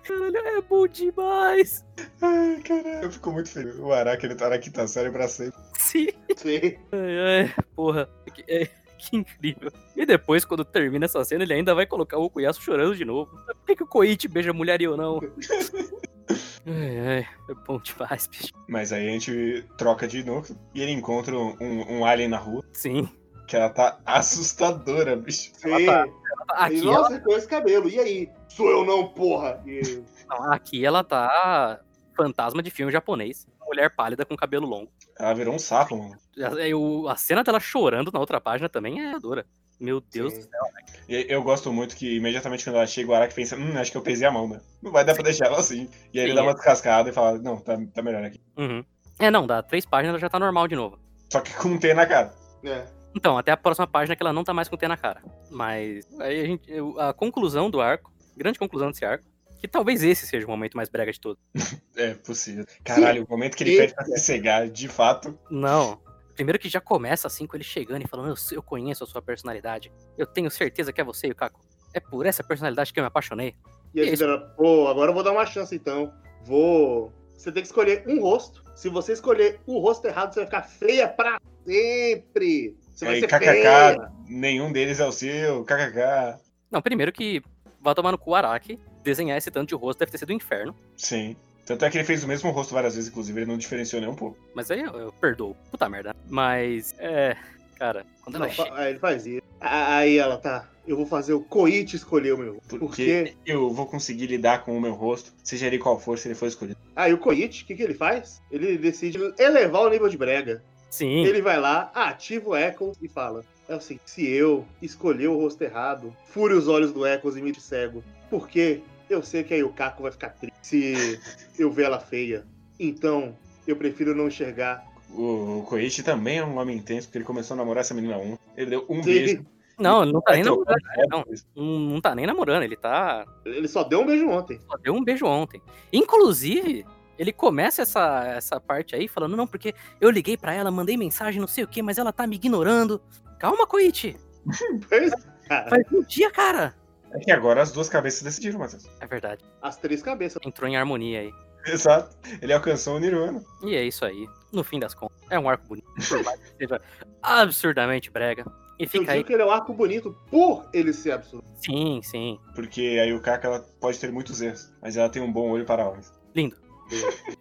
Caralho, 0.03 0.37
é 0.37 0.61
bom 0.61 0.85
demais. 0.87 1.85
Ai, 2.21 2.61
caralho. 2.65 3.03
Eu 3.03 3.11
fico 3.13 3.31
muito 3.31 3.49
feliz. 3.49 3.79
O 3.79 3.93
Araki, 3.93 4.25
ele 4.25 4.35
tá 4.35 4.49
na 4.49 4.57
quinta 4.57 4.85
série 4.87 5.09
pra 5.09 5.25
sempre. 5.29 5.57
Sim. 5.77 6.07
Sim. 6.35 6.77
Ai, 6.91 7.45
ai, 7.45 7.55
porra. 7.73 8.09
Que, 8.33 8.43
é, 8.45 8.65
que 8.97 9.15
incrível. 9.15 9.71
E 9.95 10.05
depois, 10.05 10.43
quando 10.43 10.65
termina 10.65 11.05
essa 11.05 11.23
cena, 11.23 11.45
ele 11.45 11.53
ainda 11.53 11.73
vai 11.73 11.85
colocar 11.85 12.17
o 12.17 12.25
Okuyasu 12.25 12.61
chorando 12.61 12.93
de 12.93 13.05
novo. 13.05 13.31
Por 13.45 13.65
que, 13.65 13.77
que 13.77 13.83
o 13.83 13.87
Koichi 13.87 14.27
beija 14.27 14.51
a 14.51 14.53
mulher 14.53 14.81
e 14.81 14.83
eu 14.83 14.97
não? 14.97 15.21
Ai, 16.65 16.99
ai, 16.99 17.27
é 17.49 17.53
bom 17.65 17.79
demais, 17.79 18.27
bicho. 18.27 18.53
Mas 18.67 18.91
aí 18.91 19.07
a 19.07 19.11
gente 19.11 19.65
troca 19.77 20.07
de 20.07 20.23
núcleo 20.23 20.57
e 20.73 20.81
ele 20.81 20.91
encontra 20.91 21.35
um, 21.37 21.55
um 21.61 22.05
alien 22.05 22.29
na 22.29 22.37
rua, 22.37 22.63
Sim. 22.73 23.09
que 23.47 23.55
ela 23.55 23.69
tá 23.69 23.99
assustadora, 24.05 25.15
bicho. 25.15 25.51
Sim. 25.55 25.85
tá- 25.85 26.07
e 26.07 26.27
Aqui 26.49 26.79
ela, 26.87 26.93
nossa, 27.01 27.19
com 27.19 27.33
esse 27.33 27.47
cabelo. 27.47 27.89
E 27.89 27.99
aí? 27.99 28.29
Sou 28.49 28.69
eu 28.69 28.85
não, 28.85 29.07
porra. 29.09 29.61
E... 29.65 30.03
não, 30.29 30.51
aqui 30.51 30.85
ela 30.85 31.03
tá 31.03 31.79
fantasma 32.15 32.63
de 32.63 32.71
filme 32.71 32.91
japonês. 32.91 33.45
Mulher 33.65 33.93
pálida 33.93 34.25
com 34.25 34.35
cabelo 34.35 34.65
longo. 34.65 34.89
Ela 35.19 35.33
virou 35.33 35.53
um 35.53 35.59
sapo, 35.59 35.97
mano. 35.97 36.17
A, 36.39 37.11
a 37.11 37.15
cena 37.15 37.43
dela 37.43 37.59
chorando 37.59 38.11
na 38.11 38.19
outra 38.19 38.39
página 38.39 38.69
também 38.69 39.01
é 39.01 39.19
dura. 39.19 39.45
Meu 39.79 40.01
Deus 40.01 40.33
Sim. 40.33 40.39
do 40.39 40.43
céu. 40.45 40.61
E 41.07 41.25
eu 41.29 41.41
gosto 41.41 41.71
muito 41.71 41.95
que 41.95 42.17
imediatamente 42.17 42.63
quando 42.63 42.77
ela 42.77 42.87
chega, 42.87 43.11
o 43.11 43.13
Araki 43.13 43.35
pensa, 43.35 43.55
hum, 43.55 43.77
acho 43.77 43.91
que 43.91 43.97
eu 43.97 44.01
pesei 44.01 44.27
a 44.27 44.31
mão, 44.31 44.47
né? 44.47 44.59
Não 44.81 44.91
vai 44.91 45.05
dar 45.05 45.13
pra 45.13 45.23
deixar 45.23 45.45
ela 45.45 45.59
assim. 45.59 45.89
E 46.13 46.19
aí 46.19 46.25
ele 46.25 46.31
Sim, 46.31 46.35
dá 46.35 46.41
é. 46.41 46.43
uma 46.43 46.53
descascada 46.53 47.09
e 47.09 47.13
fala, 47.13 47.37
não, 47.37 47.57
tá, 47.57 47.77
tá 47.93 48.01
melhor 48.01 48.23
aqui. 48.23 48.39
Uhum. 48.57 48.83
É, 49.19 49.31
não, 49.31 49.47
dá 49.47 49.63
três 49.63 49.85
páginas 49.85 50.13
ela 50.13 50.19
já 50.19 50.29
tá 50.29 50.39
normal 50.39 50.67
de 50.67 50.75
novo. 50.75 50.99
Só 51.31 51.41
que 51.41 51.53
com 51.53 51.69
um 51.69 51.77
T 51.77 51.93
na 51.93 52.05
cara. 52.05 52.33
É. 52.63 52.85
Então, 53.15 53.37
até 53.37 53.51
a 53.51 53.57
próxima 53.57 53.87
página 53.87 54.15
que 54.15 54.21
ela 54.21 54.33
não 54.33 54.43
tá 54.43 54.53
mais 54.53 54.67
com 54.67 54.75
o 54.75 54.77
T 54.77 54.87
na 54.87 54.97
cara. 54.97 55.23
Mas 55.49 56.07
aí 56.19 56.41
a 56.41 56.45
gente. 56.45 56.71
A 56.99 57.13
conclusão 57.13 57.69
do 57.69 57.81
arco, 57.81 58.11
grande 58.35 58.59
conclusão 58.59 58.91
desse 58.91 59.03
arco, 59.03 59.25
que 59.59 59.67
talvez 59.67 60.03
esse 60.03 60.27
seja 60.27 60.45
o 60.45 60.49
momento 60.49 60.77
mais 60.77 60.89
brega 60.89 61.11
de 61.11 61.19
todos. 61.19 61.41
É 61.95 62.13
possível. 62.13 62.63
Caralho, 62.83 63.23
o 63.23 63.27
momento 63.27 63.57
que 63.57 63.63
ele 63.63 63.71
Sim. 63.71 63.77
pede 63.77 63.95
pra 63.95 64.05
se 64.05 64.19
cegar, 64.19 64.69
de 64.69 64.87
fato. 64.87 65.35
Não. 65.49 65.99
Primeiro 66.37 66.59
que 66.59 66.69
já 66.69 66.79
começa 66.79 67.25
assim 67.25 67.47
com 67.47 67.57
ele 67.57 67.63
chegando 67.63 68.05
e 68.05 68.07
falando, 68.07 68.35
eu, 68.51 68.61
conheço 68.61 69.03
a 69.03 69.07
sua 69.07 69.23
personalidade. 69.23 69.91
Eu 70.15 70.27
tenho 70.27 70.51
certeza 70.51 70.93
que 70.93 71.01
é 71.01 71.03
você, 71.03 71.33
Kako. 71.33 71.59
É 71.95 71.99
por 71.99 72.27
essa 72.27 72.43
personalidade 72.43 72.93
que 72.93 72.99
eu 72.99 73.03
me 73.03 73.07
apaixonei. 73.07 73.55
E 73.91 74.01
aí, 74.01 74.13
Isso. 74.13 74.23
ela, 74.23 74.37
pô, 74.55 74.87
agora 74.87 75.09
eu 75.09 75.15
vou 75.15 75.23
dar 75.23 75.31
uma 75.31 75.47
chance 75.47 75.75
então. 75.75 76.13
Vou. 76.45 77.11
Você 77.35 77.51
tem 77.51 77.63
que 77.63 77.67
escolher 77.67 78.03
um 78.07 78.21
rosto. 78.21 78.63
Se 78.75 78.87
você 78.87 79.13
escolher 79.13 79.59
o 79.65 79.79
rosto 79.79 80.05
errado, 80.05 80.31
você 80.31 80.41
vai 80.41 80.45
ficar 80.45 80.61
feia 80.61 81.07
pra 81.07 81.41
sempre. 81.65 82.77
Você 82.93 83.05
vai 83.05 83.15
Aí, 83.15 83.19
ser 83.21 83.27
kkk, 83.27 83.45
feia. 83.45 84.11
nenhum 84.27 84.71
deles 84.71 84.99
é 84.99 85.07
o 85.07 85.11
seu, 85.11 85.65
kkk. 85.65 86.39
Não, 86.69 86.83
primeiro 86.83 87.11
que 87.11 87.41
vai 87.81 87.95
tomar 87.95 88.11
no 88.11 88.17
cu 88.19 88.35
Araki. 88.35 88.79
Desenhar 89.01 89.39
esse 89.39 89.49
tanto 89.49 89.69
de 89.69 89.75
rosto 89.75 89.97
deve 89.97 90.11
ter 90.11 90.19
sido 90.19 90.29
um 90.31 90.35
inferno. 90.35 90.75
Sim. 90.95 91.35
Tanto 91.67 91.83
é 91.85 91.89
que 91.89 91.97
ele 91.97 92.05
fez 92.05 92.23
o 92.23 92.27
mesmo 92.27 92.49
rosto 92.49 92.73
várias 92.73 92.95
vezes, 92.95 93.09
inclusive, 93.09 93.39
ele 93.41 93.49
não 93.51 93.57
diferenciou 93.57 94.01
nem 94.01 94.09
um 94.09 94.15
pouco. 94.15 94.37
Mas 94.55 94.71
aí 94.71 94.81
eu, 94.81 94.93
eu 94.93 95.11
perdoo. 95.11 95.55
Puta 95.69 95.87
merda. 95.89 96.15
Mas, 96.29 96.95
é. 96.97 97.35
Cara, 97.77 98.05
quando 98.23 98.37
ela 98.37 98.47
Não, 98.47 98.53
chega. 98.53 98.73
aí 98.75 98.89
ele 98.91 98.99
faz 98.99 99.27
isso. 99.27 99.41
A- 99.61 99.97
Aí 99.97 100.17
ela 100.17 100.37
tá. 100.37 100.67
Eu 100.87 100.95
vou 100.95 101.05
fazer 101.05 101.33
o 101.33 101.41
Koichi 101.41 101.95
escolher 101.97 102.33
o 102.33 102.37
meu. 102.37 102.61
Porque 102.67 102.79
Por 102.79 102.95
quê? 102.95 103.33
eu 103.45 103.69
vou 103.71 103.85
conseguir 103.85 104.25
lidar 104.27 104.63
com 104.63 104.75
o 104.75 104.81
meu 104.81 104.93
rosto, 104.93 105.31
seja 105.43 105.67
ele 105.67 105.77
qual 105.77 105.99
for, 105.99 106.17
se 106.17 106.27
ele 106.27 106.33
for 106.35 106.47
escolhido. 106.47 106.77
Aí 106.95 107.13
o 107.13 107.17
Koichi, 107.19 107.63
o 107.63 107.67
que, 107.67 107.75
que 107.75 107.83
ele 107.83 107.93
faz? 107.93 108.41
Ele 108.49 108.77
decide 108.77 109.19
elevar 109.37 109.81
o 109.83 109.89
nível 109.89 110.07
de 110.09 110.17
brega. 110.17 110.63
Sim. 110.89 111.25
Ele 111.25 111.41
vai 111.41 111.59
lá, 111.59 111.91
ativa 111.93 112.49
o 112.49 112.55
Echoes 112.57 112.97
e 113.01 113.09
fala: 113.09 113.43
É 113.67 113.75
o 113.75 113.81
seguinte, 113.81 114.09
se 114.09 114.25
eu 114.27 114.65
escolher 114.81 115.27
o 115.27 115.37
rosto 115.37 115.61
errado, 115.61 116.15
fure 116.27 116.53
os 116.53 116.67
olhos 116.69 116.93
do 116.93 117.05
Echoes 117.05 117.35
e 117.35 117.41
me 117.41 117.51
de 117.51 117.59
cego. 117.61 118.01
Por 118.29 118.47
quê? 118.47 118.81
Eu 119.09 119.21
sei 119.21 119.43
que 119.43 119.53
aí 119.53 119.63
o 119.63 119.69
Caco 119.69 120.01
vai 120.03 120.11
ficar 120.11 120.29
triste 120.29 120.56
se 120.67 121.19
eu 121.57 121.71
ver 121.71 121.83
ela 121.85 121.99
feia. 121.99 122.45
Então, 122.79 123.35
eu 123.65 123.75
prefiro 123.75 124.13
não 124.13 124.27
enxergar. 124.27 124.85
O, 125.09 125.59
o 125.59 125.63
Koichi 125.63 126.03
também 126.03 126.39
é 126.39 126.45
um 126.45 126.57
homem 126.57 126.77
intenso, 126.77 127.07
porque 127.07 127.17
ele 127.19 127.25
começou 127.25 127.55
a 127.55 127.57
namorar 127.57 127.81
essa 127.81 127.93
menina 127.93 128.17
um. 128.17 128.37
Ele 128.55 128.71
deu 128.71 128.85
um 128.89 129.01
Sim. 129.01 129.09
beijo. 129.09 129.45
Não, 129.79 130.03
ele 130.03 130.11
não 130.11 130.21
tá 130.21 130.33
nem 130.33 130.43
Vai 130.43 130.51
namorando. 130.51 130.81
trocar 130.81 131.07
não. 131.55 131.89
Não, 131.89 132.01
tá 132.01 132.15
nem 132.15 132.25
namorando, 132.25 132.63
ele 132.63 132.75
tá. 132.75 133.25
Ele 133.45 133.67
só 133.67 133.83
deu 133.83 134.01
um 134.01 134.05
beijo 134.05 134.27
ontem. 134.27 134.59
Só 134.67 134.75
deu 134.77 134.93
um 134.93 135.03
beijo 135.03 135.25
ontem. 135.25 135.61
Inclusive, 135.93 136.85
ele 137.17 137.31
começa 137.31 137.83
essa, 137.83 138.25
essa 138.25 138.59
parte 138.59 138.95
aí 138.95 139.07
falando, 139.07 139.37
não, 139.37 139.47
porque 139.47 139.73
eu 140.01 140.09
liguei 140.09 140.35
pra 140.35 140.53
ela, 140.53 140.71
mandei 140.71 140.97
mensagem, 140.97 141.39
não 141.39 141.47
sei 141.47 141.63
o 141.63 141.67
que, 141.67 141.81
mas 141.81 141.97
ela 141.97 142.11
tá 142.11 142.25
me 142.27 142.35
ignorando. 142.35 142.99
Calma, 143.39 143.65
Koichi. 143.65 144.17
Cara, 145.47 145.69
Faz 145.69 145.83
um 145.93 146.03
dia, 146.03 146.29
cara. 146.29 146.75
É 147.17 147.23
que 147.23 147.31
agora 147.31 147.61
as 147.61 147.71
duas 147.71 147.89
cabeças 147.89 148.21
decidiram, 148.23 148.59
Matheus. 148.59 148.85
É 148.99 149.07
verdade. 149.07 149.43
as 149.61 149.77
três 149.77 150.01
cabeças. 150.01 150.39
Entrou 150.45 150.69
em 150.69 150.77
harmonia 150.77 151.21
aí. 151.21 151.31
Exato. 151.65 152.15
Ele 152.41 152.53
alcançou 152.53 152.95
o 152.95 152.99
Nirvana. 152.99 153.43
E 153.63 153.75
é 153.75 153.83
isso 153.83 154.05
aí. 154.05 154.25
No 154.53 154.63
fim 154.63 154.79
das 154.79 154.93
contas, 154.93 155.17
é 155.29 155.37
um 155.37 155.49
arco 155.49 155.67
bonito. 155.67 155.87
Por 156.07 156.23
mais 156.23 156.39
que 156.39 156.57
seja 156.59 156.81
absurdamente 157.21 158.09
brega. 158.09 158.45
E 158.79 158.83
Eu 158.83 158.89
fica 158.89 159.11
aí. 159.11 159.17
digo 159.17 159.27
que 159.27 159.33
ele 159.33 159.41
é 159.41 159.45
um 159.45 159.51
arco 159.51 159.73
bonito 159.73 160.15
por 160.29 160.69
ele 160.71 160.93
ser 160.93 161.11
absurdo. 161.11 161.43
Sim, 161.55 161.99
sim. 162.03 162.39
Porque 162.55 162.97
a 163.01 163.05
Yukaka 163.05 163.47
ela 163.47 163.59
pode 163.81 163.99
ter 163.99 164.11
muitos 164.11 164.39
erros, 164.41 164.71
mas 164.81 164.95
ela 164.95 165.09
tem 165.09 165.21
um 165.21 165.31
bom 165.31 165.49
olho 165.49 165.65
para 165.65 165.87
homens. 165.89 166.11
Lindo. 166.35 166.55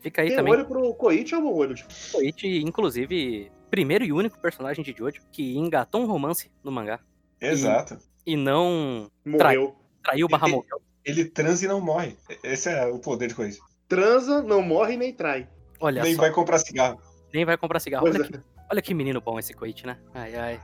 Fica 0.01 0.23
aí 0.23 0.29
Tem 0.29 0.39
também. 0.39 0.53
olho 0.55 0.67
pro 0.67 0.93
Koichi 0.95 1.35
ou 1.37 1.43
um 1.43 1.55
olho? 1.55 1.75
Tipo, 1.75 1.89
Koichi, 2.12 2.59
inclusive, 2.62 3.53
primeiro 3.71 4.05
e 4.05 4.12
único 4.12 4.41
personagem 4.41 4.83
de 4.83 4.93
Jojo 4.97 5.21
que 5.31 5.57
engatou 5.57 6.03
um 6.03 6.07
romance 6.07 6.51
no 6.65 6.73
mangá. 6.73 6.99
Exato. 7.41 7.97
E 8.27 8.37
não 8.37 9.11
morreu. 9.25 9.77
traiu 10.03 10.29
barra 10.29 10.49
morreu. 10.49 10.83
Ele 11.05 11.25
transa 11.25 11.65
e 11.65 11.69
não 11.69 11.81
morre. 11.81 12.17
Esse 12.43 12.69
é 12.69 12.87
o 12.87 12.99
poder 12.99 13.29
de 13.29 13.35
Koichi. 13.35 13.61
Transa, 13.89 14.43
não 14.43 14.61
morre 14.61 14.97
nem 14.97 15.12
trai. 15.12 15.49
Olha 15.79 16.03
Nem 16.03 16.17
só, 16.17 16.23
vai 16.23 16.33
comprar 16.33 16.59
cigarro. 16.59 17.01
nem 17.33 17.45
vai 17.45 17.57
comprar 17.57 17.79
cigarro. 17.79 18.07
Olha 18.07 18.23
é. 18.23 18.27
que, 18.27 18.41
olha 18.73 18.83
que 18.83 18.95
menino 18.95 19.21
bom 19.21 19.39
esse 19.39 19.55
Koichi, 19.55 19.87
né? 19.87 19.97
Ai, 20.12 20.35
ai. 20.35 20.61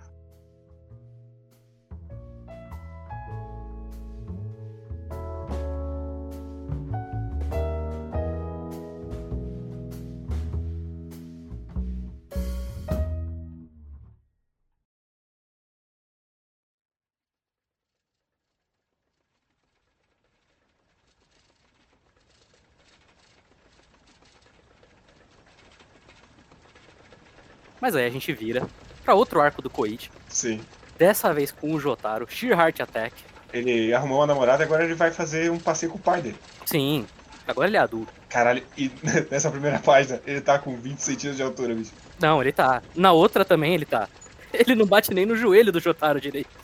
Mas 27.83 27.97
aí 27.97 28.07
a 28.07 28.11
gente 28.11 28.33
vira 28.33 28.65
pra 29.05 29.13
outro 29.13 29.41
arco 29.41 29.61
do 29.61 29.69
Koichi. 29.69 30.09
Sim. 30.29 30.61
Dessa 30.97 31.35
vez 31.35 31.51
com 31.51 31.75
o 31.75 31.81
Jotaro, 31.81 32.29
Sheer 32.31 32.57
Heart 32.57 32.79
Attack. 32.79 33.13
Ele 33.53 33.93
arrumou 33.93 34.21
uma 34.21 34.27
namorada 34.29 34.63
e 34.63 34.67
agora 34.67 34.85
ele 34.85 34.95
vai 34.95 35.11
fazer 35.11 35.51
um 35.51 35.59
passeio 35.59 35.91
com 35.91 35.99
o 35.99 36.01
pai 36.01 36.23
dele. 36.23 36.39
Sim, 36.65 37.05
agora 37.45 37.69
ele 37.69 37.77
é 37.77 37.81
adulto. 37.81 38.13
Caralho, 38.29 38.63
e 38.79 38.89
nessa 39.29 39.51
primeira 39.51 39.81
página 39.81 40.23
ele 40.25 40.41
tá 40.41 40.61
com 40.61 40.77
20 40.77 40.97
centímetros 41.01 41.37
de 41.37 41.43
altura, 41.43 41.75
bicho. 41.75 41.91
Não, 42.21 42.41
ele 42.41 42.53
tá. 42.53 42.85
Na 42.95 43.11
outra 43.11 43.45
também 43.45 43.75
ele 43.75 43.85
tá. 43.85 44.09
Ele 44.53 44.77
não 44.77 44.87
bate 44.87 45.13
nem 45.13 45.27
no 45.27 45.35
joelho 45.35 45.73
do 45.73 45.81
Jotaro 45.81 46.21
direito. 46.21 46.51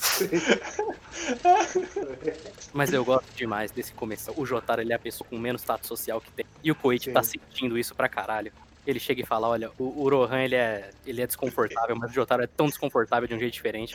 Mas 2.72 2.92
eu 2.92 3.04
gosto 3.04 3.26
demais 3.34 3.72
desse 3.72 3.92
começo. 3.92 4.32
O 4.36 4.46
Jotaro 4.46 4.82
ele 4.82 4.92
é 4.92 4.96
a 4.96 5.00
pessoa 5.00 5.26
com 5.28 5.36
menos 5.36 5.62
status 5.62 5.88
social 5.88 6.20
que 6.20 6.30
tem. 6.30 6.46
E 6.62 6.70
o 6.70 6.76
Koichi 6.76 7.06
Sim. 7.06 7.12
tá 7.12 7.24
sentindo 7.24 7.76
isso 7.76 7.92
pra 7.92 8.08
caralho. 8.08 8.52
Ele 8.88 8.98
chega 8.98 9.20
e 9.20 9.26
fala, 9.26 9.46
olha, 9.48 9.70
o, 9.78 9.84
o 10.02 10.08
Rohan 10.08 10.40
ele 10.44 10.54
é, 10.54 10.88
ele 11.04 11.20
é 11.20 11.26
desconfortável, 11.26 11.94
mas 11.94 12.10
o 12.10 12.14
Jotaro 12.14 12.42
é 12.42 12.46
tão 12.46 12.64
desconfortável 12.68 13.28
de 13.28 13.34
um 13.34 13.38
jeito 13.38 13.52
diferente. 13.52 13.94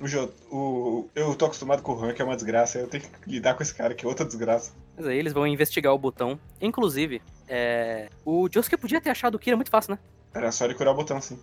O, 0.00 0.08
Jo- 0.08 0.32
o- 0.50 1.06
eu 1.14 1.34
tô 1.34 1.44
acostumado 1.44 1.82
com 1.82 1.92
o 1.92 2.02
Han, 2.02 2.14
que 2.14 2.22
é 2.22 2.24
uma 2.24 2.34
desgraça, 2.34 2.78
eu 2.78 2.88
tenho 2.88 3.02
que 3.04 3.10
lidar 3.30 3.52
com 3.52 3.62
esse 3.62 3.74
cara, 3.74 3.92
que 3.92 4.06
é 4.06 4.08
outra 4.08 4.24
desgraça. 4.24 4.72
Mas 4.96 5.06
aí 5.06 5.18
eles 5.18 5.34
vão 5.34 5.46
investigar 5.46 5.92
o 5.92 5.98
botão. 5.98 6.40
Inclusive, 6.62 7.20
é... 7.46 8.08
o 8.24 8.48
Josuke 8.50 8.78
podia 8.78 9.02
ter 9.02 9.10
achado 9.10 9.34
o 9.34 9.38
Kira 9.38 9.54
muito 9.54 9.70
fácil, 9.70 9.92
né? 9.92 9.98
Era 10.32 10.50
só 10.50 10.64
ele 10.64 10.72
curar 10.74 10.92
o 10.92 10.96
botão, 10.96 11.20
sim. 11.20 11.38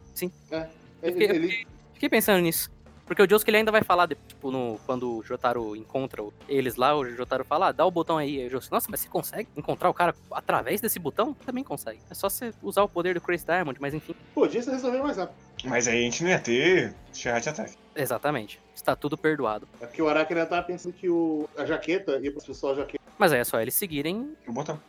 Ele, 1.04 1.12
fiquei- 1.13 1.30
ele- 1.30 1.67
Fiquei 1.93 2.10
pensando 2.10 2.41
nisso. 2.41 2.71
Porque 3.10 3.24
o 3.24 3.28
Josuke 3.30 3.50
ele 3.50 3.58
ainda 3.58 3.72
vai 3.72 3.82
falar, 3.82 4.06
de- 4.06 4.15
tipo, 4.28 4.52
no, 4.52 4.80
quando 4.86 5.17
o 5.17 5.24
Jotaro 5.24 5.76
encontra 5.76 6.24
eles 6.48 6.76
lá, 6.76 6.95
o 6.95 7.04
Jotaro 7.04 7.43
fala, 7.43 7.69
ah, 7.69 7.72
dá 7.72 7.84
o 7.84 7.89
botão 7.89 8.19
aí. 8.19 8.39
Aí 8.39 8.45
o 8.48 8.50
Josuke, 8.52 8.72
nossa, 8.72 8.88
mas 8.89 9.00
você 9.00 9.10
consegue 9.10 9.50
encontrar 9.58 9.89
o 9.89 9.93
cara 9.95 10.13
através 10.32 10.80
desse 10.80 11.00
botão? 11.00 11.34
Também 11.34 11.63
consegue. 11.63 12.00
É 12.08 12.13
só 12.13 12.30
você 12.30 12.54
usar 12.62 12.84
o 12.84 12.88
poder 12.88 13.15
do 13.15 13.22
Chris 13.22 13.43
Diamond, 13.43 13.82
mas 13.82 13.95
enfim. 13.95 14.13
Podia 14.36 14.62
se 14.62 14.69
resolver 14.69 15.00
mais 15.02 15.17
rápido. 15.17 15.36
Mas 15.65 15.88
aí 15.88 15.98
a 15.98 16.02
gente 16.04 16.22
não 16.24 16.30
ia 16.30 16.39
ter 16.39 16.93
Shirat 17.12 17.48
Attack. 17.50 17.74
Exatamente. 17.95 18.62
Está 18.76 18.95
tudo 18.95 19.17
perdoado. 19.17 19.67
É 19.82 19.88
porque 19.88 20.02
o 20.04 20.08
Araki 20.08 20.32
ainda 20.34 20.45
tava 20.45 20.62
pensando 20.62 20.93
que 20.93 21.10
o, 21.10 21.50
a 21.58 21.65
jaqueta 21.65 22.17
ia 22.19 22.32
pro 22.32 22.41
pessoal 22.45 22.74
a 22.74 22.76
jaqueta. 22.78 23.04
Mas 23.17 23.34
aí 23.34 23.39
é 23.39 23.43
só 23.43 23.60
eles 23.60 23.74
seguirem 23.74 24.38
O 24.48 24.54
botão. 24.54 24.80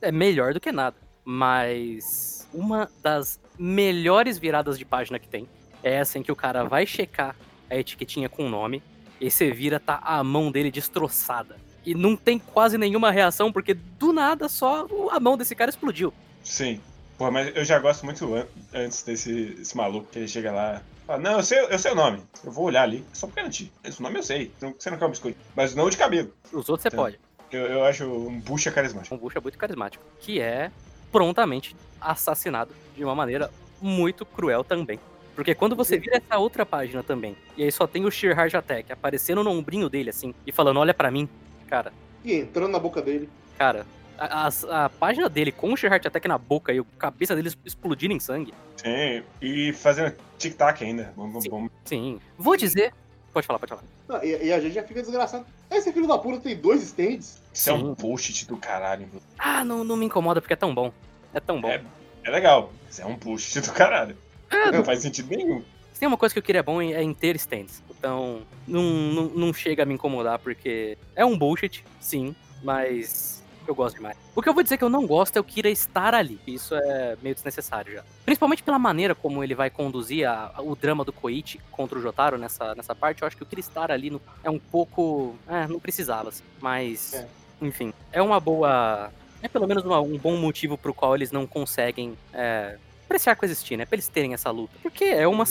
é 0.00 0.12
melhor 0.12 0.54
do 0.54 0.60
que 0.60 0.70
nada. 0.70 0.96
Mas 1.24 2.48
uma 2.54 2.88
das 3.02 3.40
melhores 3.58 4.38
viradas 4.38 4.78
de 4.78 4.84
página 4.84 5.18
que 5.18 5.28
tem 5.28 5.48
é 5.82 5.94
essa 5.94 6.18
em 6.18 6.22
que 6.22 6.32
o 6.32 6.36
cara 6.36 6.64
vai 6.64 6.86
checar 6.86 7.34
a 7.70 7.76
etiquetinha 7.76 8.28
com 8.28 8.46
o 8.46 8.48
nome 8.48 8.82
e 9.20 9.30
você 9.30 9.50
vira, 9.50 9.78
tá 9.80 10.00
a 10.02 10.22
mão 10.24 10.50
dele 10.50 10.70
destroçada. 10.70 11.56
E 11.84 11.94
não 11.94 12.16
tem 12.16 12.38
quase 12.38 12.78
nenhuma 12.78 13.10
reação, 13.10 13.52
porque 13.52 13.74
do 13.74 14.12
nada 14.12 14.48
só 14.48 14.86
a 15.10 15.18
mão 15.18 15.36
desse 15.36 15.54
cara 15.54 15.70
explodiu. 15.70 16.12
Sim. 16.44 16.80
Porra, 17.18 17.30
mas 17.30 17.56
eu 17.56 17.64
já 17.64 17.78
gosto 17.78 18.04
muito 18.04 18.34
an- 18.34 18.46
antes 18.72 19.02
desse 19.02 19.56
esse 19.60 19.76
maluco 19.76 20.08
que 20.10 20.18
ele 20.18 20.28
chega 20.28 20.50
lá. 20.52 20.82
Fala, 21.06 21.18
não, 21.20 21.32
eu 21.38 21.42
sei, 21.42 21.58
eu 21.60 21.78
sei 21.78 21.92
o 21.92 21.94
nome. 21.96 22.22
Eu 22.44 22.52
vou 22.52 22.64
olhar 22.66 22.82
ali, 22.82 23.04
só 23.12 23.26
pra 23.26 23.36
garantir. 23.36 23.72
Esse 23.84 24.00
nome 24.00 24.18
eu 24.18 24.22
sei. 24.22 24.52
Então, 24.56 24.74
Você 24.78 24.90
não 24.90 24.98
quer 24.98 25.06
um 25.06 25.10
biscoito. 25.10 25.38
Mas 25.56 25.74
não 25.74 25.84
o 25.86 25.90
de 25.90 25.96
cabelo. 25.96 26.32
Os 26.52 26.68
outros 26.68 26.82
você 26.82 26.90
Tá. 26.90 26.96
pode. 26.96 27.18
Eu, 27.50 27.60
eu 27.66 27.84
acho 27.84 28.04
um 28.06 28.40
bucha 28.40 28.70
carismático. 28.70 29.14
Um 29.14 29.18
Bush 29.18 29.36
é 29.36 29.40
muito 29.40 29.58
carismático. 29.58 30.02
Que 30.20 30.40
é 30.40 30.70
prontamente 31.10 31.76
assassinado 32.00 32.72
de 32.96 33.04
uma 33.04 33.14
maneira 33.14 33.50
muito 33.80 34.24
cruel 34.24 34.64
também. 34.64 34.98
Porque 35.34 35.54
quando 35.54 35.74
você 35.74 35.98
vira 35.98 36.16
essa 36.18 36.38
outra 36.38 36.64
página 36.66 37.02
também, 37.02 37.36
e 37.56 37.62
aí 37.64 37.72
só 37.72 37.86
tem 37.86 38.04
o 38.04 38.10
Sheer 38.10 38.38
Heart 38.38 38.54
Attack 38.54 38.92
aparecendo 38.92 39.42
no 39.42 39.50
ombrinho 39.50 39.88
dele, 39.88 40.10
assim, 40.10 40.34
e 40.46 40.52
falando, 40.52 40.78
olha 40.78 40.92
pra 40.92 41.10
mim, 41.10 41.28
cara, 41.68 41.92
E 42.24 42.34
entrando 42.34 42.70
na 42.72 42.78
boca 42.78 43.00
dele. 43.00 43.28
cara, 43.58 43.86
a, 44.18 44.46
a- 44.48 44.84
a 44.84 44.88
página 44.90 45.28
dele 45.28 45.50
com 45.50 45.72
o 45.72 45.76
Sheer 45.76 45.90
Heart 45.92 46.06
Attack 46.06 46.28
na 46.28 46.36
boca 46.38 46.72
e 46.72 46.78
a 46.78 46.84
cabeça 46.98 47.34
dele 47.34 47.50
explodindo 47.64 48.12
em 48.14 48.20
sangue, 48.20 48.52
Sim. 48.76 49.22
E 49.40 49.72
fazendo 49.72 50.14
tic-tac 50.38 50.82
ainda. 50.84 51.12
Bom, 51.16 51.28
bom, 51.30 51.40
Sim. 51.40 51.48
bom. 51.50 51.68
sim. 51.84 52.20
Vou 52.36 52.56
dizer. 52.56 52.92
Pode 53.32 53.46
falar, 53.46 53.58
pode 53.60 53.70
falar. 53.70 53.82
Ah, 54.10 54.26
e, 54.26 54.46
e 54.48 54.52
a 54.52 54.60
gente 54.60 54.74
já 54.74 54.82
fica 54.82 55.00
desgraçado. 55.00 55.46
Esse 55.70 55.90
filho 55.92 56.06
da 56.06 56.18
puta 56.18 56.38
tem 56.40 56.54
dois 56.56 56.82
stands. 56.82 57.40
Isso 57.54 57.70
é 57.70 57.72
um 57.72 57.94
bullshit 57.94 58.46
do 58.46 58.56
caralho. 58.58 59.08
Ah, 59.38 59.64
não, 59.64 59.82
não 59.84 59.96
me 59.96 60.04
incomoda 60.04 60.40
porque 60.40 60.52
é 60.52 60.56
tão 60.56 60.74
bom. 60.74 60.92
É 61.32 61.40
tão 61.40 61.58
bom. 61.60 61.68
É, 61.68 61.80
é 62.24 62.30
legal. 62.30 62.70
Isso 62.90 63.00
é 63.00 63.06
um 63.06 63.16
bullshit 63.16 63.60
do 63.62 63.72
caralho. 63.72 64.16
É, 64.52 64.70
Não 64.72 64.84
faz 64.84 65.00
sentido 65.00 65.28
nenhum. 65.34 65.62
Se 65.92 66.00
tem 66.00 66.06
uma 66.08 66.16
coisa 66.16 66.32
que 66.32 66.38
eu 66.38 66.42
queria 66.42 66.62
bom 66.62 66.80
é 66.82 67.02
em 67.02 67.14
ter 67.14 67.36
stands. 67.36 67.82
Então, 67.90 68.42
não, 68.66 68.82
não, 68.82 69.24
não 69.28 69.54
chega 69.54 69.82
a 69.82 69.86
me 69.86 69.94
incomodar, 69.94 70.38
porque 70.38 70.96
é 71.14 71.24
um 71.24 71.36
bullshit, 71.38 71.84
sim, 72.00 72.34
mas 72.62 73.42
eu 73.68 73.74
gosto 73.74 73.96
demais. 73.96 74.16
O 74.34 74.42
que 74.42 74.48
eu 74.48 74.54
vou 74.54 74.62
dizer 74.62 74.76
que 74.76 74.82
eu 74.84 74.88
não 74.88 75.06
gosto 75.06 75.36
é 75.36 75.40
o 75.40 75.44
Kira 75.44 75.68
estar 75.70 76.14
ali. 76.14 76.40
Isso 76.46 76.74
é 76.74 77.16
meio 77.22 77.34
desnecessário 77.34 77.92
já. 77.92 78.02
Principalmente 78.24 78.62
pela 78.62 78.78
maneira 78.78 79.14
como 79.14 79.44
ele 79.44 79.54
vai 79.54 79.70
conduzir 79.70 80.26
a- 80.28 80.52
o 80.58 80.74
drama 80.74 81.04
do 81.04 81.12
Koichi 81.12 81.60
contra 81.70 81.96
o 81.98 82.02
Jotaro 82.02 82.36
nessa, 82.36 82.74
nessa 82.74 82.94
parte. 82.94 83.22
Eu 83.22 83.28
acho 83.28 83.36
que 83.36 83.42
o 83.42 83.46
Kira 83.46 83.60
estar 83.60 83.90
ali 83.92 84.10
no- 84.10 84.20
é 84.42 84.50
um 84.50 84.58
pouco. 84.58 85.36
É, 85.48 85.66
não 85.68 85.78
precisava, 85.78 86.30
assim. 86.30 86.42
Mas, 86.60 87.14
É. 87.14 87.26
enfim, 87.60 87.92
é 88.10 88.20
uma 88.20 88.40
boa. 88.40 89.12
É 89.40 89.46
pelo 89.48 89.66
menos 89.68 89.84
uma- 89.84 90.00
um 90.00 90.16
bom 90.18 90.36
motivo 90.36 90.76
pro 90.76 90.92
qual 90.94 91.14
eles 91.14 91.30
não 91.30 91.46
conseguem 91.46 92.16
é, 92.32 92.76
apreciar 93.12 93.36
coexistir, 93.36 93.76
né? 93.76 93.84
Pra 93.84 93.96
eles 93.96 94.08
terem 94.08 94.32
essa 94.32 94.50
luta. 94.50 94.72
Porque 94.82 95.04
é 95.04 95.28
uma 95.28 95.44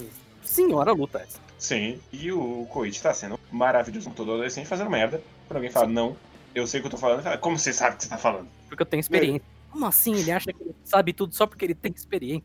senhora 0.43 0.91
luta 0.91 1.19
essa. 1.19 1.39
Sim. 1.57 1.99
E 2.11 2.31
o 2.31 2.65
Koichi 2.71 3.01
tá 3.01 3.13
sendo 3.13 3.39
maravilhoso 3.51 4.09
com 4.09 4.15
todo 4.15 4.31
adolescente 4.31 4.67
fazendo 4.67 4.89
merda. 4.89 5.21
Quando 5.47 5.57
alguém 5.57 5.71
fala, 5.71 5.87
não, 5.87 6.17
eu 6.55 6.65
sei 6.65 6.79
o 6.79 6.83
que 6.83 6.87
eu 6.87 6.91
tô 6.91 6.97
falando, 6.97 7.21
fala, 7.21 7.37
como 7.37 7.57
você 7.57 7.71
sabe 7.71 7.95
o 7.95 7.97
que 7.97 8.03
você 8.03 8.09
tá 8.09 8.17
falando? 8.17 8.47
Porque 8.67 8.81
eu 8.81 8.85
tenho 8.85 8.99
experiência. 8.99 9.43
Como 9.69 9.85
assim? 9.85 10.15
Ele 10.15 10.31
acha 10.31 10.51
que 10.51 10.61
ele 10.61 10.75
sabe 10.83 11.13
tudo 11.13 11.35
só 11.35 11.45
porque 11.45 11.65
ele 11.65 11.75
tem 11.75 11.93
experiência? 11.95 12.43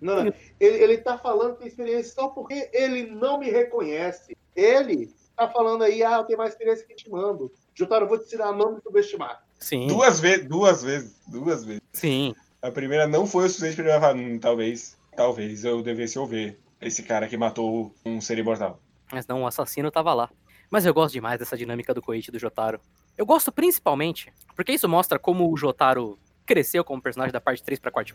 Não, 0.00 0.24
não. 0.24 0.34
Ele, 0.60 0.76
ele 0.76 0.98
tá 0.98 1.16
falando 1.16 1.54
que 1.54 1.60
tem 1.60 1.68
experiência 1.68 2.12
só 2.14 2.28
porque 2.28 2.68
ele 2.72 3.06
não 3.06 3.38
me 3.38 3.50
reconhece. 3.50 4.36
Ele 4.54 5.10
tá 5.34 5.48
falando 5.48 5.82
aí, 5.82 6.02
ah, 6.02 6.16
eu 6.18 6.24
tenho 6.24 6.38
mais 6.38 6.50
experiência 6.52 6.86
que 6.86 6.94
te 6.94 7.10
mando. 7.10 7.50
Jotaro, 7.74 8.04
eu 8.04 8.08
vou 8.08 8.18
te 8.18 8.26
ensinar 8.26 8.48
a 8.48 8.52
não 8.52 8.74
me 8.74 8.80
subestimar. 8.82 9.42
Sim, 9.58 9.86
Duas 9.86 10.20
vezes, 10.20 10.46
duas 10.46 10.82
vezes, 10.82 11.16
duas 11.26 11.64
vezes. 11.64 11.80
sim. 11.92 12.34
A 12.64 12.70
primeira 12.70 13.06
não 13.06 13.26
foi 13.26 13.44
o 13.44 13.48
suficiente 13.50 13.76
pra 13.76 13.84
ele 13.84 14.00
falar, 14.00 14.16
hum, 14.16 14.38
talvez, 14.38 14.96
talvez 15.14 15.66
eu 15.66 15.82
devesse 15.82 16.18
ouvir 16.18 16.56
esse 16.80 17.02
cara 17.02 17.28
que 17.28 17.36
matou 17.36 17.94
um 18.06 18.22
ser 18.22 18.38
imortal. 18.38 18.80
Mas 19.12 19.26
não, 19.26 19.42
o 19.42 19.46
assassino 19.46 19.90
tava 19.90 20.14
lá. 20.14 20.30
Mas 20.70 20.86
eu 20.86 20.94
gosto 20.94 21.12
demais 21.12 21.38
dessa 21.38 21.58
dinâmica 21.58 21.92
do 21.92 22.00
Koichi 22.00 22.30
e 22.30 22.32
do 22.32 22.38
Jotaro. 22.38 22.80
Eu 23.18 23.26
gosto 23.26 23.52
principalmente 23.52 24.32
porque 24.56 24.72
isso 24.72 24.88
mostra 24.88 25.18
como 25.18 25.52
o 25.52 25.56
Jotaro 25.58 26.18
cresceu 26.46 26.82
como 26.82 27.02
personagem 27.02 27.34
da 27.34 27.40
parte 27.40 27.62
3 27.62 27.78
pra 27.78 27.90
parte, 27.90 28.14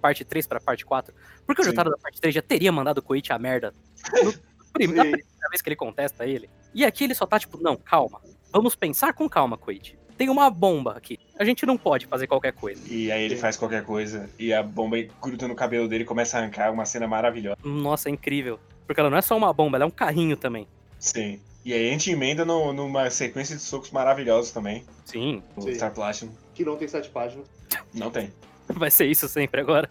parte 0.00 0.24
3 0.24 0.46
pra 0.46 0.58
parte 0.58 0.86
4. 0.86 1.14
Porque 1.44 1.60
o 1.60 1.64
Sim. 1.64 1.72
Jotaro 1.72 1.90
da 1.90 1.98
parte 1.98 2.18
3 2.18 2.34
já 2.34 2.40
teria 2.40 2.72
mandado 2.72 2.96
o 2.96 3.02
Koichi 3.02 3.30
a 3.30 3.38
merda 3.38 3.74
no 4.10 4.32
na 4.32 4.38
primeira 4.72 5.18
vez 5.50 5.60
que 5.60 5.68
ele 5.68 5.76
contesta 5.76 6.24
ele. 6.24 6.48
E 6.72 6.82
aqui 6.82 7.04
ele 7.04 7.14
só 7.14 7.26
tá 7.26 7.38
tipo, 7.38 7.62
não, 7.62 7.76
calma. 7.76 8.22
Vamos 8.50 8.74
pensar 8.74 9.12
com 9.12 9.28
calma, 9.28 9.58
Koichi. 9.58 9.98
Tem 10.16 10.28
uma 10.28 10.48
bomba 10.50 10.92
aqui. 10.92 11.18
A 11.38 11.44
gente 11.44 11.64
não 11.66 11.76
pode 11.76 12.06
fazer 12.06 12.26
qualquer 12.26 12.52
coisa. 12.52 12.80
E 12.92 13.10
aí 13.10 13.24
ele 13.24 13.36
faz 13.36 13.56
qualquer 13.56 13.84
coisa 13.84 14.28
e 14.38 14.52
a 14.52 14.62
bomba 14.62 14.96
gruda 15.20 15.48
no 15.48 15.54
cabelo 15.54 15.88
dele 15.88 16.04
e 16.04 16.06
começa 16.06 16.36
a 16.36 16.40
arrancar 16.40 16.72
uma 16.72 16.84
cena 16.84 17.06
maravilhosa. 17.08 17.56
Nossa, 17.64 18.08
é 18.08 18.12
incrível. 18.12 18.58
Porque 18.86 19.00
ela 19.00 19.10
não 19.10 19.16
é 19.18 19.22
só 19.22 19.36
uma 19.36 19.52
bomba, 19.52 19.76
ela 19.76 19.84
é 19.84 19.86
um 19.86 19.90
carrinho 19.90 20.36
também. 20.36 20.66
Sim. 20.98 21.40
E 21.64 21.72
aí 21.72 21.88
a 21.88 21.92
gente 21.92 22.10
emenda 22.10 22.44
no- 22.44 22.72
numa 22.72 23.08
sequência 23.10 23.56
de 23.56 23.62
socos 23.62 23.90
maravilhosos 23.90 24.50
também. 24.52 24.84
Sim, 25.04 25.42
O 25.56 25.62
Sim. 25.62 25.74
Star 25.74 25.92
Platinum. 25.92 26.32
Que 26.54 26.64
não 26.64 26.76
tem 26.76 26.88
sete 26.88 27.08
páginas. 27.08 27.46
Não 27.94 28.10
tem. 28.10 28.32
vai 28.68 28.90
ser 28.90 29.06
isso 29.06 29.28
sempre 29.28 29.60
agora. 29.60 29.88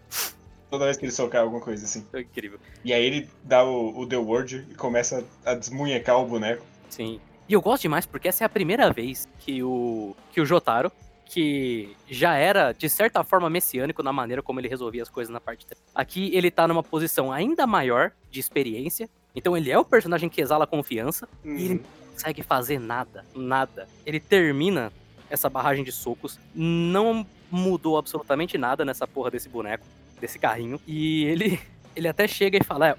Toda 0.69 0.85
vez 0.85 0.95
que 0.97 1.05
ele 1.05 1.11
socar 1.11 1.41
alguma 1.41 1.61
coisa 1.61 1.83
assim. 1.85 2.05
É 2.13 2.21
incrível. 2.21 2.59
E 2.83 2.93
aí 2.93 3.03
ele 3.03 3.29
dá 3.43 3.63
o, 3.63 3.97
o 3.99 4.07
The 4.07 4.17
Word 4.17 4.67
e 4.69 4.75
começa 4.75 5.25
a 5.45 5.53
desmunhecar 5.53 6.17
o 6.19 6.25
boneco. 6.25 6.65
Sim. 6.89 7.19
E 7.51 7.53
eu 7.53 7.61
gosto 7.61 7.81
demais 7.81 8.05
porque 8.05 8.29
essa 8.29 8.45
é 8.45 8.45
a 8.45 8.49
primeira 8.49 8.93
vez 8.93 9.27
que 9.39 9.61
o, 9.61 10.15
que 10.31 10.39
o 10.39 10.45
Jotaro, 10.45 10.89
que 11.25 11.97
já 12.09 12.35
era, 12.37 12.71
de 12.71 12.87
certa 12.89 13.25
forma, 13.25 13.49
messiânico 13.49 14.01
na 14.01 14.13
maneira 14.13 14.41
como 14.41 14.61
ele 14.61 14.69
resolvia 14.69 15.03
as 15.03 15.09
coisas 15.09 15.29
na 15.33 15.41
parte 15.41 15.65
3. 15.65 15.77
Aqui 15.93 16.31
ele 16.33 16.49
tá 16.49 16.65
numa 16.65 16.81
posição 16.81 17.29
ainda 17.29 17.67
maior 17.67 18.13
de 18.29 18.39
experiência. 18.39 19.09
Então 19.35 19.57
ele 19.57 19.69
é 19.69 19.77
o 19.77 19.83
personagem 19.83 20.29
que 20.29 20.39
exala 20.39 20.65
confiança 20.65 21.27
Uhum. 21.43 21.57
e 21.57 21.65
ele 21.65 21.73
não 21.73 22.11
consegue 22.13 22.41
fazer 22.41 22.79
nada. 22.79 23.25
Nada. 23.35 23.85
Ele 24.05 24.21
termina 24.21 24.89
essa 25.29 25.49
barragem 25.49 25.83
de 25.83 25.91
socos. 25.91 26.39
Não 26.55 27.27
mudou 27.51 27.97
absolutamente 27.97 28.57
nada 28.57 28.85
nessa 28.85 29.05
porra 29.05 29.29
desse 29.29 29.49
boneco, 29.49 29.85
desse 30.21 30.39
carrinho. 30.39 30.79
E 30.87 31.25
ele, 31.25 31.59
ele 31.97 32.07
até 32.07 32.29
chega 32.29 32.57
e 32.57 32.63
fala: 32.63 32.87
é, 32.87 32.97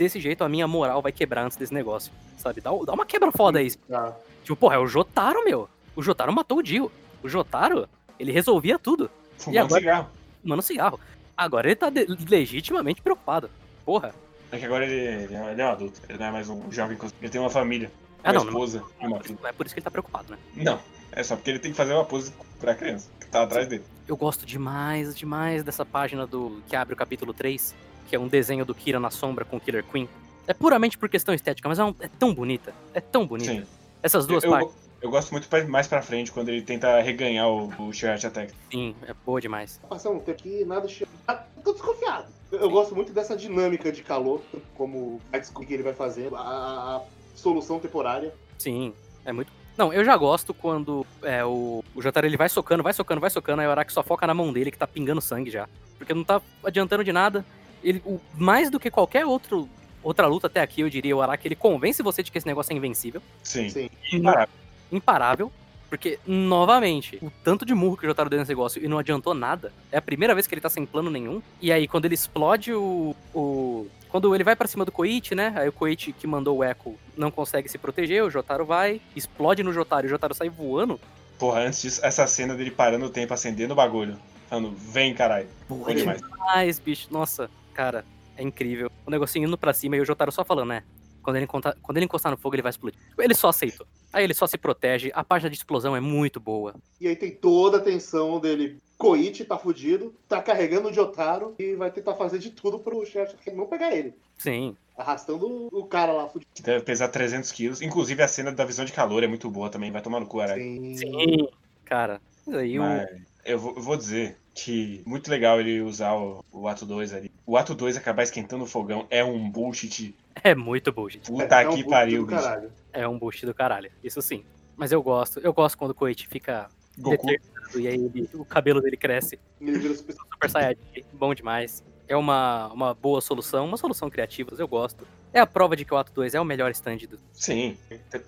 desse 0.00 0.18
jeito 0.18 0.42
a 0.42 0.48
minha 0.48 0.66
moral 0.66 1.02
vai 1.02 1.12
quebrar 1.12 1.44
antes 1.44 1.58
desse 1.58 1.74
negócio. 1.74 2.10
Sabe? 2.38 2.62
Dá, 2.62 2.70
dá 2.86 2.94
uma 2.94 3.04
quebra 3.04 3.30
foda 3.30 3.58
aí. 3.58 3.70
Tá. 3.70 4.16
Tipo, 4.42 4.56
porra, 4.56 4.76
é 4.76 4.78
o 4.78 4.86
Jotaro, 4.86 5.44
meu. 5.44 5.68
O 5.94 6.02
Jotaro 6.02 6.32
matou 6.32 6.58
o 6.58 6.62
Dio. 6.62 6.90
O 7.22 7.28
Jotaro, 7.28 7.86
ele 8.18 8.32
resolvia 8.32 8.78
tudo. 8.78 9.10
Fumando 9.36 9.58
agora? 9.58 9.80
cigarro. 9.80 10.10
Mano, 10.42 10.62
cigarro. 10.62 10.98
Agora 11.36 11.68
ele 11.68 11.76
tá 11.76 11.92
legitimamente 12.30 13.02
preocupado. 13.02 13.50
Porra. 13.84 14.14
É 14.50 14.58
que 14.58 14.64
agora 14.64 14.86
ele, 14.86 15.24
ele 15.24 15.34
é 15.34 15.52
ele 15.52 15.60
é 15.60 15.66
um 15.66 15.70
adulto. 15.70 16.00
Ele 16.08 16.18
não 16.18 16.26
é 16.26 16.30
mais 16.30 16.48
um 16.48 16.72
jovem. 16.72 16.96
Ele 17.20 17.30
tem 17.30 17.40
uma 17.40 17.50
família. 17.50 17.92
Ah, 18.24 18.30
uma 18.30 18.38
não, 18.38 18.44
não, 18.44 18.52
esposa 18.52 18.84
e 19.02 19.06
uma 19.06 19.20
filha. 19.20 19.38
não 19.40 19.48
é 19.48 19.52
por 19.52 19.66
isso 19.66 19.74
que 19.74 19.80
ele 19.80 19.84
tá 19.84 19.90
preocupado, 19.90 20.32
né? 20.32 20.38
Não. 20.56 20.80
É 21.12 21.22
só 21.22 21.36
porque 21.36 21.50
ele 21.50 21.58
tem 21.58 21.72
que 21.72 21.76
fazer 21.76 21.92
uma 21.92 22.04
pose 22.04 22.32
pra 22.58 22.74
criança. 22.74 23.10
Que 23.20 23.26
tá 23.26 23.42
atrás 23.42 23.66
dele. 23.68 23.84
Eu 24.08 24.16
gosto 24.16 24.46
demais, 24.46 25.14
demais 25.14 25.62
dessa 25.62 25.84
página 25.84 26.26
do 26.26 26.62
que 26.68 26.74
abre 26.74 26.94
o 26.94 26.96
capítulo 26.96 27.34
3, 27.34 27.74
que 28.08 28.16
é 28.16 28.18
um 28.18 28.28
desenho 28.28 28.64
do 28.64 28.74
Kira 28.74 28.98
na 29.00 29.10
sombra 29.10 29.44
com 29.44 29.56
o 29.56 29.60
Killer 29.60 29.84
Queen. 29.84 30.08
É 30.46 30.54
puramente 30.54 30.98
por 30.98 31.08
questão 31.08 31.34
estética, 31.34 31.68
mas 31.68 31.78
é, 31.78 31.84
um- 31.84 31.94
é 32.00 32.08
tão 32.08 32.34
bonita. 32.34 32.74
É 32.92 33.00
tão 33.00 33.26
bonita. 33.26 33.52
Sim. 33.52 33.66
Essas 34.02 34.26
duas 34.26 34.42
eu, 34.42 34.50
partes, 34.50 34.74
eu, 34.74 35.06
eu 35.06 35.10
gosto 35.10 35.30
muito 35.32 35.48
mais 35.68 35.86
pra 35.86 36.02
frente, 36.02 36.32
quando 36.32 36.48
ele 36.48 36.62
tenta 36.62 37.00
reganhar 37.00 37.48
o, 37.48 37.68
o 37.78 37.92
Shirt 37.92 38.24
Attack. 38.24 38.52
sim, 38.70 38.94
é 39.06 39.14
boa 39.24 39.40
demais. 39.40 39.78
Passar 39.88 40.10
um 40.10 40.16
aqui, 40.16 40.64
nada 40.64 40.88
chega. 40.88 41.10
Ah, 41.28 41.44
eu 41.56 41.62
tô 41.62 41.72
desconfiado. 41.72 42.26
Eu, 42.50 42.68
gosto 42.68 42.96
muito 42.96 43.12
dessa 43.12 43.36
dinâmica 43.36 43.92
de 43.92 44.02
calor, 44.02 44.40
como 44.74 45.20
a 45.32 45.38
desculpa 45.38 45.68
que 45.68 45.74
ele 45.74 45.84
vai 45.84 45.94
fazendo, 45.94 46.34
a, 46.34 46.40
a 46.40 47.02
solução 47.36 47.78
temporária. 47.78 48.34
Sim, 48.58 48.92
é 49.24 49.32
muito. 49.32 49.52
Não, 49.78 49.92
eu 49.92 50.04
já 50.04 50.16
gosto 50.16 50.52
quando 50.52 51.06
é, 51.22 51.44
o, 51.44 51.84
o 51.94 52.02
Jotaro 52.02 52.26
ele 52.26 52.36
vai 52.36 52.48
socando, 52.48 52.82
vai 52.82 52.92
socando, 52.92 53.20
vai 53.20 53.30
socando, 53.30 53.62
aí 53.62 53.68
o 53.68 53.70
Araki 53.70 53.92
só 53.92 54.02
foca 54.02 54.26
na 54.26 54.34
mão 54.34 54.52
dele 54.52 54.70
que 54.70 54.76
tá 54.76 54.86
pingando 54.86 55.20
sangue 55.20 55.50
já. 55.50 55.68
Porque 55.96 56.12
não 56.12 56.24
tá 56.24 56.42
adiantando 56.64 57.04
de 57.04 57.12
nada. 57.12 57.44
Ele, 57.82 58.02
o, 58.04 58.20
mais 58.36 58.70
do 58.70 58.80
que 58.80 58.90
qualquer 58.90 59.24
outro, 59.26 59.68
outra 60.02 60.26
luta 60.26 60.46
até 60.46 60.60
aqui, 60.60 60.80
eu 60.80 60.90
diria, 60.90 61.16
o 61.16 61.22
Araki 61.22 61.48
ele 61.48 61.56
convence 61.56 62.02
você 62.02 62.22
de 62.22 62.30
que 62.30 62.38
esse 62.38 62.46
negócio 62.46 62.72
é 62.72 62.76
invencível, 62.76 63.22
Sim. 63.42 63.68
Sim. 63.68 63.90
Imparável. 64.12 64.54
imparável. 64.90 65.52
Porque, 65.90 66.20
novamente, 66.24 67.18
o 67.20 67.32
tanto 67.42 67.66
de 67.66 67.74
murro 67.74 67.96
que 67.96 68.06
o 68.06 68.08
Jotaro 68.08 68.30
deu 68.30 68.38
nesse 68.38 68.50
negócio 68.50 68.82
e 68.82 68.86
não 68.86 68.96
adiantou 68.96 69.34
nada. 69.34 69.72
É 69.90 69.98
a 69.98 70.02
primeira 70.02 70.32
vez 70.36 70.46
que 70.46 70.54
ele 70.54 70.60
tá 70.60 70.70
sem 70.70 70.86
plano 70.86 71.10
nenhum. 71.10 71.42
E 71.60 71.72
aí, 71.72 71.88
quando 71.88 72.04
ele 72.04 72.14
explode 72.14 72.72
o. 72.72 73.16
o 73.34 73.88
quando 74.08 74.32
ele 74.32 74.44
vai 74.44 74.54
para 74.54 74.68
cima 74.68 74.84
do 74.84 74.92
Koichi, 74.92 75.34
né? 75.34 75.52
Aí 75.56 75.68
o 75.68 75.72
Koichi 75.72 76.12
que 76.12 76.28
mandou 76.28 76.58
o 76.58 76.64
Echo 76.64 76.94
não 77.16 77.30
consegue 77.30 77.68
se 77.68 77.78
proteger, 77.78 78.24
o 78.24 78.30
Jotaro 78.30 78.64
vai, 78.64 79.00
explode 79.14 79.62
no 79.62 79.72
Jotaro 79.72 80.04
e 80.04 80.08
o 80.08 80.10
Jotaro 80.10 80.34
sai 80.34 80.48
voando. 80.48 80.98
Porra, 81.38 81.60
antes 81.60 81.82
disso, 81.82 82.00
essa 82.04 82.26
cena 82.26 82.54
dele 82.54 82.70
parando 82.70 83.06
o 83.06 83.10
tempo, 83.10 83.32
acendendo 83.32 83.72
o 83.72 83.76
bagulho. 83.76 84.16
Falando, 84.48 84.72
vem, 84.76 85.14
caralho. 85.14 85.48
Bom 85.68 85.84
demais. 85.94 86.20
demais, 86.20 86.78
bicho. 86.78 87.08
Nossa, 87.10 87.48
cara, 87.80 88.04
é 88.36 88.42
incrível. 88.42 88.90
O 89.06 89.10
negocinho 89.10 89.48
indo 89.48 89.56
pra 89.56 89.72
cima 89.72 89.96
e 89.96 90.00
o 90.00 90.04
Jotaro 90.04 90.30
só 90.30 90.44
falando, 90.44 90.68
né? 90.68 90.82
Quando 91.22 91.36
ele, 91.36 91.44
encostar, 91.44 91.74
quando 91.80 91.96
ele 91.96 92.04
encostar 92.04 92.30
no 92.30 92.36
fogo, 92.36 92.54
ele 92.54 92.62
vai 92.62 92.70
explodir. 92.70 93.00
Ele 93.18 93.34
só 93.34 93.48
aceitou. 93.48 93.86
Aí 94.12 94.22
ele 94.22 94.34
só 94.34 94.46
se 94.46 94.58
protege. 94.58 95.10
A 95.14 95.24
página 95.24 95.48
de 95.48 95.56
explosão 95.56 95.96
é 95.96 96.00
muito 96.00 96.38
boa. 96.38 96.74
E 97.00 97.08
aí 97.08 97.16
tem 97.16 97.30
toda 97.30 97.78
a 97.78 97.80
tensão 97.80 98.38
dele. 98.38 98.78
Koichi 98.98 99.46
tá 99.46 99.56
fudido, 99.56 100.14
tá 100.28 100.42
carregando 100.42 100.88
o 100.88 100.92
Jotaro 100.92 101.54
e 101.58 101.74
vai 101.74 101.90
tentar 101.90 102.14
fazer 102.14 102.38
de 102.38 102.50
tudo 102.50 102.78
pro 102.78 103.04
chefe 103.06 103.34
não 103.52 103.66
pegar 103.66 103.96
ele. 103.96 104.14
Sim. 104.36 104.76
Arrastando 104.96 105.68
o 105.72 105.84
cara 105.86 106.12
lá 106.12 106.28
fudido. 106.28 106.50
Que 106.54 106.62
deve 106.62 106.84
pesar 106.84 107.08
300 107.08 107.50
quilos. 107.50 107.80
Inclusive 107.80 108.22
a 108.22 108.28
cena 108.28 108.52
da 108.52 108.64
visão 108.66 108.84
de 108.84 108.92
calor 108.92 109.22
é 109.22 109.26
muito 109.26 109.50
boa 109.50 109.70
também. 109.70 109.90
Vai 109.90 110.02
tomar 110.02 110.20
no 110.20 110.26
cu, 110.26 110.40
Arai. 110.40 110.60
Sim. 110.60 110.96
Sim, 110.96 111.48
cara. 111.84 112.20
Aí 112.46 112.78
Mas 112.78 113.08
eu 113.44 113.58
vou, 113.58 113.74
eu 113.74 113.82
vou 113.82 113.96
dizer 113.96 114.36
que 114.54 115.02
muito 115.06 115.30
legal 115.30 115.60
ele 115.60 115.80
usar 115.80 116.14
o, 116.14 116.44
o 116.52 116.66
ato 116.68 116.84
2 116.84 117.12
ali. 117.14 117.30
O 117.46 117.56
ato 117.56 117.74
2 117.74 117.96
acabar 117.96 118.22
esquentando 118.22 118.64
o 118.64 118.66
fogão 118.66 119.06
é 119.10 119.22
um 119.24 119.48
bullshit. 119.50 120.14
É 120.42 120.54
muito 120.54 120.90
bullshit. 120.90 121.26
Puta 121.26 121.60
é, 121.60 121.64
é 121.64 121.68
que 121.68 121.82
um 121.84 121.88
pariu, 121.88 122.24
bicho. 122.24 122.40
Caralho. 122.40 122.72
É 122.94 123.06
um 123.06 123.18
bullshit 123.18 123.44
do 123.44 123.52
caralho. 123.52 123.90
Isso 124.02 124.22
sim. 124.22 124.42
Mas 124.74 124.90
eu 124.90 125.02
gosto. 125.02 125.38
Eu 125.40 125.52
gosto 125.52 125.76
quando 125.76 125.90
o 125.90 125.94
Koichi 125.94 126.26
fica 126.26 126.68
Goku. 126.96 127.26
determinado 127.26 127.78
e 127.80 127.86
aí 127.88 127.94
ele, 127.94 128.30
o 128.32 128.44
cabelo 128.44 128.80
dele 128.80 128.96
cresce. 128.96 129.38
Ele 129.60 129.78
vira 129.78 129.94
super... 129.94 130.14
Super 130.32 130.48
Saiyajin. 130.50 130.78
Bom 131.12 131.34
demais. 131.34 131.84
É 132.08 132.16
uma, 132.16 132.68
uma 132.72 132.94
boa 132.94 133.20
solução, 133.20 133.66
uma 133.66 133.76
solução 133.76 134.08
criativa, 134.08 134.50
eu 134.56 134.66
gosto. 134.66 135.06
É 135.32 135.38
a 135.40 135.46
prova 135.46 135.76
de 135.76 135.84
que 135.84 135.92
o 135.92 135.96
ato 135.98 136.10
2 136.12 136.34
é 136.34 136.40
o 136.40 136.44
melhor 136.44 136.70
stand 136.70 136.96
do. 137.08 137.18
Sim, 137.34 137.76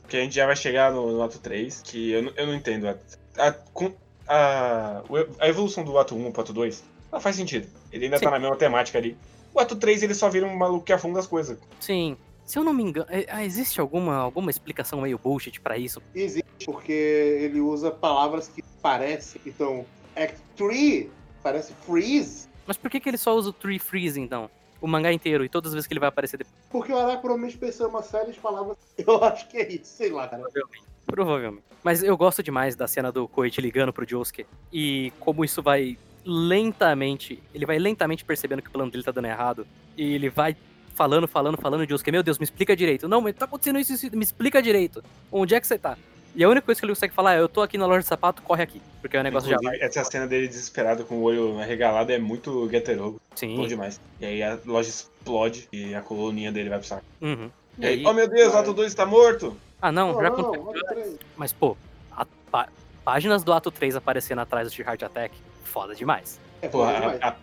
porque 0.03 0.19
a 0.19 0.21
gente 0.21 0.35
já 0.35 0.45
vai 0.45 0.55
chegar 0.55 0.93
no, 0.93 1.11
no 1.13 1.23
ato 1.23 1.39
3, 1.39 1.81
que 1.83 2.11
eu, 2.11 2.23
não- 2.25 2.33
eu 2.37 2.47
não 2.47 2.55
entendo. 2.55 2.87
A, 2.89 2.97
a, 3.39 3.53
com- 3.53 3.95
a, 4.29 5.03
a 5.39 5.49
evolução 5.49 5.85
do 5.85 5.99
ato 5.99 6.15
1 6.15 6.33
pro 6.33 6.43
ato 6.43 6.53
2 6.53 6.83
não 7.13 7.21
faz 7.21 7.37
sentido. 7.37 7.69
Ele 7.93 8.07
ainda 8.07 8.19
Sim. 8.19 8.25
tá 8.25 8.31
na 8.31 8.39
mesma 8.39 8.57
temática 8.57 8.99
ali. 8.99 9.17
O 9.55 9.61
ato 9.61 9.77
3 9.77 10.03
ele 10.03 10.15
só 10.15 10.29
vira 10.31 10.47
um 10.47 10.57
maluco 10.57 10.85
que 10.85 10.93
afunda 10.93 11.21
as 11.21 11.27
coisas. 11.27 11.59
Sim. 11.79 12.17
Se 12.45 12.59
eu 12.59 12.65
não 12.65 12.73
me 12.73 12.83
engano, 12.83 13.07
é- 13.11 13.27
ah, 13.29 13.45
existe 13.45 13.81
alguma, 13.81 14.17
alguma 14.17 14.51
explicação 14.51 15.01
meio 15.01 15.19
bullshit 15.19 15.61
pra 15.61 15.77
isso? 15.79 16.03
Existe, 16.15 16.65
porque 16.65 16.93
ele 16.93 17.61
usa 17.61 17.91
palavras 17.91 18.49
que 18.49 18.63
parecem. 18.81 19.41
Então, 19.47 19.87
Act 20.17 20.39
3 20.57 21.09
parece 21.43 21.73
freeze. 21.87 22.49
Mas 22.67 22.77
por 22.77 22.91
que, 22.91 23.01
que 23.01 23.09
ele 23.09 23.19
só 23.19 23.35
usa 23.35 23.51
o 23.51 23.53
Tree 23.53 23.79
Freeze, 23.79 24.21
então? 24.21 24.51
O 24.81 24.87
mangá 24.87 25.13
inteiro 25.13 25.45
e 25.45 25.49
todas 25.49 25.71
as 25.71 25.75
vezes 25.75 25.87
que 25.87 25.93
ele 25.93 26.01
vai 26.01 26.09
aparecer 26.09 26.37
depois? 26.39 26.55
Porque 26.71 26.93
o 26.93 26.99
Araki 26.99 27.21
provavelmente 27.23 27.57
pensou 27.57 27.87
em 27.87 27.91
uma 27.91 28.03
série 28.03 28.33
de 28.33 28.41
palavras. 28.41 28.77
Eu 28.99 29.23
acho 29.23 29.49
que 29.49 29.59
é 29.59 29.73
isso, 29.73 29.87
sei 29.87 30.11
lá, 30.11 30.27
cara. 30.27 30.43
Provavelmente. 30.43 30.92
Provavelmente. 31.07 31.65
Mas 31.83 32.03
eu 32.03 32.17
gosto 32.17 32.43
demais 32.43 32.77
da 32.77 32.87
cena 32.87 33.11
do 33.11 33.27
Koichi 33.27 33.61
ligando 33.61 33.93
pro 33.93 34.09
Josuke. 34.09 34.47
E 34.73 35.13
como 35.19 35.45
isso 35.45 35.63
vai 35.63 35.99
lentamente. 36.25 37.43
Ele 37.53 37.67
vai 37.67 37.79
lentamente 37.79 38.25
percebendo 38.25 38.63
que 38.63 38.69
o 38.69 38.73
plano 38.73 38.91
dele 38.91 39.03
tá 39.03 39.11
dando 39.11 39.27
errado. 39.27 39.67
E 39.97 40.15
ele 40.15 40.29
vai 40.29 40.57
falando, 40.95 41.27
falando, 41.27 41.59
falando. 41.61 41.81
O 41.81 41.89
Josuke, 41.89 42.13
meu 42.13 42.23
Deus, 42.23 42.39
me 42.39 42.45
explica 42.45 42.77
direito. 42.77 43.09
Não, 43.09 43.21
mas 43.21 43.35
tá 43.35 43.45
acontecendo 43.45 43.79
isso, 43.79 43.93
isso, 43.93 44.17
me 44.17 44.23
explica 44.23 44.63
direito. 44.63 45.03
Onde 45.31 45.55
é 45.55 45.61
que 45.61 45.67
você 45.67 45.79
tá? 45.79 45.97
E 46.35 46.43
a 46.43 46.49
única 46.49 46.65
coisa 46.65 46.81
que 46.81 46.87
ele 46.87 46.93
consegue 46.93 47.15
falar 47.15 47.35
é: 47.35 47.41
eu 47.41 47.49
tô 47.49 47.61
aqui 47.61 47.77
na 47.77 47.87
loja 47.87 48.01
de 48.01 48.07
sapato, 48.07 48.43
corre 48.43 48.63
aqui. 48.63 48.81
Porque 49.01 49.17
o 49.17 49.23
negócio 49.23 49.51
já 49.51 49.57
vai. 49.57 49.77
Inclusive, 49.77 49.85
essa 49.85 50.05
cena 50.05 50.27
dele 50.27 50.49
desesperado 50.49 51.05
com 51.05 51.17
o 51.17 51.23
olho 51.23 51.59
arregalado 51.59 52.13
é 52.13 52.19
muito 52.19 52.69
Geterogo. 52.71 53.21
Bom 53.31 53.37
Sim. 53.37 53.67
demais. 53.67 54.01
E 54.21 54.25
aí 54.25 54.43
a 54.43 54.59
loja 54.65 54.89
explode 54.89 55.69
e 55.73 55.95
a 55.95 56.01
coluninha 56.01 56.51
dele 56.51 56.69
vai 56.69 56.79
pro 56.79 56.89
saco. 56.89 57.05
Uhum. 57.21 57.51
E 57.79 57.87
aí, 57.87 58.07
oh 58.07 58.13
meu 58.13 58.29
Deus, 58.29 58.53
o 58.55 58.57
ato 58.59 58.73
2 58.73 58.95
tá 58.95 59.07
morto! 59.07 59.57
Ah, 59.81 59.91
não, 59.91 60.15
já 60.15 60.31
não, 60.31 60.55
aconteceu. 60.55 61.19
Mas, 61.37 61.53
pô, 61.53 61.77
a 62.11 62.25
pá- 62.51 62.69
páginas 63.05 63.43
do 63.43 63.53
ato 63.53 63.71
3 63.71 63.97
aparecendo 63.97 64.41
atrás 64.41 64.73
do 64.73 64.81
Heart 64.83 65.03
Attack, 65.03 65.35
foda 65.65 65.95
demais. 65.95 66.39
É 66.61 66.69
Porra, 66.69 66.93
foda 66.93 67.01
demais. 67.01 67.23
a, 67.23 67.29
a- 67.29 67.37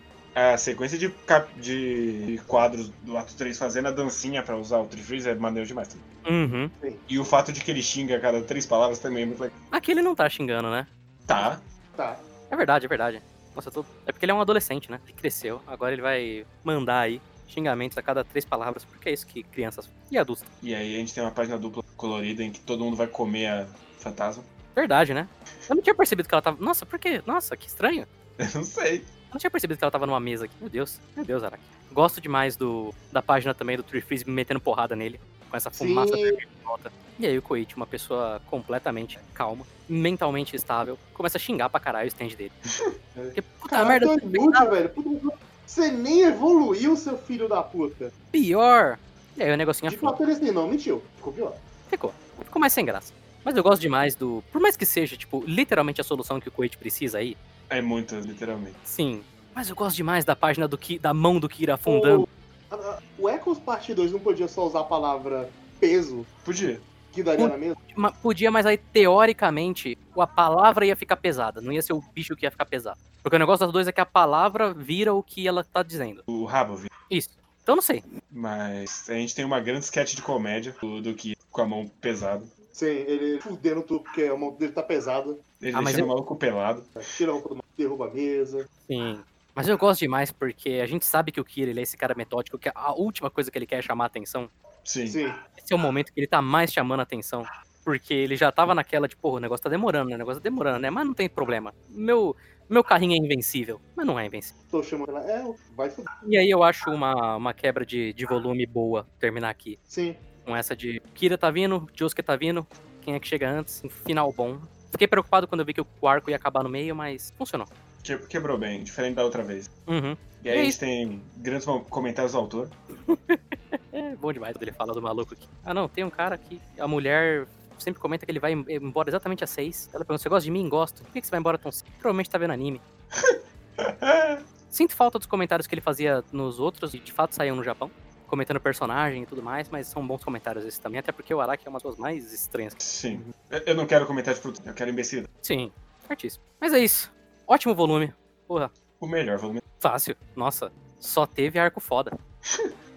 a 0.52 0.56
sequência 0.56 0.96
de, 0.96 1.08
cap- 1.10 1.52
de 1.60 2.40
quadros 2.46 2.88
do 3.02 3.16
ato 3.18 3.34
3 3.34 3.58
fazendo 3.58 3.88
a 3.88 3.90
dancinha 3.90 4.42
pra 4.42 4.56
usar 4.56 4.78
o 4.78 4.86
Trifreeze 4.86 5.28
é 5.28 5.34
maneiro 5.34 5.66
demais. 5.66 5.88
também. 5.88 6.44
Uhum. 6.44 6.70
E 7.08 7.18
o 7.18 7.24
fato 7.24 7.52
de 7.52 7.60
que 7.60 7.70
ele 7.70 7.82
xinga 7.82 8.16
a 8.16 8.20
cada 8.20 8.40
três 8.42 8.64
palavras 8.64 8.98
também 9.00 9.24
é 9.24 9.26
muito 9.26 9.40
legal. 9.42 9.58
Aqui 9.72 9.90
ele 9.90 10.02
não 10.02 10.14
tá 10.14 10.28
xingando, 10.28 10.70
né? 10.70 10.86
Tá, 11.26 11.60
Tá. 11.96 12.16
É 12.50 12.56
verdade, 12.56 12.86
é 12.86 12.88
verdade. 12.88 13.22
Nossa, 13.54 13.70
tô... 13.70 13.84
é 14.06 14.12
porque 14.12 14.24
ele 14.24 14.32
é 14.32 14.34
um 14.34 14.40
adolescente, 14.40 14.90
né? 14.90 15.00
Ele 15.04 15.12
cresceu, 15.12 15.60
agora 15.66 15.92
ele 15.92 16.00
vai 16.02 16.46
mandar 16.64 17.00
aí 17.00 17.20
xingamentos 17.50 17.98
a 17.98 18.02
cada 18.02 18.24
três 18.24 18.44
palavras, 18.44 18.84
porque 18.84 19.08
é 19.08 19.12
isso 19.12 19.26
que 19.26 19.42
crianças 19.42 19.90
e 20.10 20.16
adultos. 20.18 20.44
e 20.62 20.74
aí 20.74 20.94
a 20.94 20.98
gente 20.98 21.12
tem 21.12 21.22
uma 21.22 21.32
página 21.32 21.58
dupla 21.58 21.82
colorida 21.96 22.42
em 22.42 22.50
que 22.50 22.60
todo 22.60 22.84
mundo 22.84 22.96
vai 22.96 23.06
comer 23.06 23.46
a 23.46 23.66
fantasma. 23.98 24.44
Verdade, 24.74 25.12
né? 25.12 25.28
Eu 25.68 25.76
não 25.76 25.82
tinha 25.82 25.94
percebido 25.94 26.28
que 26.28 26.34
ela 26.34 26.42
tava. 26.42 26.62
Nossa, 26.62 26.86
por 26.86 26.98
quê? 26.98 27.22
Nossa, 27.26 27.56
que 27.56 27.66
estranho. 27.66 28.06
Eu 28.38 28.46
não 28.54 28.64
sei. 28.64 28.98
Eu 28.98 29.34
não 29.34 29.38
tinha 29.38 29.50
percebido 29.50 29.78
que 29.78 29.84
ela 29.84 29.90
tava 29.90 30.06
numa 30.06 30.20
mesa 30.20 30.46
aqui. 30.46 30.54
Meu 30.60 30.68
Deus, 30.68 31.00
meu 31.14 31.24
Deus, 31.24 31.42
Araki. 31.44 31.62
Gosto 31.92 32.20
demais 32.20 32.56
do, 32.56 32.94
da 33.12 33.20
página 33.20 33.52
também 33.52 33.76
do 33.76 33.82
Tree 33.82 34.00
Freeze 34.00 34.28
metendo 34.28 34.60
porrada 34.60 34.96
nele, 34.96 35.20
com 35.48 35.56
essa 35.56 35.70
fumaça 35.70 36.16
em 36.16 36.38
volta. 36.64 36.90
E 37.18 37.26
aí 37.26 37.36
o 37.36 37.42
Koichi, 37.42 37.76
uma 37.76 37.86
pessoa 37.86 38.40
completamente 38.46 39.18
calma, 39.34 39.66
mentalmente 39.88 40.56
estável, 40.56 40.98
começa 41.12 41.36
a 41.36 41.40
xingar 41.40 41.68
pra 41.68 41.78
caralho 41.78 42.06
o 42.06 42.08
stand 42.08 42.28
dele. 42.28 42.52
Porque, 43.14 43.42
puta 43.42 43.68
Caraca, 43.68 43.88
merda, 43.88 44.06
é 44.06 44.26
inútil, 44.26 44.70
velho. 44.70 44.88
Puta, 44.88 45.38
Você 45.70 45.88
nem 45.88 46.22
evoluiu, 46.22 46.96
seu 46.96 47.16
filho 47.16 47.48
da 47.48 47.62
puta. 47.62 48.12
pior. 48.32 48.98
E 49.36 49.42
aí 49.44 49.52
o 49.52 49.56
negocinho 49.56 49.88
De 49.88 49.94
afunda. 49.94 50.10
fato, 50.10 50.22
ele 50.24 50.32
assim, 50.32 50.50
não, 50.50 50.66
mentiu. 50.66 51.00
Ficou 51.16 51.32
pior. 51.32 51.54
Ficou. 51.88 52.12
Ficou 52.42 52.58
mais 52.58 52.72
sem 52.72 52.84
graça. 52.84 53.12
Mas 53.44 53.56
eu 53.56 53.62
gosto 53.62 53.80
demais 53.80 54.16
do. 54.16 54.42
Por 54.50 54.60
mais 54.60 54.76
que 54.76 54.84
seja, 54.84 55.16
tipo, 55.16 55.44
literalmente 55.46 56.00
a 56.00 56.04
solução 56.04 56.40
que 56.40 56.48
o 56.48 56.50
Koichi 56.50 56.76
precisa 56.76 57.18
aí, 57.18 57.36
É 57.68 57.80
muito, 57.80 58.16
literalmente. 58.16 58.74
sim. 58.84 59.22
Mas 59.54 59.68
eu 59.70 59.76
gosto 59.76 59.94
demais 59.96 60.24
da 60.24 60.34
página 60.34 60.66
do 60.66 60.76
Ki, 60.76 60.98
da 60.98 61.14
mão 61.14 61.38
do 61.38 61.48
Kira 61.48 61.74
afundando. 61.74 62.28
O, 62.70 62.74
a- 62.74 62.76
a- 62.76 62.98
o 63.16 63.28
Echoes 63.30 63.58
Parte 63.60 63.94
2 63.94 64.10
não 64.10 64.18
podia 64.18 64.48
só 64.48 64.66
usar 64.66 64.80
a 64.80 64.84
palavra 64.84 65.48
peso, 65.78 66.26
Podia. 66.44 66.80
Que 67.12 67.22
daria 67.22 67.48
na 67.48 67.56
mesma? 67.58 67.76
Ma- 67.96 68.12
Podia, 68.12 68.50
mas 68.50 68.64
aí, 68.66 68.76
teoricamente, 68.78 69.96
a 70.16 70.26
palavra 70.26 70.86
ia 70.86 70.96
ficar 70.96 71.16
pesada. 71.16 71.60
Não 71.60 71.72
ia 71.72 71.82
ser 71.82 71.92
o 71.92 72.00
bicho 72.14 72.34
que 72.36 72.46
ia 72.46 72.50
ficar 72.50 72.64
pesado. 72.66 72.98
Porque 73.22 73.36
o 73.36 73.38
negócio 73.38 73.64
das 73.66 73.72
duas 73.72 73.86
é 73.88 73.92
que 73.92 74.00
a 74.00 74.06
palavra 74.06 74.72
vira 74.72 75.12
o 75.14 75.22
que 75.22 75.46
ela 75.46 75.62
tá 75.64 75.82
dizendo. 75.82 76.22
O 76.26 76.44
rabo, 76.44 76.76
vi. 76.76 76.88
Isso. 77.10 77.30
Então 77.62 77.76
não 77.76 77.82
sei. 77.82 78.02
Mas 78.30 79.08
a 79.10 79.14
gente 79.14 79.34
tem 79.34 79.44
uma 79.44 79.60
grande 79.60 79.84
sketch 79.84 80.14
de 80.14 80.22
comédia 80.22 80.74
do, 80.80 81.00
do 81.02 81.14
que 81.14 81.36
com 81.50 81.60
a 81.62 81.66
mão 81.66 81.86
pesada. 82.00 82.44
Sim, 82.72 82.86
ele 82.86 83.40
fudendo 83.40 83.82
tudo 83.82 84.00
porque 84.04 84.22
a 84.22 84.36
mão 84.36 84.52
dele 84.54 84.72
tá 84.72 84.82
pesada. 84.82 85.36
Ele 85.60 85.76
Ah, 85.76 85.82
mas 85.82 85.92
deixando 85.94 86.00
eu- 86.00 86.06
o 86.06 86.08
maluco 86.08 86.36
pelado. 86.36 86.82
Tira 87.16 87.30
a 87.30 87.34
roupa 87.34 87.48
do 87.50 87.54
maluco, 87.56 87.68
derruba 87.76 88.06
a 88.06 88.10
mesa. 88.10 88.66
Sim. 88.86 89.20
Mas 89.54 89.68
eu 89.68 89.76
gosto 89.76 90.00
demais 90.00 90.30
porque 90.32 90.80
a 90.82 90.86
gente 90.86 91.04
sabe 91.04 91.30
que 91.32 91.40
o 91.40 91.44
Kira 91.44 91.70
ele 91.70 91.80
é 91.80 91.82
esse 91.82 91.96
cara 91.96 92.14
metódico, 92.14 92.58
que 92.58 92.70
a 92.74 92.92
última 92.92 93.28
coisa 93.28 93.50
que 93.50 93.58
ele 93.58 93.66
quer 93.66 93.80
é 93.80 93.82
chamar 93.82 94.04
a 94.04 94.06
atenção. 94.06 94.48
Sim. 94.90 95.06
Sim. 95.06 95.32
Esse 95.56 95.72
é 95.72 95.76
o 95.76 95.78
momento 95.78 96.12
que 96.12 96.18
ele 96.20 96.26
tá 96.26 96.42
mais 96.42 96.72
chamando 96.72 97.00
a 97.00 97.02
atenção. 97.04 97.44
Porque 97.84 98.12
ele 98.12 98.36
já 98.36 98.50
tava 98.52 98.74
naquela 98.74 99.08
de, 99.08 99.16
porra, 99.16 99.36
o 99.36 99.40
negócio 99.40 99.62
tá 99.64 99.70
demorando, 99.70 100.10
né? 100.10 100.16
O 100.16 100.18
negócio 100.18 100.40
tá 100.40 100.44
demorando, 100.48 100.80
né? 100.80 100.90
Mas 100.90 101.06
não 101.06 101.14
tem 101.14 101.28
problema. 101.28 101.74
Meu, 101.88 102.36
meu 102.68 102.84
carrinho 102.84 103.14
é 103.14 103.16
invencível. 103.16 103.80
Mas 103.96 104.06
não 104.06 104.18
é 104.18 104.26
invencível. 104.26 104.60
Tô 104.70 104.82
chamando 104.82 105.10
ela. 105.16 105.20
É, 105.30 105.54
vai 105.74 105.88
fuder. 105.88 106.12
E 106.26 106.36
aí 106.36 106.50
eu 106.50 106.62
acho 106.62 106.90
uma, 106.90 107.36
uma 107.36 107.54
quebra 107.54 107.86
de, 107.86 108.12
de 108.12 108.26
volume 108.26 108.66
boa 108.66 109.06
terminar 109.18 109.48
aqui. 109.48 109.78
Sim. 109.84 110.14
Com 110.44 110.54
essa 110.56 110.76
de 110.76 111.00
Kira 111.14 111.38
tá 111.38 111.50
vindo, 111.50 111.88
Josuke 111.94 112.22
tá 112.22 112.36
vindo, 112.36 112.66
quem 113.00 113.14
é 113.14 113.20
que 113.20 113.26
chega 113.28 113.48
antes? 113.48 113.82
Um 113.84 113.88
final 113.88 114.30
bom. 114.32 114.58
Fiquei 114.90 115.06
preocupado 115.06 115.46
quando 115.48 115.60
eu 115.60 115.66
vi 115.66 115.72
que 115.72 115.80
o 115.80 116.08
arco 116.08 116.28
ia 116.30 116.36
acabar 116.36 116.62
no 116.62 116.68
meio, 116.68 116.94
mas 116.96 117.32
funcionou. 117.38 117.66
Que- 118.02 118.18
quebrou 118.26 118.58
bem, 118.58 118.82
diferente 118.82 119.14
da 119.14 119.24
outra 119.24 119.42
vez. 119.42 119.70
Uhum. 119.86 120.16
E 120.42 120.48
aí 120.50 120.56
É 120.56 120.60
a 120.60 120.64
gente 120.64 120.70
isso. 120.70 120.80
tem 120.80 121.22
grandes 121.36 121.66
comentários 121.88 122.32
do 122.32 122.38
autor. 122.38 122.70
É 123.92 124.16
bom 124.20 124.32
demais 124.32 124.56
ele 124.60 124.72
fala 124.72 124.92
do 124.92 125.00
maluco 125.02 125.34
aqui. 125.34 125.48
Ah 125.64 125.72
não, 125.74 125.88
tem 125.88 126.04
um 126.04 126.10
cara 126.10 126.36
que 126.38 126.60
a 126.78 126.86
mulher 126.88 127.46
sempre 127.78 128.00
comenta 128.00 128.26
que 128.26 128.32
ele 128.32 128.40
vai 128.40 128.52
em- 128.52 128.64
embora 128.68 129.08
exatamente 129.10 129.42
às 129.44 129.50
seis. 129.50 129.88
Ela 129.92 130.04
pergunta, 130.04 130.22
você 130.22 130.28
gosta 130.28 130.44
de 130.44 130.50
mim? 130.50 130.68
Gosto. 130.68 131.02
Por 131.02 131.12
que 131.12 131.22
você 131.22 131.30
vai 131.30 131.40
embora 131.40 131.56
tão 131.58 131.72
cedo? 131.72 131.88
Provavelmente 131.98 132.28
tá 132.30 132.38
vendo 132.38 132.52
anime. 132.52 132.80
Sinto 134.68 134.94
falta 134.94 135.18
dos 135.18 135.26
comentários 135.26 135.66
que 135.66 135.74
ele 135.74 135.80
fazia 135.80 136.22
nos 136.32 136.60
outros, 136.60 136.94
e 136.94 136.98
de 136.98 137.12
fato 137.12 137.34
saíam 137.34 137.56
no 137.56 137.64
Japão. 137.64 137.90
Comentando 138.26 138.60
personagem 138.60 139.24
e 139.24 139.26
tudo 139.26 139.42
mais, 139.42 139.68
mas 139.68 139.88
são 139.88 140.06
bons 140.06 140.22
comentários 140.22 140.64
esses 140.64 140.78
também, 140.78 141.00
até 141.00 141.10
porque 141.10 141.34
o 141.34 141.40
Araki 141.40 141.66
é 141.66 141.68
uma 141.68 141.76
das 141.78 141.82
coisas 141.82 141.98
mais 141.98 142.32
estranhas. 142.32 142.76
Sim. 142.78 143.24
Eu- 143.50 143.62
Eu 143.66 143.74
não 143.74 143.86
quero 143.86 144.06
comentar 144.06 144.32
de 144.34 144.40
produto, 144.40 144.62
eu 144.64 144.72
quero 144.72 144.88
imbecil. 144.90 145.24
Sim, 145.42 145.72
certíssimo. 146.06 146.44
Mas 146.60 146.72
é 146.72 146.78
isso. 146.78 147.12
Ótimo 147.46 147.74
volume. 147.74 148.14
Porra, 148.46 148.70
O 149.00 149.06
melhor 149.08 149.36
volume. 149.38 149.60
Fácil. 149.80 150.14
Nossa, 150.36 150.70
só 151.00 151.26
teve 151.26 151.58
arco 151.58 151.80
foda. 151.80 152.16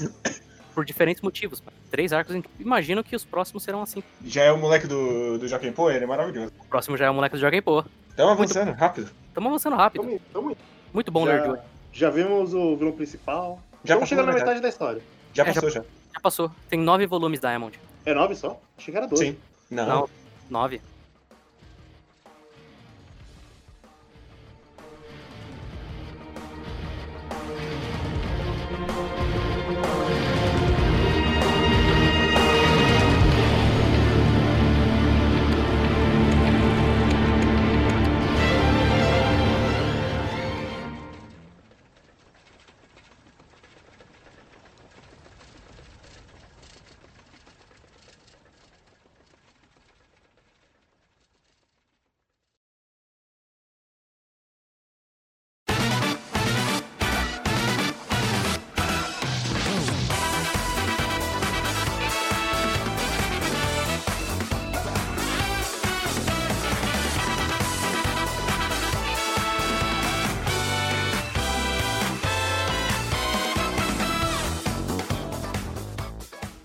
Por 0.74 0.84
diferentes 0.86 1.20
motivos. 1.22 1.62
três 1.90 2.12
arcos. 2.14 2.34
Imagino 2.58 3.04
que 3.04 3.14
os 3.14 3.24
próximos 3.26 3.62
serão 3.62 3.82
assim. 3.82 4.02
Já 4.24 4.44
é 4.44 4.52
o 4.52 4.56
moleque 4.56 4.86
do, 4.86 5.38
do 5.38 5.46
Joaquim 5.46 5.70
Pô, 5.70 5.90
ele 5.90 6.04
é 6.04 6.06
maravilhoso. 6.06 6.50
O 6.60 6.64
próximo 6.64 6.96
já 6.96 7.06
é 7.06 7.10
o 7.10 7.14
moleque 7.14 7.36
do 7.36 7.40
Joaquim 7.40 7.60
Pô. 7.60 7.84
Tamo 8.16 8.30
avançando, 8.30 8.72
rápido. 8.72 9.10
Tamo 9.34 9.48
avançando 9.48 9.76
rápido. 9.76 10.02
Tamo, 10.04 10.20
tamo, 10.32 10.56
Muito 10.92 11.10
bom 11.12 11.26
já, 11.26 11.46
hoje. 11.46 11.60
já 11.92 12.08
vimos 12.10 12.54
o 12.54 12.76
vilão 12.76 12.92
principal. 12.92 13.60
Já 13.84 13.94
Estamos 13.94 14.08
chegando 14.08 14.26
da 14.26 14.32
na 14.32 14.38
metade. 14.38 14.48
metade 14.58 14.62
da 14.62 14.68
história. 14.68 15.02
Já 15.34 15.42
É, 15.42 15.52
passou, 15.52 15.70
já. 15.70 15.80
Já 16.14 16.20
passou. 16.22 16.50
Tem 16.70 16.78
nove 16.78 17.06
volumes 17.06 17.40
Diamond. 17.40 17.78
É 18.06 18.14
nove 18.14 18.34
só? 18.34 18.58
Achei 18.78 18.92
que 18.92 18.98
era 18.98 19.06
doze. 19.06 19.26
Sim. 19.26 19.36
Não. 19.70 19.86
Não, 19.86 20.08
nove. 20.50 20.80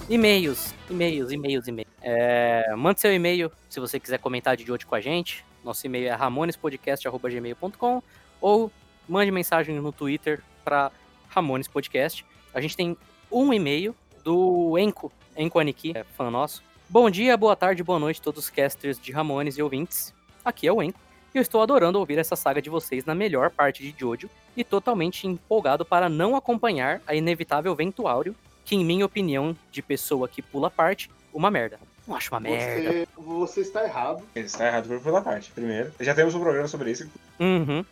E-mails, 0.09 0.73
e-mails, 0.89 1.31
e-mails, 1.33 1.67
e-mails. 1.67 1.91
É, 2.01 2.73
mande 2.77 3.01
seu 3.01 3.13
e-mail 3.13 3.51
se 3.69 3.77
você 3.77 3.99
quiser 3.99 4.17
comentar 4.19 4.55
de 4.55 4.71
hoje 4.71 4.85
com 4.85 4.95
a 4.95 5.01
gente. 5.01 5.43
Nosso 5.65 5.85
e-mail 5.85 6.07
é 6.07 6.13
ramonespodcast.gmail.com 6.13 8.01
ou 8.39 8.71
mande 9.07 9.31
mensagem 9.31 9.75
no 9.75 9.91
Twitter 9.91 10.41
para 10.63 10.93
Ramones 11.27 11.67
Podcast. 11.67 12.25
A 12.53 12.61
gente 12.61 12.77
tem 12.77 12.95
um 13.29 13.53
e-mail 13.53 13.93
do 14.23 14.77
Enco, 14.79 15.11
Enco 15.35 15.59
Aniki, 15.59 15.91
é 15.93 16.05
fã 16.05 16.31
nosso. 16.31 16.63
Bom 16.87 17.09
dia, 17.09 17.35
boa 17.35 17.57
tarde, 17.57 17.83
boa 17.83 17.99
noite 17.99 18.21
todos 18.21 18.45
os 18.45 18.49
casters 18.49 18.97
de 18.97 19.11
Ramones 19.11 19.57
e 19.57 19.61
ouvintes. 19.61 20.13
Aqui 20.43 20.67
é 20.67 20.71
o 20.71 20.81
Enco. 20.81 20.97
E 21.35 21.37
eu 21.37 21.41
estou 21.41 21.61
adorando 21.61 21.99
ouvir 21.99 22.17
essa 22.17 22.37
saga 22.37 22.61
de 22.61 22.69
vocês 22.69 23.03
na 23.03 23.13
melhor 23.13 23.49
parte 23.49 23.83
de 23.83 23.93
Jojo 23.99 24.29
e 24.55 24.63
totalmente 24.63 25.27
empolgado 25.27 25.83
para 25.83 26.07
não 26.07 26.33
acompanhar 26.33 27.01
a 27.05 27.13
inevitável 27.13 27.75
Ventuário 27.75 28.33
que, 28.67 28.75
em 28.75 28.83
minha 28.83 29.05
opinião, 29.05 29.55
de 29.71 29.81
pessoa 29.81 30.27
que 30.27 30.41
pula 30.41 30.69
parte, 30.69 31.09
uma 31.33 31.49
merda. 31.49 31.79
Não 32.05 32.15
acho 32.17 32.33
uma 32.33 32.39
merda. 32.41 32.91
Você, 32.91 33.07
você 33.15 33.61
está 33.61 33.83
errado. 33.85 34.21
Ele 34.35 34.45
está 34.45 34.67
errado 34.67 34.87
por 34.89 34.99
pela 34.99 35.21
parte, 35.21 35.51
primeiro. 35.51 35.93
Já 36.01 36.13
temos 36.13 36.35
um 36.35 36.39
programa 36.41 36.67
sobre 36.67 36.91
isso, 36.91 37.09
Uhum. 37.39 37.83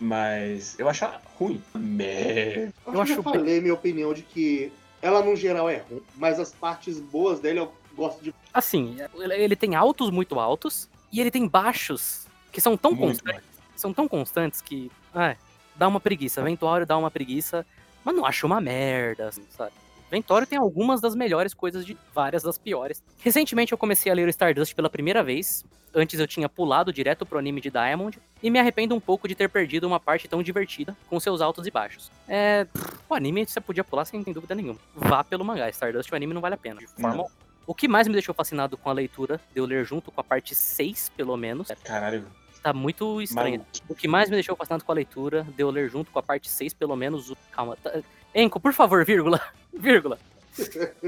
mas 0.00 0.78
eu 0.78 0.88
acho 0.88 1.04
ruim. 1.36 1.60
Merda. 1.74 2.72
Eu, 2.86 2.94
Eu 2.94 3.00
acho 3.02 3.14
já 3.16 3.22
falei 3.22 3.60
minha 3.60 3.74
opinião 3.74 4.14
de 4.14 4.22
que 4.22 4.72
ela 5.02 5.20
no 5.22 5.34
geral 5.34 5.68
é 5.68 5.78
ruim, 5.78 6.00
mas 6.16 6.38
as 6.38 6.52
partes 6.52 7.00
boas 7.00 7.40
dele 7.40 7.58
eu 7.58 7.72
gosto 7.96 8.22
de. 8.22 8.32
Assim, 8.54 8.96
ele- 9.18 9.56
tem 9.56 9.74
altos 9.74 10.10
muito 10.10 10.38
altos 10.38 10.88
e 11.12 11.20
ele 11.20 11.30
tem 11.30 11.46
baixos 11.48 12.26
que 12.52 12.60
são 12.60 12.76
tão 12.76 12.92
Muito 12.92 13.22
constantes, 13.22 13.48
são 13.74 13.92
tão 13.92 14.06
constantes 14.08 14.60
que, 14.60 14.90
ah, 15.14 15.34
dá 15.74 15.88
uma 15.88 15.98
preguiça. 16.00 16.40
Ventuário 16.42 16.86
dá 16.86 16.96
uma 16.96 17.10
preguiça, 17.10 17.66
mas 18.04 18.14
não 18.16 18.24
acho 18.24 18.46
uma 18.46 18.60
merda, 18.60 19.28
assim, 19.28 19.44
sabe? 19.50 19.72
Ventório 20.10 20.46
tem 20.46 20.58
algumas 20.58 21.00
das 21.00 21.14
melhores 21.14 21.52
coisas 21.52 21.84
de 21.84 21.96
várias 22.14 22.42
das 22.42 22.56
piores. 22.56 23.02
Recentemente 23.18 23.72
eu 23.72 23.78
comecei 23.78 24.10
a 24.10 24.14
ler 24.14 24.26
o 24.26 24.30
Stardust 24.30 24.74
pela 24.74 24.88
primeira 24.88 25.22
vez. 25.22 25.64
Antes 25.94 26.20
eu 26.20 26.26
tinha 26.26 26.48
pulado 26.48 26.92
direto 26.92 27.24
pro 27.24 27.38
anime 27.38 27.60
de 27.60 27.70
Diamond 27.70 28.18
e 28.42 28.50
me 28.50 28.58
arrependo 28.58 28.94
um 28.94 29.00
pouco 29.00 29.26
de 29.26 29.34
ter 29.34 29.48
perdido 29.48 29.86
uma 29.86 29.98
parte 29.98 30.28
tão 30.28 30.42
divertida 30.42 30.96
com 31.08 31.18
seus 31.18 31.40
altos 31.40 31.66
e 31.66 31.70
baixos. 31.70 32.10
É, 32.28 32.66
o 33.08 33.14
anime 33.14 33.46
você 33.46 33.60
podia 33.60 33.82
pular 33.82 34.04
sem 34.04 34.22
dúvida 34.22 34.54
nenhuma. 34.54 34.78
Vá 34.94 35.24
pelo 35.24 35.44
mangá, 35.44 35.68
Stardust 35.70 36.12
o 36.12 36.16
anime 36.16 36.34
não 36.34 36.40
vale 36.40 36.54
a 36.54 36.58
pena. 36.58 36.80
De 36.80 36.86
forma 36.86 37.08
alguma. 37.08 37.48
O 37.68 37.74
que 37.74 37.86
mais 37.86 38.08
me 38.08 38.14
deixou 38.14 38.34
fascinado 38.34 38.78
com 38.78 38.88
a 38.88 38.94
leitura, 38.94 39.38
de 39.52 39.60
eu 39.60 39.66
ler 39.66 39.84
junto 39.84 40.10
com 40.10 40.18
a 40.18 40.24
parte 40.24 40.54
6, 40.54 41.12
pelo 41.14 41.36
menos, 41.36 41.68
Caralho. 41.84 42.26
tá 42.62 42.72
muito 42.72 43.20
estranho. 43.20 43.58
Maluco. 43.58 43.70
O 43.86 43.94
que 43.94 44.08
mais 44.08 44.30
me 44.30 44.36
deixou 44.36 44.56
fascinado 44.56 44.82
com 44.82 44.90
a 44.90 44.94
leitura, 44.94 45.46
de 45.54 45.62
eu 45.62 45.68
ler 45.68 45.90
junto 45.90 46.10
com 46.10 46.18
a 46.18 46.22
parte 46.22 46.48
6, 46.48 46.72
pelo 46.72 46.96
menos. 46.96 47.30
Calma. 47.52 47.76
Tá... 47.76 48.00
Enco, 48.40 48.60
por 48.60 48.72
favor, 48.72 49.04
vírgula. 49.04 49.40
Vírgula. 49.74 50.16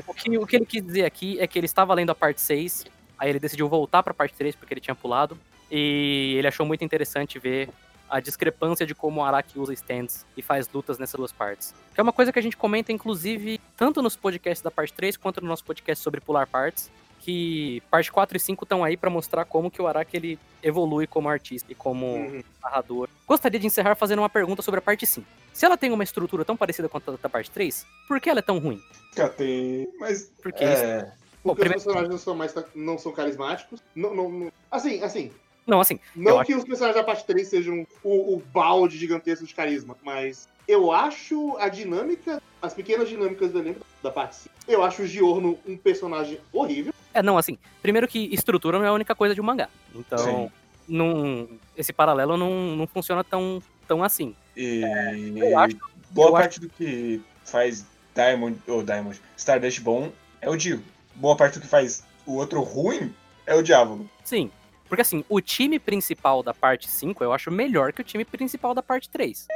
O 0.06 0.14
que, 0.14 0.38
o 0.38 0.46
que 0.46 0.56
ele 0.56 0.66
quis 0.66 0.84
dizer 0.84 1.04
aqui 1.04 1.38
é 1.40 1.46
que 1.46 1.58
ele 1.58 1.66
estava 1.66 1.94
lendo 1.94 2.10
a 2.10 2.14
parte 2.14 2.40
6, 2.40 2.84
aí 3.16 3.30
ele 3.30 3.38
decidiu 3.38 3.68
voltar 3.68 4.02
pra 4.02 4.12
parte 4.12 4.34
3 4.34 4.54
porque 4.56 4.74
ele 4.74 4.80
tinha 4.80 4.94
pulado. 4.94 5.38
E 5.70 6.34
ele 6.36 6.48
achou 6.48 6.66
muito 6.66 6.84
interessante 6.84 7.38
ver 7.38 7.68
a 8.08 8.18
discrepância 8.18 8.84
de 8.84 8.94
como 8.94 9.20
o 9.20 9.24
Araki 9.24 9.60
usa 9.60 9.72
stands 9.72 10.26
e 10.36 10.42
faz 10.42 10.68
lutas 10.72 10.98
nessas 10.98 11.16
duas 11.16 11.30
partes. 11.30 11.72
Que 11.94 12.00
é 12.00 12.02
uma 12.02 12.12
coisa 12.12 12.32
que 12.32 12.38
a 12.38 12.42
gente 12.42 12.56
comenta, 12.56 12.90
inclusive, 12.90 13.60
tanto 13.76 14.02
nos 14.02 14.16
podcasts 14.16 14.62
da 14.62 14.70
parte 14.70 14.92
3 14.92 15.16
quanto 15.16 15.40
no 15.40 15.46
nosso 15.46 15.64
podcast 15.64 16.02
sobre 16.02 16.20
pular 16.20 16.48
partes. 16.48 16.90
Que 17.30 17.80
parte 17.88 18.10
4 18.10 18.36
e 18.36 18.40
5 18.40 18.64
estão 18.64 18.82
aí 18.82 18.96
pra 18.96 19.08
mostrar 19.08 19.44
como 19.44 19.70
que 19.70 19.80
o 19.80 19.86
Araki 19.86 20.16
ele 20.16 20.38
evolui 20.60 21.06
como 21.06 21.28
artista 21.28 21.70
e 21.70 21.74
como 21.76 22.06
Uhum. 22.06 22.42
narrador. 22.60 23.08
Gostaria 23.26 23.60
de 23.60 23.66
encerrar 23.68 23.94
fazendo 23.94 24.18
uma 24.18 24.28
pergunta 24.28 24.62
sobre 24.62 24.78
a 24.78 24.82
parte 24.82 25.06
5. 25.06 25.24
Se 25.52 25.64
ela 25.64 25.76
tem 25.76 25.92
uma 25.92 26.02
estrutura 26.02 26.44
tão 26.44 26.56
parecida 26.56 26.88
quanto 26.88 27.12
a 27.12 27.16
da 27.16 27.28
parte 27.28 27.48
3, 27.52 27.86
por 28.08 28.20
que 28.20 28.28
ela 28.28 28.40
é 28.40 28.42
tão 28.42 28.58
ruim? 28.58 28.80
Catei. 29.14 29.86
Mas. 30.00 30.32
Porque 30.42 30.64
isso- 30.64 30.82
É. 30.82 31.12
Bom, 31.44 31.54
Porque 31.54 31.60
primeiro- 31.60 31.78
os 31.78 31.84
personagens 31.84 32.10
não 32.10 32.18
são 32.18 32.34
mais 32.34 32.54
não 32.74 32.98
são 32.98 33.12
carismáticos. 33.12 33.80
Não, 33.94 34.12
não, 34.14 34.28
não- 34.28 34.52
Assim, 34.70 35.00
assim. 35.04 35.30
Não, 35.66 35.80
assim, 35.80 36.00
Não 36.16 36.42
que 36.44 36.54
os 36.54 36.64
personagens 36.64 36.96
da 37.00 37.04
parte 37.04 37.24
3 37.24 37.46
sejam 37.46 37.86
o, 38.02 38.34
o 38.34 38.42
balde 38.52 38.98
gigantesco 38.98 39.46
de 39.46 39.54
carisma, 39.54 39.96
mas 40.02 40.48
eu 40.66 40.90
acho 40.90 41.56
a 41.58 41.68
dinâmica, 41.68 42.42
as 42.60 42.74
pequenas 42.74 43.08
dinâmicas 43.08 43.52
do 43.52 43.60
elenco 43.60 43.86
da 44.02 44.10
parte 44.10 44.34
5. 44.36 44.54
Eu 44.66 44.82
acho 44.82 45.02
o 45.02 45.06
Giorno 45.06 45.56
um 45.66 45.76
personagem 45.76 46.40
horrível. 46.52 46.92
É, 47.12 47.22
não, 47.22 47.36
assim, 47.38 47.58
primeiro 47.82 48.06
que 48.08 48.32
estrutura 48.32 48.78
não 48.78 48.84
é 48.84 48.88
a 48.88 48.92
única 48.92 49.14
coisa 49.14 49.34
de 49.34 49.40
um 49.40 49.44
mangá. 49.44 49.68
Então, 49.94 50.18
Sim. 50.18 50.50
não, 50.88 51.48
esse 51.76 51.92
paralelo 51.92 52.36
não, 52.36 52.76
não 52.76 52.86
funciona 52.86 53.24
tão, 53.24 53.62
tão 53.88 54.02
assim. 54.04 54.34
E. 54.56 54.82
eu 55.36 55.58
acho- 55.58 55.76
Boa 56.10 56.28
eu 56.28 56.32
parte 56.32 56.58
do 56.60 56.68
que 56.68 57.20
faz 57.44 57.86
Diamond. 58.14 58.58
Ou 58.66 58.82
Diamond. 58.82 59.20
Stardust 59.36 59.80
bom 59.80 60.10
é 60.40 60.48
o 60.50 60.56
Dio. 60.56 60.82
Boa 61.14 61.36
parte 61.36 61.58
do 61.58 61.62
que 61.62 61.68
faz 61.68 62.02
o 62.26 62.34
outro 62.34 62.60
ruim 62.62 63.14
é 63.46 63.54
o 63.54 63.62
Diávolo. 63.62 64.08
Sim, 64.24 64.50
porque 64.90 65.02
assim, 65.02 65.24
o 65.28 65.40
time 65.40 65.78
principal 65.78 66.42
da 66.42 66.52
parte 66.52 66.90
5 66.90 67.22
eu 67.22 67.32
acho 67.32 67.48
melhor 67.48 67.92
que 67.92 68.00
o 68.00 68.04
time 68.04 68.24
principal 68.24 68.74
da 68.74 68.82
parte 68.82 69.08
3. 69.08 69.46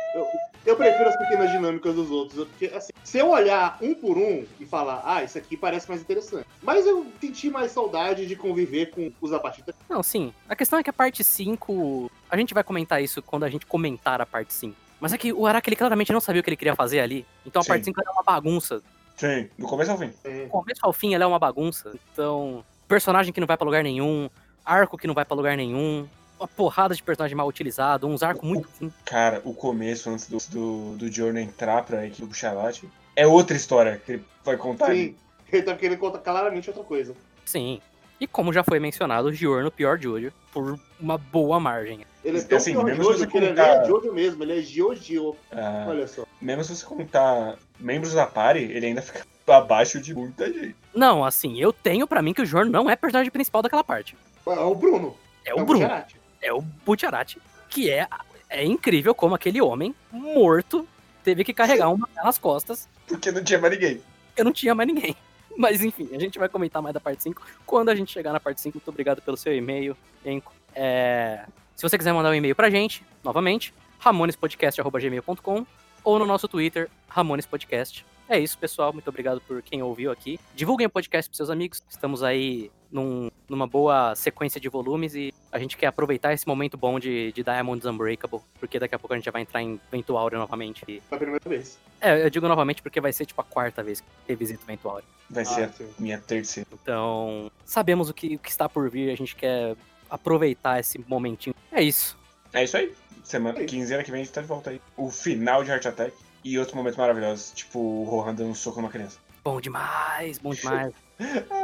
Eu 0.64 0.76
prefiro 0.76 1.08
as 1.08 1.16
pequenas 1.18 1.50
dinâmicas 1.50 1.96
dos 1.96 2.08
outros, 2.08 2.46
porque 2.46 2.66
assim, 2.66 2.92
se 3.02 3.18
eu 3.18 3.30
olhar 3.30 3.76
um 3.82 3.94
por 3.94 4.16
um 4.16 4.46
e 4.60 4.64
falar, 4.64 5.02
ah, 5.04 5.24
isso 5.24 5.36
aqui 5.36 5.56
parece 5.56 5.88
mais 5.88 6.00
interessante. 6.00 6.46
Mas 6.62 6.86
eu 6.86 7.04
senti 7.20 7.50
mais 7.50 7.72
saudade 7.72 8.26
de 8.26 8.36
conviver 8.36 8.90
com 8.92 9.12
os 9.20 9.32
da 9.32 9.40
parte 9.40 9.60
3. 9.64 9.76
Não, 9.90 10.04
sim. 10.04 10.32
A 10.48 10.54
questão 10.54 10.78
é 10.78 10.84
que 10.84 10.90
a 10.90 10.92
parte 10.92 11.24
5. 11.24 12.08
A 12.30 12.36
gente 12.36 12.54
vai 12.54 12.62
comentar 12.62 13.02
isso 13.02 13.20
quando 13.20 13.42
a 13.42 13.50
gente 13.50 13.66
comentar 13.66 14.20
a 14.20 14.26
parte 14.26 14.54
5. 14.54 14.76
Mas 15.00 15.12
é 15.12 15.18
que 15.18 15.32
o 15.32 15.46
Araki 15.48 15.68
ele 15.68 15.76
claramente 15.76 16.12
não 16.12 16.20
sabia 16.20 16.40
o 16.40 16.44
que 16.44 16.48
ele 16.50 16.56
queria 16.56 16.76
fazer 16.76 17.00
ali. 17.00 17.26
Então 17.44 17.58
a 17.58 17.62
Sim. 17.64 17.68
parte 17.70 17.84
5 17.86 18.00
era 18.00 18.12
uma 18.12 18.22
bagunça. 18.22 18.80
Sim, 19.16 19.48
do 19.58 19.66
começo 19.66 19.90
ao 19.90 19.98
fim. 19.98 20.12
É, 20.22 20.44
Do 20.44 20.50
começo 20.50 20.80
ao 20.82 20.92
fim 20.92 21.12
ela 21.12 21.24
é 21.24 21.26
uma 21.26 21.40
bagunça. 21.40 21.92
Então, 22.12 22.64
personagem 22.86 23.32
que 23.32 23.40
não 23.40 23.46
vai 23.48 23.56
pra 23.56 23.64
lugar 23.64 23.82
nenhum, 23.82 24.30
arco 24.64 24.96
que 24.98 25.06
não 25.06 25.14
vai 25.14 25.24
pra 25.24 25.36
lugar 25.36 25.56
nenhum, 25.56 26.08
uma 26.38 26.48
porrada 26.48 26.94
de 26.94 27.02
personagem 27.02 27.36
mal 27.36 27.46
utilizado, 27.46 28.06
uns 28.06 28.22
arcos 28.22 28.48
muito. 28.48 28.68
Cara, 29.04 29.40
o 29.44 29.54
começo, 29.54 30.10
antes 30.10 30.26
do, 30.28 30.38
do, 30.50 30.96
do 30.96 31.08
Giorno 31.10 31.38
entrar 31.38 31.82
pra 31.84 32.06
equipe 32.06 32.26
do 32.26 32.34
Charlotte, 32.34 32.88
é 33.16 33.26
outra 33.26 33.56
história 33.56 34.00
que 34.04 34.12
ele 34.12 34.24
vai 34.44 34.56
contar. 34.56 34.86
Sim, 34.86 35.14
ele 35.52 35.62
tá 35.62 35.74
querendo 35.76 35.98
contar 35.98 36.18
claramente 36.18 36.68
outra 36.70 36.82
coisa. 36.84 37.14
Sim. 37.44 37.80
E 38.20 38.26
como 38.26 38.52
já 38.52 38.62
foi 38.62 38.78
mencionado, 38.78 39.28
o 39.28 39.32
Giorno 39.32 39.70
pior 39.70 39.98
Jojo 39.98 40.32
por 40.52 40.78
uma 41.00 41.18
boa 41.18 41.58
margem. 41.58 42.00
Ele 42.24 42.38
é 42.38 42.42
tão 42.42 42.56
Assim, 42.58 42.72
pior 42.72 42.84
mesmo 42.84 43.02
Jojo 43.04 43.26
que 43.26 43.36
ele 43.36 43.48
contar- 43.48 43.82
é 43.82 43.84
Jojo 43.86 44.12
mesmo, 44.14 44.42
ele 44.44 44.58
é 44.58 44.62
Gio-Gio. 44.62 45.36
Ah, 45.52 45.84
Olha 45.88 46.06
só. 46.06 46.24
mesmo 46.40 46.64
se 46.64 46.74
você 46.76 46.86
contar 46.86 47.56
membros 47.78 48.14
da 48.14 48.24
party, 48.24 48.60
ele 48.60 48.86
ainda 48.86 49.02
fica 49.02 49.24
abaixo 49.46 50.00
de 50.00 50.14
muita 50.14 50.46
gente. 50.50 50.74
Não, 50.94 51.24
assim, 51.24 51.60
eu 51.60 51.72
tenho 51.72 52.06
pra 52.06 52.22
mim 52.22 52.32
que 52.32 52.40
o 52.42 52.46
Giorno 52.46 52.70
não 52.70 52.88
é 52.88 52.96
personagem 52.96 53.30
principal 53.30 53.60
daquela 53.62 53.84
parte. 53.84 54.16
É 54.46 54.60
o 54.60 54.74
Bruno. 54.74 55.16
É 55.44 55.54
o 55.54 55.64
Bruno. 55.64 55.80
Gujarati. 55.80 56.16
é 56.40 56.52
o 56.52 56.60
Butcherati, 56.60 57.38
que 57.68 57.90
é, 57.90 58.06
é 58.48 58.64
incrível 58.64 59.14
como 59.14 59.34
aquele 59.34 59.60
homem 59.60 59.94
morto 60.10 60.86
teve 61.22 61.44
que 61.44 61.54
carregar 61.54 61.88
uma 61.90 62.08
nas 62.14 62.38
costas. 62.38 62.88
Porque 63.06 63.30
não 63.30 63.42
tinha 63.42 63.58
mais 63.58 63.72
ninguém. 63.72 64.02
Eu 64.36 64.44
não 64.44 64.52
tinha 64.52 64.74
mais 64.74 64.86
ninguém. 64.86 65.16
Mas 65.56 65.82
enfim, 65.82 66.08
a 66.12 66.18
gente 66.18 66.38
vai 66.38 66.48
comentar 66.48 66.82
mais 66.82 66.92
da 66.92 67.00
parte 67.00 67.22
5 67.22 67.40
quando 67.64 67.88
a 67.88 67.94
gente 67.94 68.12
chegar 68.12 68.32
na 68.32 68.40
parte 68.40 68.60
5. 68.60 68.76
Muito 68.76 68.88
obrigado 68.88 69.22
pelo 69.22 69.36
seu 69.36 69.54
e-mail, 69.54 69.96
Enco. 70.24 70.52
É... 70.74 71.44
Se 71.76 71.82
você 71.82 71.96
quiser 71.96 72.12
mandar 72.12 72.30
um 72.30 72.34
e-mail 72.34 72.54
pra 72.54 72.70
gente, 72.70 73.04
novamente, 73.22 73.72
ramonespodcast.gmail.com 73.98 75.66
ou 76.02 76.18
no 76.18 76.26
nosso 76.26 76.48
Twitter, 76.48 76.90
ramonespodcast. 77.08 78.04
É 78.28 78.38
isso, 78.38 78.56
pessoal. 78.58 78.92
Muito 78.92 79.08
obrigado 79.08 79.40
por 79.42 79.60
quem 79.62 79.82
ouviu 79.82 80.10
aqui. 80.10 80.40
Divulguem 80.54 80.86
o 80.86 80.90
podcast 80.90 81.28
para 81.28 81.36
seus 81.36 81.50
amigos. 81.50 81.82
Estamos 81.88 82.22
aí 82.22 82.70
num, 82.90 83.30
numa 83.48 83.66
boa 83.66 84.14
sequência 84.14 84.60
de 84.60 84.68
volumes 84.68 85.14
e 85.14 85.32
a 85.52 85.58
gente 85.58 85.76
quer 85.76 85.88
aproveitar 85.88 86.32
esse 86.32 86.46
momento 86.48 86.76
bom 86.76 86.98
de, 86.98 87.32
de 87.32 87.42
Diamonds 87.42 87.84
Unbreakable, 87.84 88.40
porque 88.58 88.78
daqui 88.78 88.94
a 88.94 88.98
pouco 88.98 89.12
a 89.12 89.16
gente 89.16 89.26
já 89.26 89.30
vai 89.30 89.42
entrar 89.42 89.60
em 89.62 89.78
Vento 89.92 90.16
Áureo 90.16 90.38
novamente. 90.38 90.82
E... 90.88 91.00
Pela 91.02 91.18
primeira 91.18 91.48
vez. 91.48 91.78
É, 92.00 92.24
eu 92.24 92.30
digo 92.30 92.48
novamente 92.48 92.80
porque 92.82 93.00
vai 93.00 93.12
ser 93.12 93.26
tipo 93.26 93.40
a 93.40 93.44
quarta 93.44 93.82
vez 93.82 94.00
que 94.00 94.06
revisito 94.26 94.64
Vento 94.64 94.88
Áureo. 94.88 95.06
Vai 95.28 95.42
Ah, 95.42 95.46
ser 95.46 95.68
sim. 95.72 95.90
a 95.98 96.02
minha 96.02 96.18
terceira. 96.18 96.68
Então, 96.72 97.50
sabemos 97.64 98.08
o 98.08 98.14
que, 98.14 98.36
o 98.36 98.38
que 98.38 98.50
está 98.50 98.68
por 98.68 98.88
vir, 98.88 99.10
a 99.10 99.16
gente 99.16 99.34
quer 99.36 99.76
aproveitar 100.08 100.80
esse 100.80 100.98
momentinho. 101.06 101.54
É 101.72 101.82
isso. 101.82 102.16
É 102.52 102.64
isso 102.64 102.76
aí. 102.76 102.94
Semana, 103.22 103.58
É 103.58 103.64
isso. 103.64 103.74
quinzena 103.74 104.02
que 104.04 104.10
vem 104.10 104.20
a 104.20 104.24
gente 104.24 104.32
tá 104.34 104.40
de 104.42 104.46
volta 104.46 104.70
aí. 104.70 104.80
O 104.96 105.10
final 105.10 105.64
de 105.64 105.70
Heart 105.70 105.86
Attack 105.86 106.14
e 106.44 106.58
outros 106.58 106.76
momentos 106.76 106.98
maravilhosos, 106.98 107.52
tipo 107.54 107.78
o 107.78 108.04
Rohan 108.04 108.34
dando 108.34 108.50
um 108.50 108.54
soco 108.54 108.80
numa 108.80 108.90
criança. 108.90 109.18
Bom 109.42 109.60
demais, 109.60 110.38
bom 110.38 110.54
demais. 110.54 110.92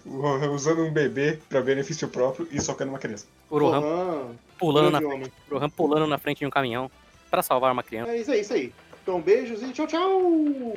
O 0.06 0.20
Rohan 0.20 0.50
usando 0.52 0.82
um 0.82 0.92
bebê 0.92 1.40
pra 1.48 1.60
benefício 1.60 2.06
próprio 2.06 2.46
e 2.52 2.60
socando 2.60 2.92
uma 2.92 3.00
criança. 3.00 3.26
O 3.50 3.58
Rohan 3.58 3.80
Rohan, 3.80 4.36
pulando, 4.56 4.90
na, 4.92 5.00
o 5.00 5.28
Rohan 5.50 5.68
pulando 5.68 6.06
na 6.06 6.18
frente 6.18 6.38
de 6.38 6.46
um 6.46 6.50
caminhão 6.50 6.88
para 7.28 7.42
salvar 7.42 7.72
uma 7.72 7.82
criança. 7.82 8.12
É 8.12 8.20
isso 8.20 8.30
aí, 8.30 8.40
isso 8.40 8.52
aí. 8.52 8.72
Então, 9.02 9.20
beijos 9.20 9.60
e 9.62 9.72
tchau, 9.72 9.88
tchau! 9.88 10.76